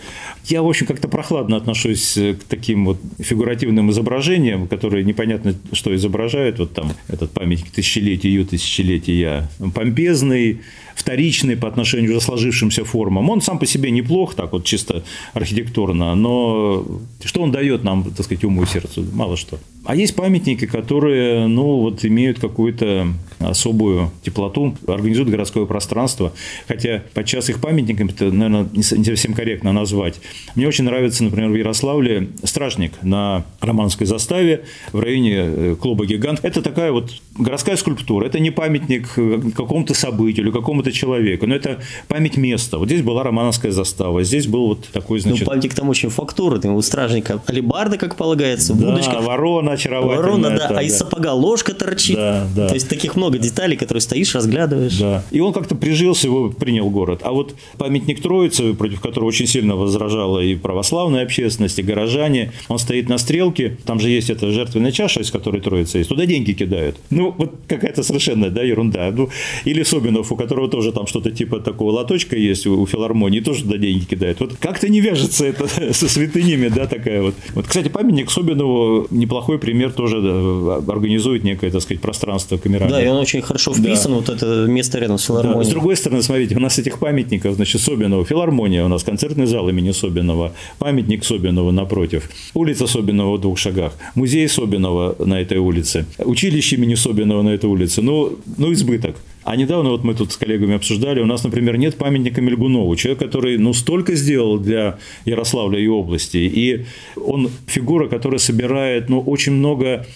Я, 0.47 0.63
в 0.63 0.69
общем, 0.69 0.87
как-то 0.87 1.07
прохладно 1.07 1.57
отношусь 1.57 2.15
к 2.15 2.39
таким 2.49 2.87
вот 2.87 2.99
фигуративным 3.21 3.93
изображениям, 3.93 4.67
которые 4.67 5.05
непонятно, 5.05 5.55
что 5.73 5.95
изображают, 5.95 6.59
вот 6.59 6.73
там 6.73 6.91
этот 7.07 7.31
памятник 7.31 7.71
тысячелетию, 7.71 8.45
тысячелетия, 8.45 9.49
помпезный, 9.73 10.61
вторичный 10.95 11.57
по 11.57 11.69
отношению 11.69 12.11
к 12.11 12.17
уже 12.17 12.21
сложившимся 12.21 12.85
формам. 12.85 13.31
Он 13.31 13.41
сам 13.41 13.59
по 13.59 13.67
себе 13.67 13.91
неплох, 13.91 14.35
так 14.35 14.53
вот 14.53 14.65
чисто 14.65 15.03
архитектурно, 15.33 16.15
но 16.15 16.85
что 17.25 17.43
он 17.43 17.53
дает 17.53 17.85
нам, 17.85 18.05
так 18.05 18.25
сказать, 18.25 18.45
уму 18.45 18.63
и 18.63 18.67
сердцу? 18.67 19.05
Мало 19.13 19.37
что. 19.37 19.59
А 19.85 19.95
есть 19.95 20.15
памятники, 20.15 20.67
которые, 20.67 21.47
ну, 21.47 21.81
вот 21.81 22.05
имеют 22.05 22.39
какую-то 22.39 23.09
особую 23.39 24.11
теплоту, 24.23 24.77
организуют 24.87 25.31
городское 25.31 25.65
пространство, 25.67 26.33
хотя 26.69 27.03
подчас 27.15 27.49
их 27.51 27.61
памятниками 27.61 28.11
это, 28.11 28.31
наверное, 28.31 28.69
не 28.73 28.83
совсем 28.83 29.35
корректно 29.35 29.73
назвать. 29.73 30.21
Мне 30.55 30.69
очень 30.69 30.85
нравится, 30.85 31.25
например, 31.25 31.51
в 31.51 31.55
Ярославле 31.55 32.29
стражник 32.45 32.93
на 33.03 33.45
Романской 33.61 34.07
заставе 34.07 34.65
в 34.93 35.01
районе 35.01 35.35
э, 35.37 35.77
клуба 35.81 36.07
«Гигант». 36.07 36.41
Это 36.43 36.63
такая 36.63 36.93
вот 36.93 37.11
городская 37.37 37.77
скульптура, 37.77 38.27
это 38.27 38.39
не 38.39 38.51
памятник 38.51 39.09
э, 39.17 39.41
какому-то 39.57 39.95
событию 39.95 40.47
или 40.47 40.53
какому-то 40.53 40.93
человеку, 40.93 41.47
но 41.47 41.55
это 41.55 41.81
память 42.09 42.37
места. 42.37 42.79
Вот 42.79 42.87
здесь 42.87 43.03
была 43.03 43.23
Романовская 43.23 43.73
застава, 43.73 44.23
здесь 44.23 44.47
был 44.47 44.69
вот 44.69 44.89
такой, 44.93 45.21
значит... 45.21 45.41
Ну, 45.41 45.47
памятник 45.47 45.75
там 45.75 45.89
очень 45.89 46.11
фактурный, 46.11 46.71
у 46.71 46.83
стражника 46.83 47.41
алибарда, 47.47 47.99
как 47.99 48.17
полагается, 48.17 48.75
будочка. 48.75 49.13
Да, 49.13 49.21
ворона 49.21 49.73
очаровательная. 49.73 50.17
Ворона, 50.17 50.51
да, 50.51 50.57
это, 50.57 50.79
а 50.79 50.83
из 50.83 50.97
сапога 50.97 51.33
ложка 51.33 51.75
торчит. 51.75 52.17
Да, 52.17 52.47
да. 52.55 52.69
То 52.69 52.75
есть 52.75 52.89
таких 52.89 53.17
много 53.17 53.24
деталей, 53.31 53.77
которые 53.77 54.01
стоишь, 54.01 54.35
разглядываешь. 54.35 54.99
Да. 54.99 55.25
И 55.31 55.41
он 55.41 55.53
как-то 55.53 55.75
прижился, 55.75 56.27
его 56.27 56.51
принял 56.51 56.91
город. 56.91 57.21
А 57.23 57.33
вот 57.33 57.55
памятник 57.79 58.21
Троицы, 58.21 58.75
против 58.75 59.01
которого 59.01 59.29
очень 59.29 59.47
сильно 59.47 59.77
возражала 59.77 60.41
и 60.41 60.55
православная 60.55 61.23
общественность, 61.25 61.79
и 61.79 61.83
горожане, 61.83 62.53
он 62.69 62.79
стоит 62.79 63.09
на 63.09 63.19
стрелке, 63.19 63.77
там 63.85 64.01
же 64.01 64.11
есть 64.11 64.31
эта 64.31 64.51
жертвенная 64.51 64.93
чаша, 64.93 65.21
из 65.21 65.31
которой 65.31 65.61
Троица 65.61 65.99
есть, 65.99 66.09
туда 66.09 66.27
деньги 66.27 66.53
кидают. 66.53 66.97
Ну, 67.11 67.35
вот 67.37 67.55
какая-то 67.69 68.03
совершенно, 68.03 68.51
да, 68.51 68.63
ерунда. 68.63 69.11
Ну, 69.11 69.31
или 69.65 69.83
Собинов, 69.83 70.33
у 70.33 70.37
которого 70.37 70.69
тоже 70.69 70.93
там 70.93 71.07
что-то 71.07 71.31
типа 71.31 71.61
такого 71.61 71.93
лоточка 71.93 72.37
есть 72.37 72.67
у, 72.67 72.81
у 72.81 72.87
филармонии, 72.87 73.41
тоже 73.41 73.63
туда 73.63 73.79
деньги 73.79 74.05
кидают. 74.05 74.41
Вот 74.41 74.57
как-то 74.61 74.89
не 74.89 75.01
вяжется 75.01 75.47
это 75.47 75.67
со 75.93 76.09
святынями, 76.09 76.69
да, 76.69 76.87
такая 76.87 77.23
вот. 77.23 77.35
Вот, 77.55 77.67
кстати, 77.67 77.89
памятник 77.89 78.31
Собинову 78.31 79.07
неплохой 79.11 79.59
пример 79.59 79.93
тоже 79.93 80.21
да, 80.21 80.93
организует 80.93 81.45
некое, 81.45 81.71
так 81.71 81.83
сказать, 81.83 82.01
пространство 82.01 82.57
камеральное. 82.57 82.99
Да, 82.99 83.05
и 83.05 83.09
он 83.15 83.23
очень 83.23 83.43
хорошо 83.43 83.73
вписан, 83.73 84.13
да. 84.13 84.19
вот 84.19 84.29
это 84.29 84.67
место 84.69 84.99
рядом 84.99 85.19
с 85.19 85.25
филармонией. 85.25 85.65
Да. 85.65 85.71
С 85.71 85.71
другой 85.71 85.97
стороны, 85.97 86.23
смотрите, 86.23 86.57
у 86.57 86.61
нас 86.61 86.79
этих 86.79 86.99
памятников, 86.99 87.55
значит, 87.55 87.81
Собинова, 87.81 88.25
филармония 88.25 88.85
у 88.85 88.89
нас, 88.89 89.03
концертный 89.03 89.47
зал 89.47 89.69
имени 89.69 89.93
Собинова, 89.93 90.53
памятник 90.79 91.25
Собинова 91.25 91.71
напротив, 91.71 92.31
улица 92.55 92.87
Собинова 92.87 93.37
в 93.37 93.41
двух 93.41 93.59
шагах, 93.59 93.93
музей 94.15 94.49
Собинова 94.49 95.17
на 95.19 95.41
этой 95.41 95.59
улице, 95.59 96.07
училище 96.19 96.77
имени 96.77 96.95
Собинова 96.95 97.43
на 97.43 97.51
этой 97.51 97.67
улице, 97.67 98.03
ну, 98.03 98.39
ну 98.59 98.73
избыток. 98.73 99.17
А 99.45 99.57
недавно 99.57 99.91
вот 99.91 100.05
мы 100.05 100.15
тут 100.15 100.33
с 100.33 100.37
коллегами 100.39 100.75
обсуждали, 100.75 101.21
у 101.21 101.27
нас, 101.27 101.45
например, 101.45 101.77
нет 101.77 101.97
памятника 101.97 102.41
Мельгунову, 102.41 102.97
человек, 102.97 103.19
который, 103.21 103.59
ну, 103.59 103.75
столько 103.75 104.15
сделал 104.15 104.59
для 104.59 104.99
Ярославля 105.27 105.79
и 105.79 105.87
области, 105.87 106.39
и 106.39 106.87
он 107.17 107.51
фигура, 107.67 108.09
которая 108.09 108.39
собирает, 108.39 109.11
ну, 109.11 109.21
очень 109.21 109.53
много 109.53 110.07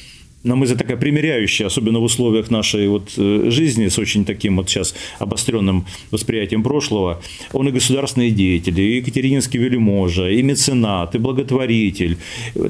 на 0.45 0.55
мой 0.55 0.65
взгляд, 0.65 0.79
такая 0.79 0.97
примеряющая, 0.97 1.67
особенно 1.67 1.99
в 1.99 2.05
условиях 2.05 2.51
нашей 2.51 2.87
вот 2.89 3.11
э, 3.17 3.51
жизни 3.51 3.89
с 3.89 3.99
очень 3.99 4.25
таким 4.25 4.57
вот 4.57 4.69
сейчас 4.69 4.95
обостренным 5.19 5.85
восприятием 6.11 6.63
прошлого. 6.63 7.21
Он 7.53 7.69
и 7.69 7.73
государственный 7.73 8.31
деятель, 8.31 8.81
и 8.81 8.97
Екатерининский 8.97 9.59
вельможа, 9.59 10.31
и 10.31 10.43
меценат, 10.43 11.15
и 11.17 11.19
благотворитель, 11.19 12.19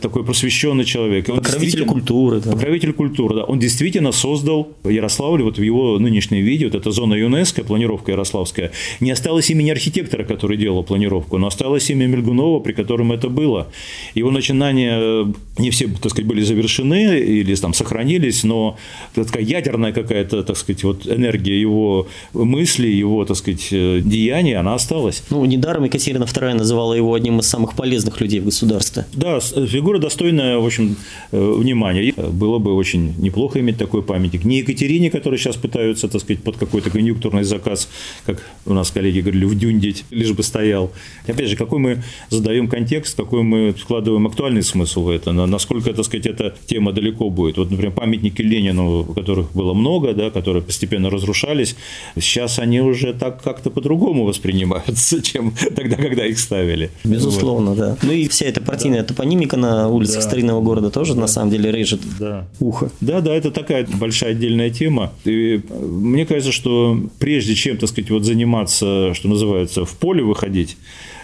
такой 0.00 0.24
просвещенный 0.24 0.84
человек. 0.84 1.26
покровитель 1.26 1.84
культуры. 1.84 2.40
Да. 2.40 2.52
Покровитель 2.52 2.92
культуры, 2.92 3.34
да. 3.34 3.44
Он 3.44 3.58
действительно 3.58 4.12
создал 4.12 4.68
Ярославль, 4.84 5.42
вот 5.42 5.58
в 5.58 5.62
его 5.62 5.98
нынешнем 5.98 6.42
виде, 6.42 6.64
вот 6.64 6.74
эта 6.74 6.90
зона 6.90 7.14
ЮНЕСКО, 7.14 7.64
планировка 7.64 8.12
ярославская, 8.12 8.72
не 9.00 9.10
осталось 9.10 9.50
имени 9.50 9.70
архитектора, 9.70 10.24
который 10.24 10.56
делал 10.56 10.84
планировку, 10.84 11.36
но 11.36 11.48
осталось 11.48 11.90
имя 11.90 12.06
Мельгунова, 12.06 12.60
при 12.60 12.72
котором 12.72 13.12
это 13.12 13.28
было. 13.28 13.68
Его 14.14 14.30
начинания 14.30 14.98
э, 14.98 15.24
не 15.58 15.70
все, 15.70 15.86
так 15.88 16.10
сказать, 16.12 16.26
были 16.26 16.40
завершены 16.40 17.18
или 17.18 17.57
разрушились, 17.58 17.60
там 17.60 17.74
сохранились, 17.74 18.44
но 18.44 18.76
такая 19.14 19.42
ядерная 19.42 19.92
какая-то, 19.92 20.42
так 20.42 20.56
сказать, 20.56 20.84
вот 20.84 21.06
энергия 21.06 21.60
его 21.60 22.06
мыслей, 22.32 22.98
его, 22.98 23.24
так 23.24 23.36
сказать, 23.36 23.68
э, 23.72 24.00
деяний, 24.04 24.56
она 24.56 24.74
осталась. 24.74 25.22
Ну, 25.30 25.44
недаром 25.44 25.84
Екатерина 25.84 26.24
II 26.24 26.54
называла 26.54 26.96
его 26.96 27.14
одним 27.14 27.38
из 27.38 27.46
самых 27.46 27.74
полезных 27.74 28.20
людей 28.20 28.40
в 28.40 28.44
государстве. 28.44 29.04
Да, 29.14 29.40
фигура 29.40 29.98
достойная, 29.98 30.58
в 30.58 30.66
общем, 30.66 30.96
внимания. 31.32 32.12
Было 32.16 32.58
бы 32.58 32.74
очень 32.74 33.14
неплохо 33.18 33.58
иметь 33.60 33.78
такой 33.78 34.02
памятник. 34.02 34.44
Не 34.44 34.58
Екатерине, 34.58 35.10
который 35.10 35.38
сейчас 35.38 35.56
пытаются, 35.56 36.08
так 36.08 36.20
сказать, 36.20 36.42
под 36.42 36.56
какой-то 36.56 36.90
конъюнктурный 36.90 37.44
заказ, 37.44 37.88
как 38.26 38.42
у 38.66 38.72
нас 38.72 38.90
коллеги 38.90 39.20
говорили, 39.20 39.44
вдюндить, 39.44 40.04
лишь 40.10 40.32
бы 40.32 40.42
стоял. 40.42 40.90
Опять 41.26 41.48
же, 41.48 41.56
какой 41.56 41.78
мы 41.78 42.02
задаем 42.30 42.68
контекст, 42.68 43.16
какой 43.16 43.42
мы 43.42 43.72
вкладываем 43.72 44.26
актуальный 44.26 44.62
смысл 44.62 45.02
в 45.02 45.10
это, 45.10 45.32
насколько, 45.32 45.92
так 45.92 46.04
сказать, 46.04 46.26
эта 46.26 46.54
тема 46.66 46.92
далеко 46.92 47.30
будет. 47.30 47.47
Вот, 47.56 47.70
например, 47.70 47.92
памятники 47.92 48.42
Ленину, 48.42 49.04
которых 49.04 49.52
было 49.52 49.74
много, 49.74 50.12
да, 50.14 50.30
которые 50.30 50.62
постепенно 50.62 51.10
разрушались, 51.10 51.76
сейчас 52.16 52.58
они 52.58 52.80
уже 52.80 53.14
так 53.14 53.42
как-то 53.42 53.70
по-другому 53.70 54.24
воспринимаются, 54.24 55.22
чем 55.22 55.54
тогда, 55.74 55.96
когда 55.96 56.26
их 56.26 56.38
ставили. 56.38 56.90
Безусловно, 57.04 57.70
вот. 57.70 57.78
да. 57.78 57.96
Ну 58.02 58.12
и 58.12 58.28
вся 58.28 58.46
эта 58.46 58.60
партийная 58.60 59.00
да. 59.00 59.08
топонимика 59.08 59.56
на 59.56 59.88
улицах 59.88 60.16
да. 60.16 60.22
старинного 60.22 60.60
города 60.60 60.90
тоже 60.90 61.14
да. 61.14 61.20
на 61.22 61.26
самом 61.26 61.50
деле 61.50 61.72
режет 61.72 62.00
да. 62.18 62.46
ухо. 62.60 62.90
Да, 63.00 63.20
да, 63.20 63.34
это 63.34 63.50
такая 63.50 63.86
большая 63.86 64.32
отдельная 64.32 64.70
тема. 64.70 65.12
И 65.24 65.60
мне 65.70 66.26
кажется, 66.26 66.52
что 66.52 66.98
прежде 67.18 67.54
чем, 67.54 67.76
так 67.76 67.88
сказать, 67.88 68.10
вот 68.10 68.24
заниматься, 68.24 69.14
что 69.14 69.28
называется, 69.28 69.84
в 69.84 69.96
поле 69.96 70.22
выходить, 70.22 70.76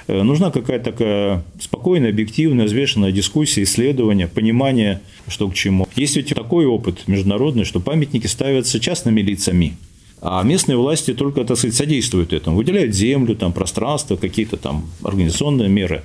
нужна 0.08 0.50
какая-то 0.50 0.92
такая 0.92 1.44
спокойная, 1.60 2.10
объективная, 2.10 2.66
взвешенная 2.66 3.12
дискуссия, 3.12 3.62
исследование, 3.62 4.28
понимание, 4.28 5.00
что 5.28 5.48
к 5.48 5.54
чему. 5.54 5.88
Есть 5.96 6.16
ведь 6.16 6.28
такой 6.28 6.66
опыт 6.66 7.06
международный, 7.06 7.64
что 7.64 7.80
памятники 7.80 8.26
ставятся 8.26 8.80
частными 8.80 9.20
лицами. 9.20 9.76
А 10.20 10.42
местные 10.42 10.78
власти 10.78 11.12
только, 11.12 11.44
так 11.44 11.58
сказать, 11.58 11.76
содействуют 11.76 12.32
этому, 12.32 12.56
выделяют 12.56 12.94
землю, 12.94 13.36
там, 13.36 13.52
пространство, 13.52 14.16
какие-то 14.16 14.56
там 14.56 14.86
организационные 15.02 15.68
меры. 15.68 16.02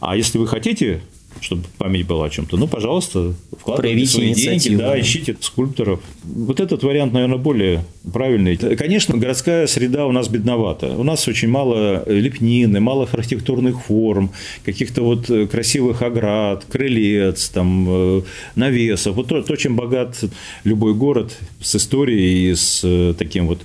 А 0.00 0.16
если 0.16 0.36
вы 0.36 0.46
хотите 0.46 1.00
чтобы 1.40 1.64
память 1.78 2.06
была 2.06 2.26
о 2.26 2.30
чем-то. 2.30 2.56
Ну, 2.56 2.66
пожалуйста, 2.66 3.34
вкладывайте 3.58 4.06
свои 4.06 4.34
деньги, 4.34 4.76
да, 4.76 4.98
ищите 4.98 5.36
скульпторов. 5.40 6.00
Вот 6.22 6.60
этот 6.60 6.82
вариант, 6.82 7.12
наверное, 7.12 7.38
более 7.38 7.84
правильный. 8.12 8.56
Конечно, 8.56 9.16
городская 9.16 9.66
среда 9.66 10.06
у 10.06 10.12
нас 10.12 10.28
бедновата. 10.28 10.88
У 10.96 11.02
нас 11.02 11.26
очень 11.28 11.48
мало 11.48 12.02
лепнины, 12.08 12.80
мало 12.80 13.08
архитектурных 13.12 13.82
форм, 13.84 14.30
каких-то 14.64 15.02
вот 15.02 15.30
красивых 15.50 16.02
оград, 16.02 16.64
крылец, 16.70 17.48
там, 17.48 17.86
э, 17.88 18.22
навесов. 18.54 19.16
Вот 19.16 19.28
то, 19.28 19.42
то, 19.42 19.56
чем 19.56 19.76
богат 19.76 20.22
любой 20.64 20.94
город 20.94 21.36
с 21.60 21.76
историей 21.76 22.50
и 22.50 22.54
с 22.54 22.80
э, 22.84 23.14
таким 23.18 23.46
вот 23.46 23.62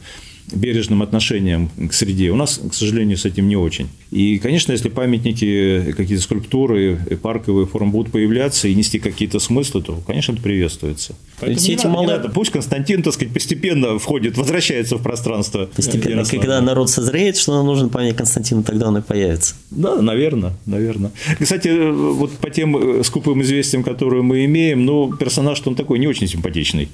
бережным 0.52 1.02
отношением 1.02 1.70
к 1.90 1.94
среде. 1.94 2.32
У 2.32 2.36
нас, 2.36 2.60
к 2.70 2.74
сожалению, 2.74 3.18
с 3.18 3.26
этим 3.26 3.48
не 3.48 3.56
очень. 3.56 3.88
И, 4.12 4.40
конечно, 4.40 4.72
если 4.72 4.90
памятники, 4.90 5.94
какие-то 5.96 6.24
скульптуры, 6.24 6.98
парковые 7.22 7.68
формы 7.68 7.92
будут 7.92 8.12
появляться 8.12 8.68
и 8.68 8.74
нести 8.74 8.98
какие-то 8.98 9.38
смыслы, 9.40 9.84
то, 9.84 10.00
конечно, 10.08 10.34
это 10.34 10.42
приветствуется. 10.42 11.16
Поэтому 11.40 11.68
не 11.68 11.76
надо, 11.76 11.90
мало... 11.90 12.02
не 12.02 12.08
надо. 12.08 12.30
Пусть 12.30 12.52
Константин, 12.52 13.04
так 13.04 13.14
сказать, 13.14 13.34
постепенно 13.34 14.00
входит, 14.00 14.36
возвращается 14.36 14.98
в 14.98 15.04
пространство. 15.04 15.70
Постепенно. 15.76 16.10
Ярослава. 16.12 16.42
Когда 16.42 16.62
народ 16.62 16.90
созреет, 16.90 17.38
что 17.38 17.54
нам 17.54 17.68
нужен 17.68 17.90
память 17.90 18.16
Константину, 18.16 18.64
тогда 18.64 18.88
он 18.88 18.98
и 18.98 19.02
появится. 19.02 19.56
Да, 19.70 20.02
наверное, 20.02 20.54
наверное. 20.66 21.12
Кстати, 21.40 21.92
вот 21.92 22.32
по 22.32 22.50
тем 22.50 22.78
э, 22.78 23.04
скупым 23.04 23.44
известиям, 23.44 23.84
которые 23.84 24.24
мы 24.24 24.44
имеем, 24.46 24.86
ну, 24.86 25.14
персонаж 25.16 25.62
он 25.66 25.76
такой 25.76 26.00
не 26.00 26.08
очень 26.08 26.28
симпатичный. 26.28 26.90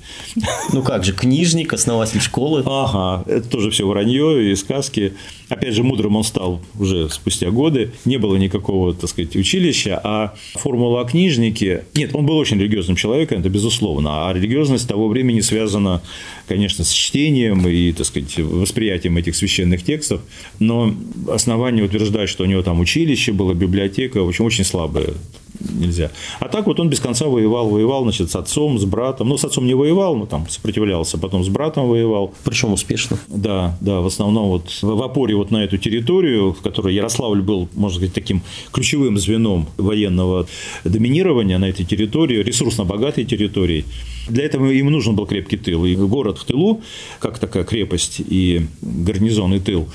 Ну 0.73 0.83
как 0.83 1.05
же, 1.05 1.13
книжник, 1.13 1.71
основатель 1.71 2.19
школы. 2.19 2.61
Ага, 2.65 3.23
это 3.29 3.47
тоже 3.47 3.71
все 3.71 3.87
вранье 3.87 4.51
и 4.51 4.55
сказки. 4.55 5.13
Опять 5.47 5.75
же, 5.75 5.83
мудрым 5.83 6.17
он 6.17 6.23
стал 6.23 6.61
уже 6.77 7.04
спустя 7.09 7.51
годы. 7.51 7.91
Не 8.05 8.17
было 8.17 8.35
никакого, 8.35 8.93
так 8.93 9.09
сказать, 9.09 9.35
училища, 9.35 9.99
а 10.03 10.35
формула 10.55 11.01
о 11.01 11.05
книжнике... 11.05 11.85
Нет, 11.95 12.13
он 12.13 12.25
был 12.25 12.37
очень 12.37 12.59
религиозным 12.59 12.95
человеком, 12.95 13.39
это 13.39 13.49
безусловно. 13.49 14.27
А 14.27 14.33
религиозность 14.33 14.87
того 14.87 15.07
времени 15.07 15.41
связана, 15.41 16.01
конечно, 16.47 16.83
с 16.83 16.91
чтением 16.91 17.67
и, 17.67 17.91
так 17.91 18.05
сказать, 18.05 18.37
восприятием 18.37 19.17
этих 19.17 19.35
священных 19.35 19.83
текстов. 19.83 20.21
Но 20.59 20.93
основание 21.29 21.83
утверждать, 21.85 22.29
что 22.29 22.43
у 22.43 22.47
него 22.47 22.61
там 22.61 22.79
училище 22.79 23.31
было, 23.31 23.53
библиотека, 23.53 24.23
в 24.23 24.27
общем, 24.27 24.45
очень 24.45 24.63
слабое 24.63 25.13
нельзя. 25.59 26.11
А 26.39 26.47
так 26.47 26.67
вот 26.67 26.79
он 26.79 26.89
без 26.89 26.99
конца 26.99 27.27
воевал, 27.27 27.69
воевал, 27.69 28.03
значит, 28.03 28.31
с 28.31 28.35
отцом, 28.35 28.79
с 28.79 28.85
братом. 28.85 29.29
Ну, 29.29 29.37
с 29.37 29.45
отцом 29.45 29.65
не 29.65 29.73
воевал, 29.73 30.15
но 30.15 30.25
там 30.25 30.47
сопротивлялся, 30.49 31.17
потом 31.17 31.43
с 31.43 31.49
братом 31.49 31.87
воевал. 31.87 32.33
Причем 32.43 32.73
успешно. 32.73 33.17
Да, 33.27 33.77
да, 33.81 34.01
в 34.01 34.07
основном 34.07 34.47
вот 34.47 34.69
в 34.81 35.01
опоре 35.01 35.35
вот 35.35 35.51
на 35.51 35.63
эту 35.63 35.77
территорию, 35.77 36.53
в 36.53 36.61
которой 36.61 36.93
Ярославль 36.93 37.41
был, 37.41 37.69
можно 37.73 37.97
сказать, 37.97 38.13
таким 38.13 38.41
ключевым 38.71 39.17
звеном 39.17 39.67
военного 39.77 40.47
доминирования 40.83 41.57
на 41.57 41.65
этой 41.65 41.85
территории, 41.85 42.43
ресурсно 42.43 42.85
богатой 42.85 43.25
территории. 43.25 43.85
Для 44.27 44.45
этого 44.45 44.71
им 44.71 44.91
нужен 44.91 45.15
был 45.15 45.25
крепкий 45.25 45.57
тыл. 45.57 45.85
И 45.85 45.95
город 45.95 46.39
в 46.39 46.45
тылу, 46.45 46.81
как 47.19 47.39
такая 47.39 47.63
крепость 47.63 48.19
и 48.19 48.65
гарнизонный 48.81 49.59
тыл, 49.59 49.87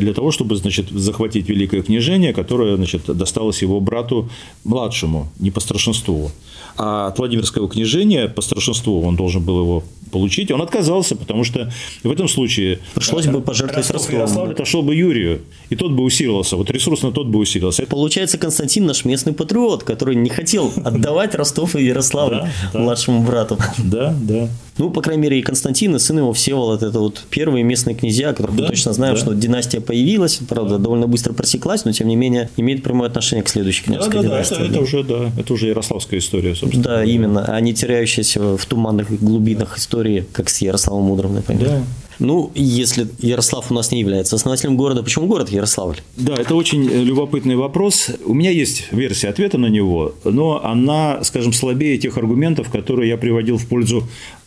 для 0.00 0.14
того, 0.14 0.30
чтобы 0.30 0.56
значит, 0.56 0.90
захватить 0.90 1.48
Великое 1.48 1.82
княжение, 1.82 2.32
которое 2.32 2.76
значит, 2.76 3.02
досталось 3.06 3.62
его 3.62 3.80
брату 3.80 4.28
младшему, 4.64 5.28
не 5.38 5.50
по 5.50 5.60
старшинству. 5.60 6.30
А 6.76 7.08
от 7.08 7.18
Владимирского 7.18 7.68
княжения 7.68 8.28
по 8.28 8.42
старшинству 8.42 9.02
он 9.02 9.16
должен 9.16 9.42
был 9.42 9.60
его 9.60 9.84
получить. 10.10 10.50
Он 10.52 10.62
отказался, 10.62 11.16
потому 11.16 11.44
что 11.44 11.72
в 12.04 12.10
этом 12.10 12.28
случае 12.28 12.78
пришлось 12.94 13.26
бы 13.26 13.40
пожертвовать 13.40 13.90
Ростовом. 13.90 14.20
Ярославль 14.20 14.52
отошел 14.52 14.82
бы 14.82 14.94
Юрию, 14.94 15.42
и 15.70 15.76
тот 15.76 15.92
бы 15.92 16.04
усилился. 16.04 16.56
Вот 16.56 16.70
ресурсно 16.70 17.10
тот 17.10 17.26
бы 17.26 17.40
усилился. 17.40 17.84
Получается, 17.86 18.38
Константин 18.38 18.86
наш 18.86 19.04
местный 19.04 19.32
патриот, 19.32 19.82
который 19.82 20.14
не 20.14 20.30
хотел 20.30 20.72
отдавать 20.84 21.34
Ростов 21.34 21.74
и 21.74 21.84
Ярославль 21.84 22.48
младшему 22.72 23.24
брату. 23.24 23.58
Да, 23.78 24.16
да. 24.20 24.48
Ну, 24.76 24.90
по 24.90 25.02
крайней 25.02 25.22
мере, 25.22 25.38
и 25.38 25.42
Константин, 25.42 25.94
и 25.94 25.98
сын 25.98 26.18
его 26.18 26.32
Всеволод, 26.32 26.82
это 26.82 26.98
вот 26.98 27.24
первые 27.30 27.62
местные 27.62 27.94
князья, 27.94 28.30
которых 28.30 28.54
мы 28.54 28.66
точно 28.66 28.92
знаем, 28.92 29.16
что 29.16 29.32
династия 29.32 29.80
появилась, 29.80 30.40
правда, 30.48 30.78
довольно 30.78 31.06
быстро 31.06 31.32
просеклась, 31.32 31.84
но 31.84 31.92
тем 31.92 32.08
не 32.08 32.16
менее 32.16 32.50
имеет 32.56 32.82
прямое 32.82 33.08
отношение 33.08 33.44
к 33.44 33.48
следующей 33.48 33.84
княжеской 33.84 34.22
да, 34.22 34.28
династии. 34.28 34.54
Да, 34.54 34.60
это, 34.60 34.70
это 34.72 34.80
уже, 34.80 35.04
да, 35.04 35.32
это 35.38 35.52
уже 35.52 35.68
ярославская 35.68 36.18
история, 36.18 36.54
собственно. 36.54 36.84
Да, 36.84 37.04
именно, 37.04 37.44
а 37.44 37.60
не 37.60 37.72
теряющаяся 37.72 38.56
в 38.56 38.66
туманных 38.66 39.16
глубинах 39.20 39.78
истории, 39.78 40.26
как 40.32 40.48
с 40.48 40.60
Ярославом 40.60 41.04
Мудрым, 41.04 41.34
например. 41.34 41.68
Да. 41.68 41.82
Ну, 42.18 42.52
если 42.54 43.08
Ярослав 43.20 43.70
у 43.70 43.74
нас 43.74 43.90
не 43.90 44.00
является 44.00 44.36
основателем 44.36 44.76
города, 44.76 45.02
почему 45.02 45.26
город 45.26 45.50
Ярославль? 45.50 45.96
Да, 46.16 46.34
это 46.34 46.54
очень 46.54 46.84
любопытный 46.84 47.56
вопрос. 47.56 48.08
У 48.24 48.34
меня 48.34 48.50
есть 48.50 48.92
версия 48.92 49.28
ответа 49.28 49.58
на 49.58 49.66
него, 49.66 50.14
но 50.24 50.64
она, 50.64 51.24
скажем, 51.24 51.52
слабее 51.52 51.98
тех 51.98 52.16
аргументов, 52.16 52.70
которые 52.70 53.08
я 53.08 53.16
приводил 53.16 53.58
в 53.58 53.66
пользу 53.66 54.04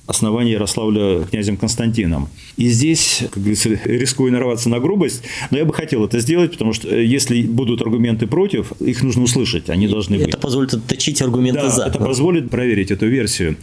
основания 0.08 0.54
Ярославля 0.54 1.24
князем 1.26 1.58
Константином. 1.58 2.30
И 2.56 2.70
здесь, 2.70 3.20
как 3.30 3.44
говорится, 3.44 3.70
рискую 3.84 4.32
нарваться 4.32 4.70
на 4.70 4.80
грубость, 4.80 5.22
но 5.52 5.58
я 5.58 5.66
бы 5.66 5.74
хотел 5.74 6.06
это 6.06 6.20
сделать, 6.20 6.54
потому 6.54 6.74
что 6.74 6.88
э, 6.88 7.06
если 7.06 7.42
будут 7.44 7.82
аргументы 7.82 8.26
против, 8.26 8.72
их 8.82 9.04
нужно 9.04 9.24
услышать, 9.24 9.70
они 9.70 9.88
должны 9.88 10.16
это 10.16 10.26
быть. 10.26 10.34
Это 10.34 10.42
позволит 10.42 10.74
отточить 10.74 11.22
аргументы 11.22 11.62
да, 11.62 11.70
за. 11.70 11.84
это 11.84 12.00
позволит 12.00 12.50
проверить 12.50 12.90
эту 12.90 13.08
версию. 13.08 13.58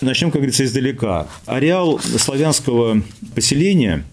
Начнем, 0.00 0.30
как 0.30 0.40
говорится, 0.40 0.64
издалека. 0.64 1.28
Ареал 1.46 1.98
славянского 2.00 3.02
поселения 3.34 4.04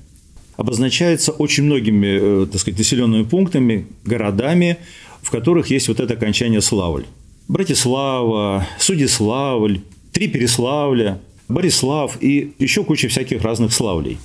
обозначается 0.58 1.32
очень 1.32 1.64
многими, 1.64 2.44
э, 2.44 2.46
так 2.46 2.62
сказать, 2.62 2.78
населенными 2.78 3.24
пунктами, 3.24 3.88
городами, 4.04 4.78
в 5.22 5.32
которых 5.32 5.72
есть 5.72 5.88
вот 5.88 6.00
это 6.00 6.14
окончание 6.14 6.62
Славль. 6.62 7.06
Братислава, 7.48 8.68
Судиславль, 8.80 9.82
три 10.12 10.28
Переславля, 10.28 11.20
Борислав 11.48 12.18
и 12.22 12.54
еще 12.60 12.84
куча 12.84 13.08
всяких 13.08 13.44
разных 13.44 13.74
славлей. 13.74 14.18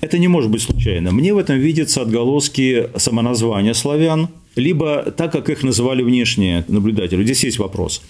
Это 0.00 0.18
не 0.18 0.28
может 0.28 0.50
быть 0.50 0.62
случайно. 0.62 1.10
Мне 1.10 1.32
в 1.32 1.38
этом 1.38 1.58
видятся 1.58 2.02
отголоски 2.02 2.90
самоназвания 2.96 3.72
славян, 3.72 4.28
либо 4.56 5.12
так, 5.16 5.32
как 5.32 5.48
их 5.50 5.62
называли 5.62 6.02
внешние 6.02 6.64
наблюдатели. 6.68 7.22
Здесь 7.24 7.44
есть 7.44 7.58
вопрос. 7.58 8.02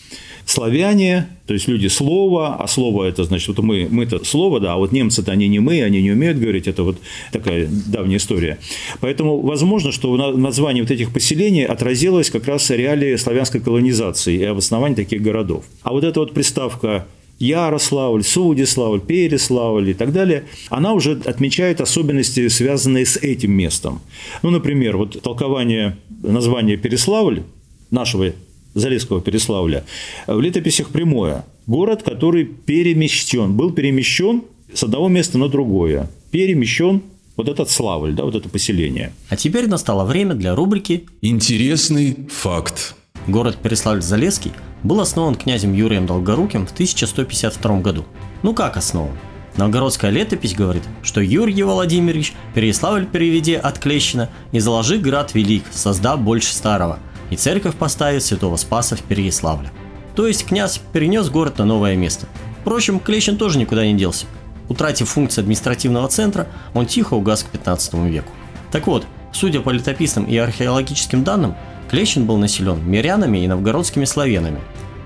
Славяне, 0.44 1.26
то 1.46 1.54
есть 1.54 1.66
люди 1.66 1.88
слова, 1.88 2.54
а 2.54 2.68
слово 2.68 3.04
это 3.04 3.24
значит, 3.24 3.48
вот 3.48 3.58
мы, 3.64 3.88
мы-то 3.90 4.24
слово, 4.24 4.60
да, 4.60 4.74
а 4.74 4.76
вот 4.76 4.92
немцы-то 4.92 5.32
они 5.32 5.48
не 5.48 5.58
мы, 5.58 5.82
они 5.82 6.00
не 6.00 6.12
умеют 6.12 6.38
говорить, 6.38 6.68
это 6.68 6.84
вот 6.84 6.98
такая 7.32 7.66
давняя 7.68 8.18
история. 8.18 8.58
Поэтому 9.00 9.40
возможно, 9.40 9.90
что 9.90 10.12
в 10.12 10.38
названии 10.38 10.82
вот 10.82 10.92
этих 10.92 11.12
поселений 11.12 11.64
отразилось 11.64 12.30
как 12.30 12.46
раз 12.46 12.70
реалии 12.70 13.16
славянской 13.16 13.60
колонизации 13.60 14.36
и 14.36 14.44
обоснования 14.44 14.94
таких 14.94 15.20
городов. 15.20 15.64
А 15.82 15.90
вот 15.90 16.04
эта 16.04 16.20
вот 16.20 16.32
приставка 16.32 17.06
Ярославль, 17.38 18.22
Судиславль, 18.22 19.00
Переславль 19.00 19.90
и 19.90 19.94
так 19.94 20.12
далее, 20.12 20.44
она 20.70 20.94
уже 20.94 21.20
отмечает 21.24 21.80
особенности, 21.80 22.48
связанные 22.48 23.04
с 23.04 23.16
этим 23.16 23.52
местом. 23.52 24.00
Ну, 24.42 24.50
например, 24.50 24.96
вот 24.96 25.20
толкование 25.22 25.98
названия 26.22 26.76
Переславль, 26.76 27.42
нашего 27.90 28.32
Залесского 28.74 29.20
Переславля 29.20 29.84
в 30.26 30.40
летописях 30.40 30.88
прямое. 30.88 31.44
Город, 31.66 32.02
который 32.02 32.44
перемещен, 32.44 33.54
был 33.54 33.72
перемещен 33.72 34.42
с 34.72 34.84
одного 34.84 35.08
места 35.08 35.38
на 35.38 35.48
другое. 35.48 36.10
Перемещен 36.30 37.02
вот 37.36 37.48
этот 37.48 37.70
Славль, 37.70 38.12
да, 38.12 38.24
вот 38.24 38.34
это 38.34 38.48
поселение. 38.48 39.12
А 39.28 39.36
теперь 39.36 39.66
настало 39.66 40.04
время 40.04 40.34
для 40.34 40.54
рубрики 40.54 41.04
Интересный 41.22 42.16
факт. 42.30 42.94
Город 43.28 43.58
Переславль-Залесский 43.60 44.52
был 44.84 45.00
основан 45.00 45.34
князем 45.34 45.72
Юрием 45.72 46.06
Долгоруким 46.06 46.66
в 46.66 46.72
1152 46.72 47.80
году. 47.80 48.04
Ну 48.42 48.54
как 48.54 48.76
основан? 48.76 49.16
Новгородская 49.56 50.10
летопись 50.10 50.54
говорит, 50.54 50.82
что 51.02 51.20
Юрий 51.20 51.62
Владимирович 51.62 52.34
Переславль 52.54 53.06
переведи 53.06 53.54
от 53.54 53.78
Клещина 53.78 54.28
и 54.52 54.60
заложи 54.60 54.98
град 54.98 55.34
велик, 55.34 55.64
создав 55.72 56.20
больше 56.20 56.52
старого, 56.52 56.98
и 57.30 57.36
церковь 57.36 57.74
поставит 57.74 58.22
святого 58.22 58.56
Спаса 58.56 58.96
в 58.96 59.02
Переславле. 59.02 59.70
То 60.14 60.26
есть 60.26 60.46
князь 60.46 60.80
перенес 60.92 61.28
город 61.28 61.58
на 61.58 61.64
новое 61.64 61.96
место. 61.96 62.26
Впрочем, 62.60 63.00
Клещин 63.00 63.38
тоже 63.38 63.58
никуда 63.58 63.86
не 63.86 63.94
делся. 63.94 64.26
Утратив 64.68 65.08
функции 65.08 65.40
административного 65.40 66.08
центра, 66.08 66.46
он 66.74 66.86
тихо 66.86 67.14
угас 67.14 67.42
к 67.42 67.48
15 67.48 67.94
веку. 67.94 68.30
Так 68.70 68.86
вот, 68.86 69.06
судя 69.32 69.60
по 69.60 69.70
летописным 69.70 70.24
и 70.26 70.36
археологическим 70.36 71.24
данным, 71.24 71.54
Клещин 71.90 72.26
был 72.26 72.36
населен 72.36 72.80
мирянами 72.88 73.38
и 73.38 73.48
новгородскими 73.48 74.04
славянами. 74.04 74.60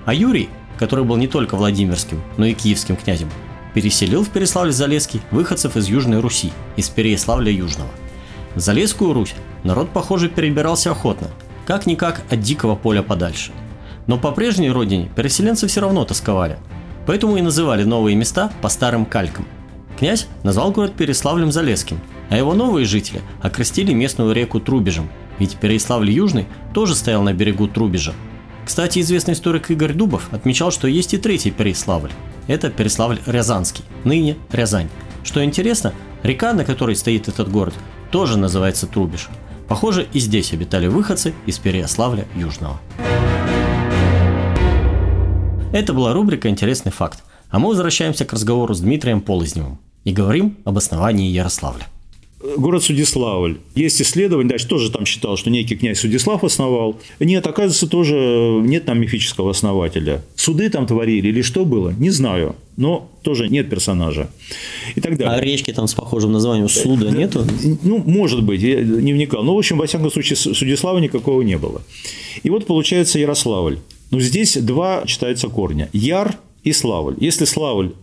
А 0.05 0.13
Юрий, 0.13 0.49
который 0.79 1.05
был 1.05 1.17
не 1.17 1.27
только 1.27 1.55
Владимирским, 1.55 2.21
но 2.37 2.45
и 2.45 2.53
киевским 2.53 2.95
князем, 2.95 3.29
переселил 3.73 4.23
в 4.23 4.29
Переславль-Залесский 4.29 5.21
выходцев 5.31 5.77
из 5.77 5.87
Южной 5.87 6.19
Руси, 6.19 6.51
из 6.75 6.89
Переславля 6.89 7.51
Южного. 7.51 7.89
В 8.55 8.59
Залесскую 8.59 9.13
Русь 9.13 9.33
народ, 9.63 9.91
похоже, 9.91 10.27
перебирался 10.27 10.91
охотно, 10.91 11.29
как-никак 11.65 12.23
от 12.29 12.41
дикого 12.41 12.75
поля 12.75 13.01
подальше. 13.01 13.51
Но 14.07 14.17
по 14.17 14.31
прежней 14.31 14.71
родине 14.71 15.09
переселенцы 15.15 15.67
все 15.67 15.81
равно 15.81 16.03
тосковали, 16.03 16.57
поэтому 17.05 17.37
и 17.37 17.41
называли 17.41 17.83
новые 17.83 18.15
места 18.15 18.51
по 18.61 18.67
старым 18.69 19.05
калькам. 19.05 19.45
Князь 19.97 20.27
назвал 20.43 20.71
город 20.71 20.93
Переславлем-Залесским, 20.97 21.97
а 22.29 22.37
его 22.37 22.53
новые 22.53 22.85
жители 22.85 23.21
окрестили 23.41 23.93
местную 23.93 24.33
реку 24.33 24.59
Трубежем, 24.59 25.09
ведь 25.39 25.57
Переславль 25.57 26.09
Южный 26.09 26.47
тоже 26.73 26.95
стоял 26.95 27.23
на 27.23 27.33
берегу 27.33 27.67
Трубежа. 27.67 28.13
Кстати, 28.65 28.99
известный 28.99 29.33
историк 29.33 29.71
Игорь 29.71 29.93
Дубов 29.93 30.31
отмечал, 30.31 30.71
что 30.71 30.87
есть 30.87 31.13
и 31.13 31.17
третий 31.17 31.51
Переславль– 31.51 32.11
это 32.47 32.69
Переславль-Рязанский, 32.69 33.83
ныне 34.03 34.37
Рязань. 34.51 34.89
Что 35.23 35.43
интересно, 35.43 35.93
река, 36.23 36.53
на 36.53 36.65
которой 36.65 36.95
стоит 36.95 37.27
этот 37.27 37.49
город, 37.49 37.73
тоже 38.11 38.37
называется 38.37 38.87
Трубеж. 38.87 39.29
Похоже, 39.67 40.07
и 40.13 40.19
здесь 40.19 40.53
обитали 40.53 40.87
выходцы 40.87 41.33
из 41.45 41.57
Переяславля 41.57 42.27
Южного. 42.35 42.79
Это 45.73 45.93
была 45.93 46.13
рубрика 46.13 46.49
«Интересный 46.49 46.91
факт», 46.91 47.23
а 47.49 47.59
мы 47.59 47.69
возвращаемся 47.69 48.25
к 48.25 48.33
разговору 48.33 48.73
с 48.73 48.81
Дмитрием 48.81 49.21
Полозневым 49.21 49.79
и 50.03 50.11
говорим 50.11 50.57
об 50.65 50.77
основании 50.77 51.29
Ярославля 51.29 51.87
город 52.57 52.83
Судиславль. 52.83 53.57
Есть 53.75 54.01
исследование, 54.01 54.49
дальше 54.49 54.67
тоже 54.67 54.91
там 54.91 55.05
считал, 55.05 55.37
что 55.37 55.49
некий 55.49 55.75
князь 55.75 55.99
Судислав 55.99 56.43
основал. 56.43 56.99
Нет, 57.19 57.45
оказывается, 57.47 57.87
тоже 57.87 58.15
нет 58.63 58.85
там 58.85 58.99
мифического 58.99 59.51
основателя. 59.51 60.23
Суды 60.35 60.69
там 60.69 60.85
творили 60.85 61.29
или 61.29 61.41
что 61.41 61.65
было, 61.65 61.93
не 61.97 62.09
знаю. 62.09 62.55
Но 62.77 63.09
тоже 63.21 63.49
нет 63.49 63.69
персонажа. 63.69 64.29
И 64.95 65.01
так 65.01 65.17
далее. 65.17 65.35
А 65.35 65.41
речки 65.41 65.71
там 65.71 65.87
с 65.87 65.93
похожим 65.93 66.31
названием 66.31 66.69
Суда 66.69 67.11
нету? 67.11 67.45
Ну, 67.83 67.97
может 67.97 68.43
быть, 68.43 68.61
я 68.61 68.81
не 68.81 69.13
вникал. 69.13 69.43
Но, 69.43 69.55
в 69.55 69.57
общем, 69.57 69.77
во 69.77 69.85
всяком 69.85 70.09
случае, 70.11 70.37
Судислава 70.37 70.97
никакого 70.99 71.41
не 71.41 71.57
было. 71.57 71.81
И 72.43 72.49
вот 72.49 72.65
получается 72.65 73.19
Ярославль. 73.19 73.79
Но 74.09 74.19
здесь 74.19 74.57
два 74.57 75.03
читаются 75.05 75.47
корня. 75.47 75.89
Яр 75.93 76.35
и 76.63 76.71
Славль. 76.71 77.15
Если 77.19 77.45
Славль 77.45 77.93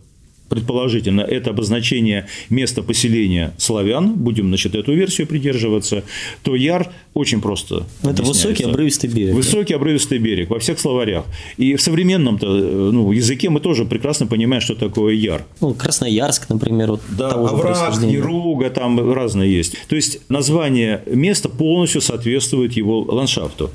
предположительно, 0.48 1.20
это 1.20 1.50
обозначение 1.50 2.26
места 2.48 2.82
поселения 2.82 3.52
славян, 3.58 4.14
будем, 4.14 4.48
значит, 4.48 4.74
эту 4.74 4.94
версию 4.94 5.26
придерживаться, 5.26 6.04
то 6.42 6.54
Яр 6.54 6.90
очень 7.14 7.40
просто 7.40 7.86
Это 8.02 8.22
высокий 8.22 8.64
обрывистый 8.64 9.10
берег. 9.10 9.34
Высокий 9.34 9.74
да? 9.74 9.76
обрывистый 9.76 10.18
берег 10.18 10.50
во 10.50 10.58
всех 10.58 10.78
словарях. 10.78 11.24
И 11.56 11.74
в 11.74 11.82
современном 11.82 12.38
ну, 12.40 13.12
языке 13.12 13.50
мы 13.50 13.60
тоже 13.60 13.84
прекрасно 13.84 14.26
понимаем, 14.26 14.60
что 14.60 14.74
такое 14.74 15.14
Яр. 15.14 15.44
Ну, 15.60 15.74
Красноярск, 15.74 16.48
например, 16.48 16.92
вот 16.92 17.00
да, 17.10 17.30
овраг, 17.32 18.00
Яруга, 18.02 18.70
там 18.70 19.12
разные 19.12 19.52
есть. 19.52 19.76
То 19.88 19.96
есть 19.96 20.20
название 20.28 21.02
места 21.06 21.48
полностью 21.48 22.00
соответствует 22.00 22.74
его 22.74 23.00
ландшафту. 23.02 23.70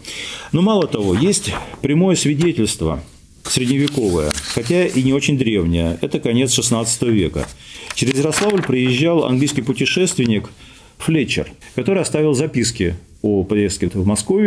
Но 0.52 0.62
мало 0.62 0.88
того, 0.88 1.16
есть 1.16 1.52
прямое 1.82 2.16
свидетельство– 2.16 3.04
средневековая, 3.44 4.32
хотя 4.54 4.86
и 4.86 5.04
не 5.04 5.14
очень 5.14 5.38
древняя. 5.38 5.98
Это 6.02 6.20
конец 6.20 6.58
XVI 6.58 7.10
века. 7.12 7.48
Через 7.96 8.18
Ярославль 8.18 8.64
приезжал 8.64 9.26
английский 9.26 9.62
путешественник 9.62 10.50
Флетчер, 10.98 11.48
который 11.76 12.02
оставил 12.02 12.34
записки 12.34 12.96
о 13.22 13.44
поездке 13.44 13.90
в 13.94 14.06
Москву, 14.06 14.40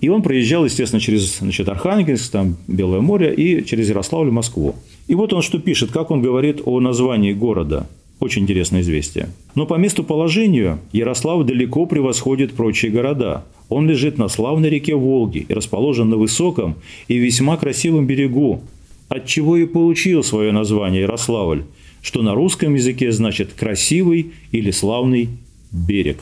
и 0.00 0.08
он 0.08 0.22
проезжал, 0.22 0.64
естественно, 0.64 1.00
через 1.00 1.38
значит, 1.38 1.68
Архангельск, 1.68 2.30
там 2.30 2.56
Белое 2.66 3.00
море 3.00 3.34
и 3.34 3.64
через 3.64 3.88
Ярославль 3.88 4.28
в 4.28 4.32
Москву. 4.32 4.74
И 5.06 5.14
вот 5.14 5.32
он 5.32 5.42
что 5.42 5.58
пишет, 5.58 5.90
как 5.90 6.10
он 6.10 6.22
говорит 6.22 6.60
о 6.64 6.80
названии 6.80 7.32
города. 7.32 7.88
Очень 8.20 8.42
интересное 8.42 8.80
известие. 8.80 9.28
Но 9.54 9.64
по 9.64 9.74
месту 9.74 10.02
положению 10.02 10.80
Ярослав 10.92 11.46
далеко 11.46 11.86
превосходит 11.86 12.52
прочие 12.52 12.90
города. 12.90 13.44
Он 13.68 13.88
лежит 13.88 14.18
на 14.18 14.28
славной 14.28 14.70
реке 14.70 14.96
Волги 14.96 15.46
и 15.48 15.54
расположен 15.54 16.08
на 16.10 16.16
высоком 16.16 16.74
и 17.06 17.16
весьма 17.16 17.56
красивом 17.56 18.06
берегу, 18.06 18.62
от 19.08 19.26
чего 19.26 19.56
и 19.56 19.66
получил 19.66 20.24
свое 20.24 20.50
название 20.50 21.02
Ярославль, 21.02 21.62
что 22.02 22.22
на 22.22 22.34
русском 22.34 22.74
языке 22.74 23.12
значит 23.12 23.52
«красивый» 23.52 24.32
или 24.50 24.72
«славный 24.72 25.28
берег». 25.70 26.18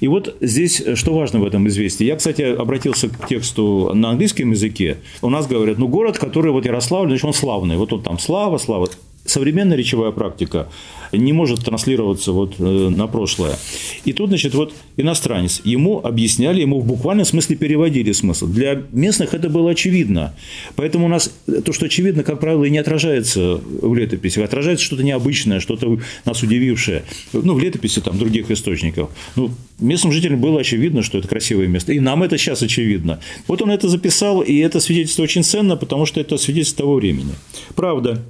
И 0.00 0.08
вот 0.08 0.36
здесь 0.40 0.82
что 0.94 1.12
важно 1.12 1.40
в 1.40 1.44
этом 1.44 1.66
известии. 1.66 2.04
Я, 2.04 2.16
кстати, 2.16 2.42
обратился 2.42 3.08
к 3.08 3.26
тексту 3.26 3.90
на 3.94 4.10
английском 4.10 4.52
языке. 4.52 4.98
У 5.22 5.28
нас 5.28 5.48
говорят, 5.48 5.78
ну, 5.78 5.88
город, 5.88 6.18
который 6.18 6.52
вот 6.52 6.64
Ярославль, 6.64 7.08
значит, 7.08 7.24
он 7.24 7.34
славный. 7.34 7.76
Вот 7.76 7.92
он 7.92 8.02
там 8.02 8.18
слава, 8.18 8.58
слава 8.58 8.88
современная 9.28 9.76
речевая 9.76 10.10
практика 10.10 10.68
не 11.12 11.32
может 11.32 11.64
транслироваться 11.64 12.32
вот 12.32 12.56
э, 12.58 12.62
на 12.62 13.06
прошлое. 13.06 13.56
И 14.04 14.12
тут, 14.12 14.28
значит, 14.28 14.54
вот 14.54 14.74
иностранец, 14.96 15.60
ему 15.64 16.00
объясняли, 16.04 16.60
ему 16.60 16.80
в 16.80 16.86
буквальном 16.86 17.24
смысле 17.24 17.56
переводили 17.56 18.12
смысл. 18.12 18.46
Для 18.46 18.82
местных 18.92 19.34
это 19.34 19.48
было 19.48 19.70
очевидно. 19.70 20.34
Поэтому 20.76 21.06
у 21.06 21.08
нас 21.08 21.32
то, 21.64 21.72
что 21.72 21.86
очевидно, 21.86 22.22
как 22.22 22.40
правило, 22.40 22.64
и 22.64 22.70
не 22.70 22.78
отражается 22.78 23.60
в 23.64 23.94
летописи, 23.94 24.40
отражается 24.40 24.84
что-то 24.84 25.02
необычное, 25.02 25.60
что-то 25.60 25.98
нас 26.24 26.42
удивившее. 26.42 27.04
Ну, 27.32 27.54
в 27.54 27.60
летописи 27.60 28.00
там 28.00 28.18
других 28.18 28.50
источников. 28.50 29.10
Ну, 29.36 29.50
местным 29.80 30.12
жителям 30.12 30.40
было 30.40 30.60
очевидно, 30.60 31.02
что 31.02 31.18
это 31.18 31.28
красивое 31.28 31.66
место. 31.66 31.92
И 31.92 32.00
нам 32.00 32.22
это 32.22 32.38
сейчас 32.38 32.62
очевидно. 32.62 33.20
Вот 33.46 33.62
он 33.62 33.70
это 33.70 33.88
записал, 33.88 34.40
и 34.40 34.56
это 34.58 34.80
свидетельство 34.80 35.22
очень 35.22 35.44
ценно, 35.44 35.76
потому 35.76 36.06
что 36.06 36.20
это 36.20 36.36
свидетельство 36.36 36.84
того 36.84 36.96
времени. 36.96 37.32
Правда, 37.74 38.22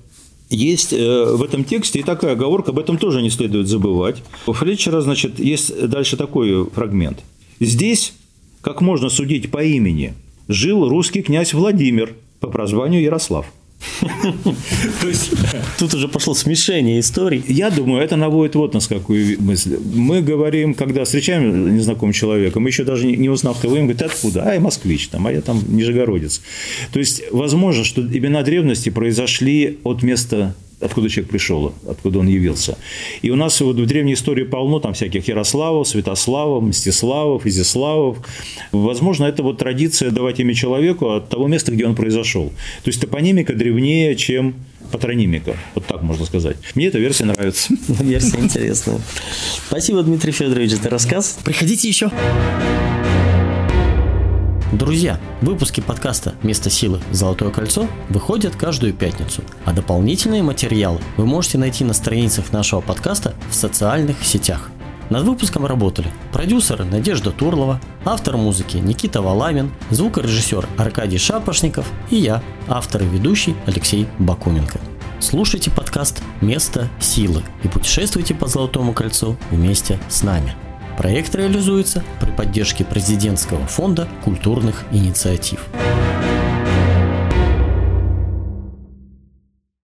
есть 0.51 0.93
э, 0.93 1.35
в 1.35 1.43
этом 1.43 1.65
тексте 1.65 2.01
и 2.01 2.03
такая 2.03 2.33
оговорка, 2.33 2.71
об 2.71 2.79
этом 2.79 2.99
тоже 2.99 3.23
не 3.23 3.31
следует 3.31 3.69
забывать. 3.69 4.23
У 4.47 4.53
Флетчера, 4.53 5.01
значит, 5.01 5.39
есть 5.39 5.89
дальше 5.89 6.17
такой 6.17 6.69
фрагмент. 6.71 7.23
Здесь, 7.61 8.15
как 8.61 8.81
можно 8.81 9.09
судить 9.09 9.51
по 9.51 9.63
имени, 9.63 10.15
жил 10.49 10.89
русский 10.89 11.23
князь 11.23 11.53
Владимир 11.53 12.15
по 12.41 12.49
прозванию 12.49 13.03
Ярослав. 13.03 13.47
То 15.01 15.09
есть 15.09 15.33
тут 15.79 15.95
уже 15.95 16.09
пошло 16.09 16.35
смешение 16.35 17.01
историй. 17.01 17.45
Я 17.49 17.71
думаю, 17.71 18.03
это 18.03 18.17
наводит 18.17 18.55
вот 18.55 18.75
нас 18.75 18.89
какую 18.89 19.41
мысль. 19.41 19.79
Мы 19.95 20.21
говорим, 20.21 20.75
когда 20.75 21.05
встречаем 21.05 21.77
незнакомого 21.77 22.13
человека, 22.13 22.61
мы 22.61 22.71
еще 22.71 22.85
даже 22.85 23.07
не 23.07 23.29
узнав, 23.29 23.59
кто 23.59 23.69
вы, 23.69 23.79
говорит, 23.79 24.03
откуда? 24.03 24.43
А, 24.45 24.55
я 24.55 24.61
москвич, 24.61 25.09
там, 25.09 25.27
а 25.27 25.33
я 25.33 25.41
там 25.41 25.63
нижегородец. 25.69 26.41
То 26.93 26.99
есть, 26.99 27.23
возможно, 27.31 27.85
что 27.85 28.03
имена 28.03 28.43
древности 28.43 28.91
произошли 28.91 29.79
от 29.85 30.03
места 30.03 30.55
откуда 30.81 31.09
человек 31.09 31.31
пришел, 31.31 31.73
откуда 31.89 32.21
он 32.21 32.29
явился. 32.29 32.79
И 33.23 33.31
у 33.31 33.37
нас 33.37 33.61
вот 33.61 33.77
в 33.77 33.87
древней 33.87 34.15
истории 34.15 34.45
полно 34.45 34.81
там 34.81 34.95
всяких 34.95 35.27
Ярославов, 35.29 35.89
Святославов, 35.89 36.63
Мстиславов, 36.63 37.47
Изяславов. 37.47 38.19
Возможно, 38.73 39.25
это 39.25 39.43
вот 39.43 39.59
традиция 39.59 40.11
давать 40.11 40.41
имя 40.41 40.55
человеку 40.55 41.11
от 41.11 41.29
того 41.29 41.49
места, 41.49 41.73
где 41.73 41.87
он 41.87 41.95
произошел. 41.95 42.51
То 42.85 42.89
есть 42.89 43.01
топонимика 43.01 43.55
древнее, 43.55 44.15
чем 44.17 44.55
патронимика. 44.91 45.57
Вот 45.75 45.87
так 45.87 46.03
можно 46.03 46.25
сказать. 46.25 46.57
Мне 46.75 46.87
эта 46.87 46.99
версия 46.99 47.25
нравится. 47.25 47.75
Версия 47.89 48.39
интересная. 48.39 49.01
Спасибо, 49.67 50.03
Дмитрий 50.03 50.33
Федорович, 50.33 50.73
за 50.73 50.89
рассказ. 50.89 51.39
Приходите 51.45 51.89
еще. 51.89 52.11
Друзья, 54.73 55.19
выпуски 55.41 55.81
подкаста 55.81 56.35
«Место 56.43 56.69
силы. 56.69 57.01
Золотое 57.11 57.51
кольцо» 57.51 57.89
выходят 58.11 58.55
каждую 58.55 58.93
пятницу, 58.93 59.43
а 59.65 59.73
дополнительные 59.73 60.43
материалы 60.43 61.01
вы 61.17 61.25
можете 61.25 61.57
найти 61.57 61.85
на 61.85 61.95
страницах 61.95 62.53
нашего 62.53 62.83
подкаста 62.83 63.33
в 63.49 63.55
социальных 63.55 64.23
сетях. 64.23 64.71
Над 65.09 65.25
выпуском 65.25 65.65
работали 65.65 66.13
продюсер 66.35 66.85
Надежда 66.85 67.31
Турлова, 67.31 67.81
автор 68.05 68.37
музыки 68.37 68.77
Никита 68.77 69.23
Валамин, 69.23 69.71
звукорежиссер 69.89 70.69
Аркадий 70.77 71.17
Шапошников 71.17 71.91
и 72.11 72.17
я, 72.17 72.43
автор 72.69 73.03
и 73.03 73.07
ведущий 73.07 73.57
Алексей 73.65 74.07
Бакуменко. 74.19 74.81
Слушайте 75.19 75.71
подкаст 75.71 76.23
«Место 76.43 76.91
силы» 77.01 77.43
и 77.63 77.69
путешествуйте 77.69 78.35
по 78.35 78.47
Золотому 78.47 78.93
кольцу 78.93 79.39
вместе 79.51 79.99
с 80.11 80.23
нами. 80.23 80.55
Проект 80.99 81.37
реализуется 81.37 82.03
при 82.21 82.33
поддержке 82.33 82.85
президентского 82.85 83.65
фонда 83.69 84.09
культурных 84.25 84.83
инициатив. 84.91 85.65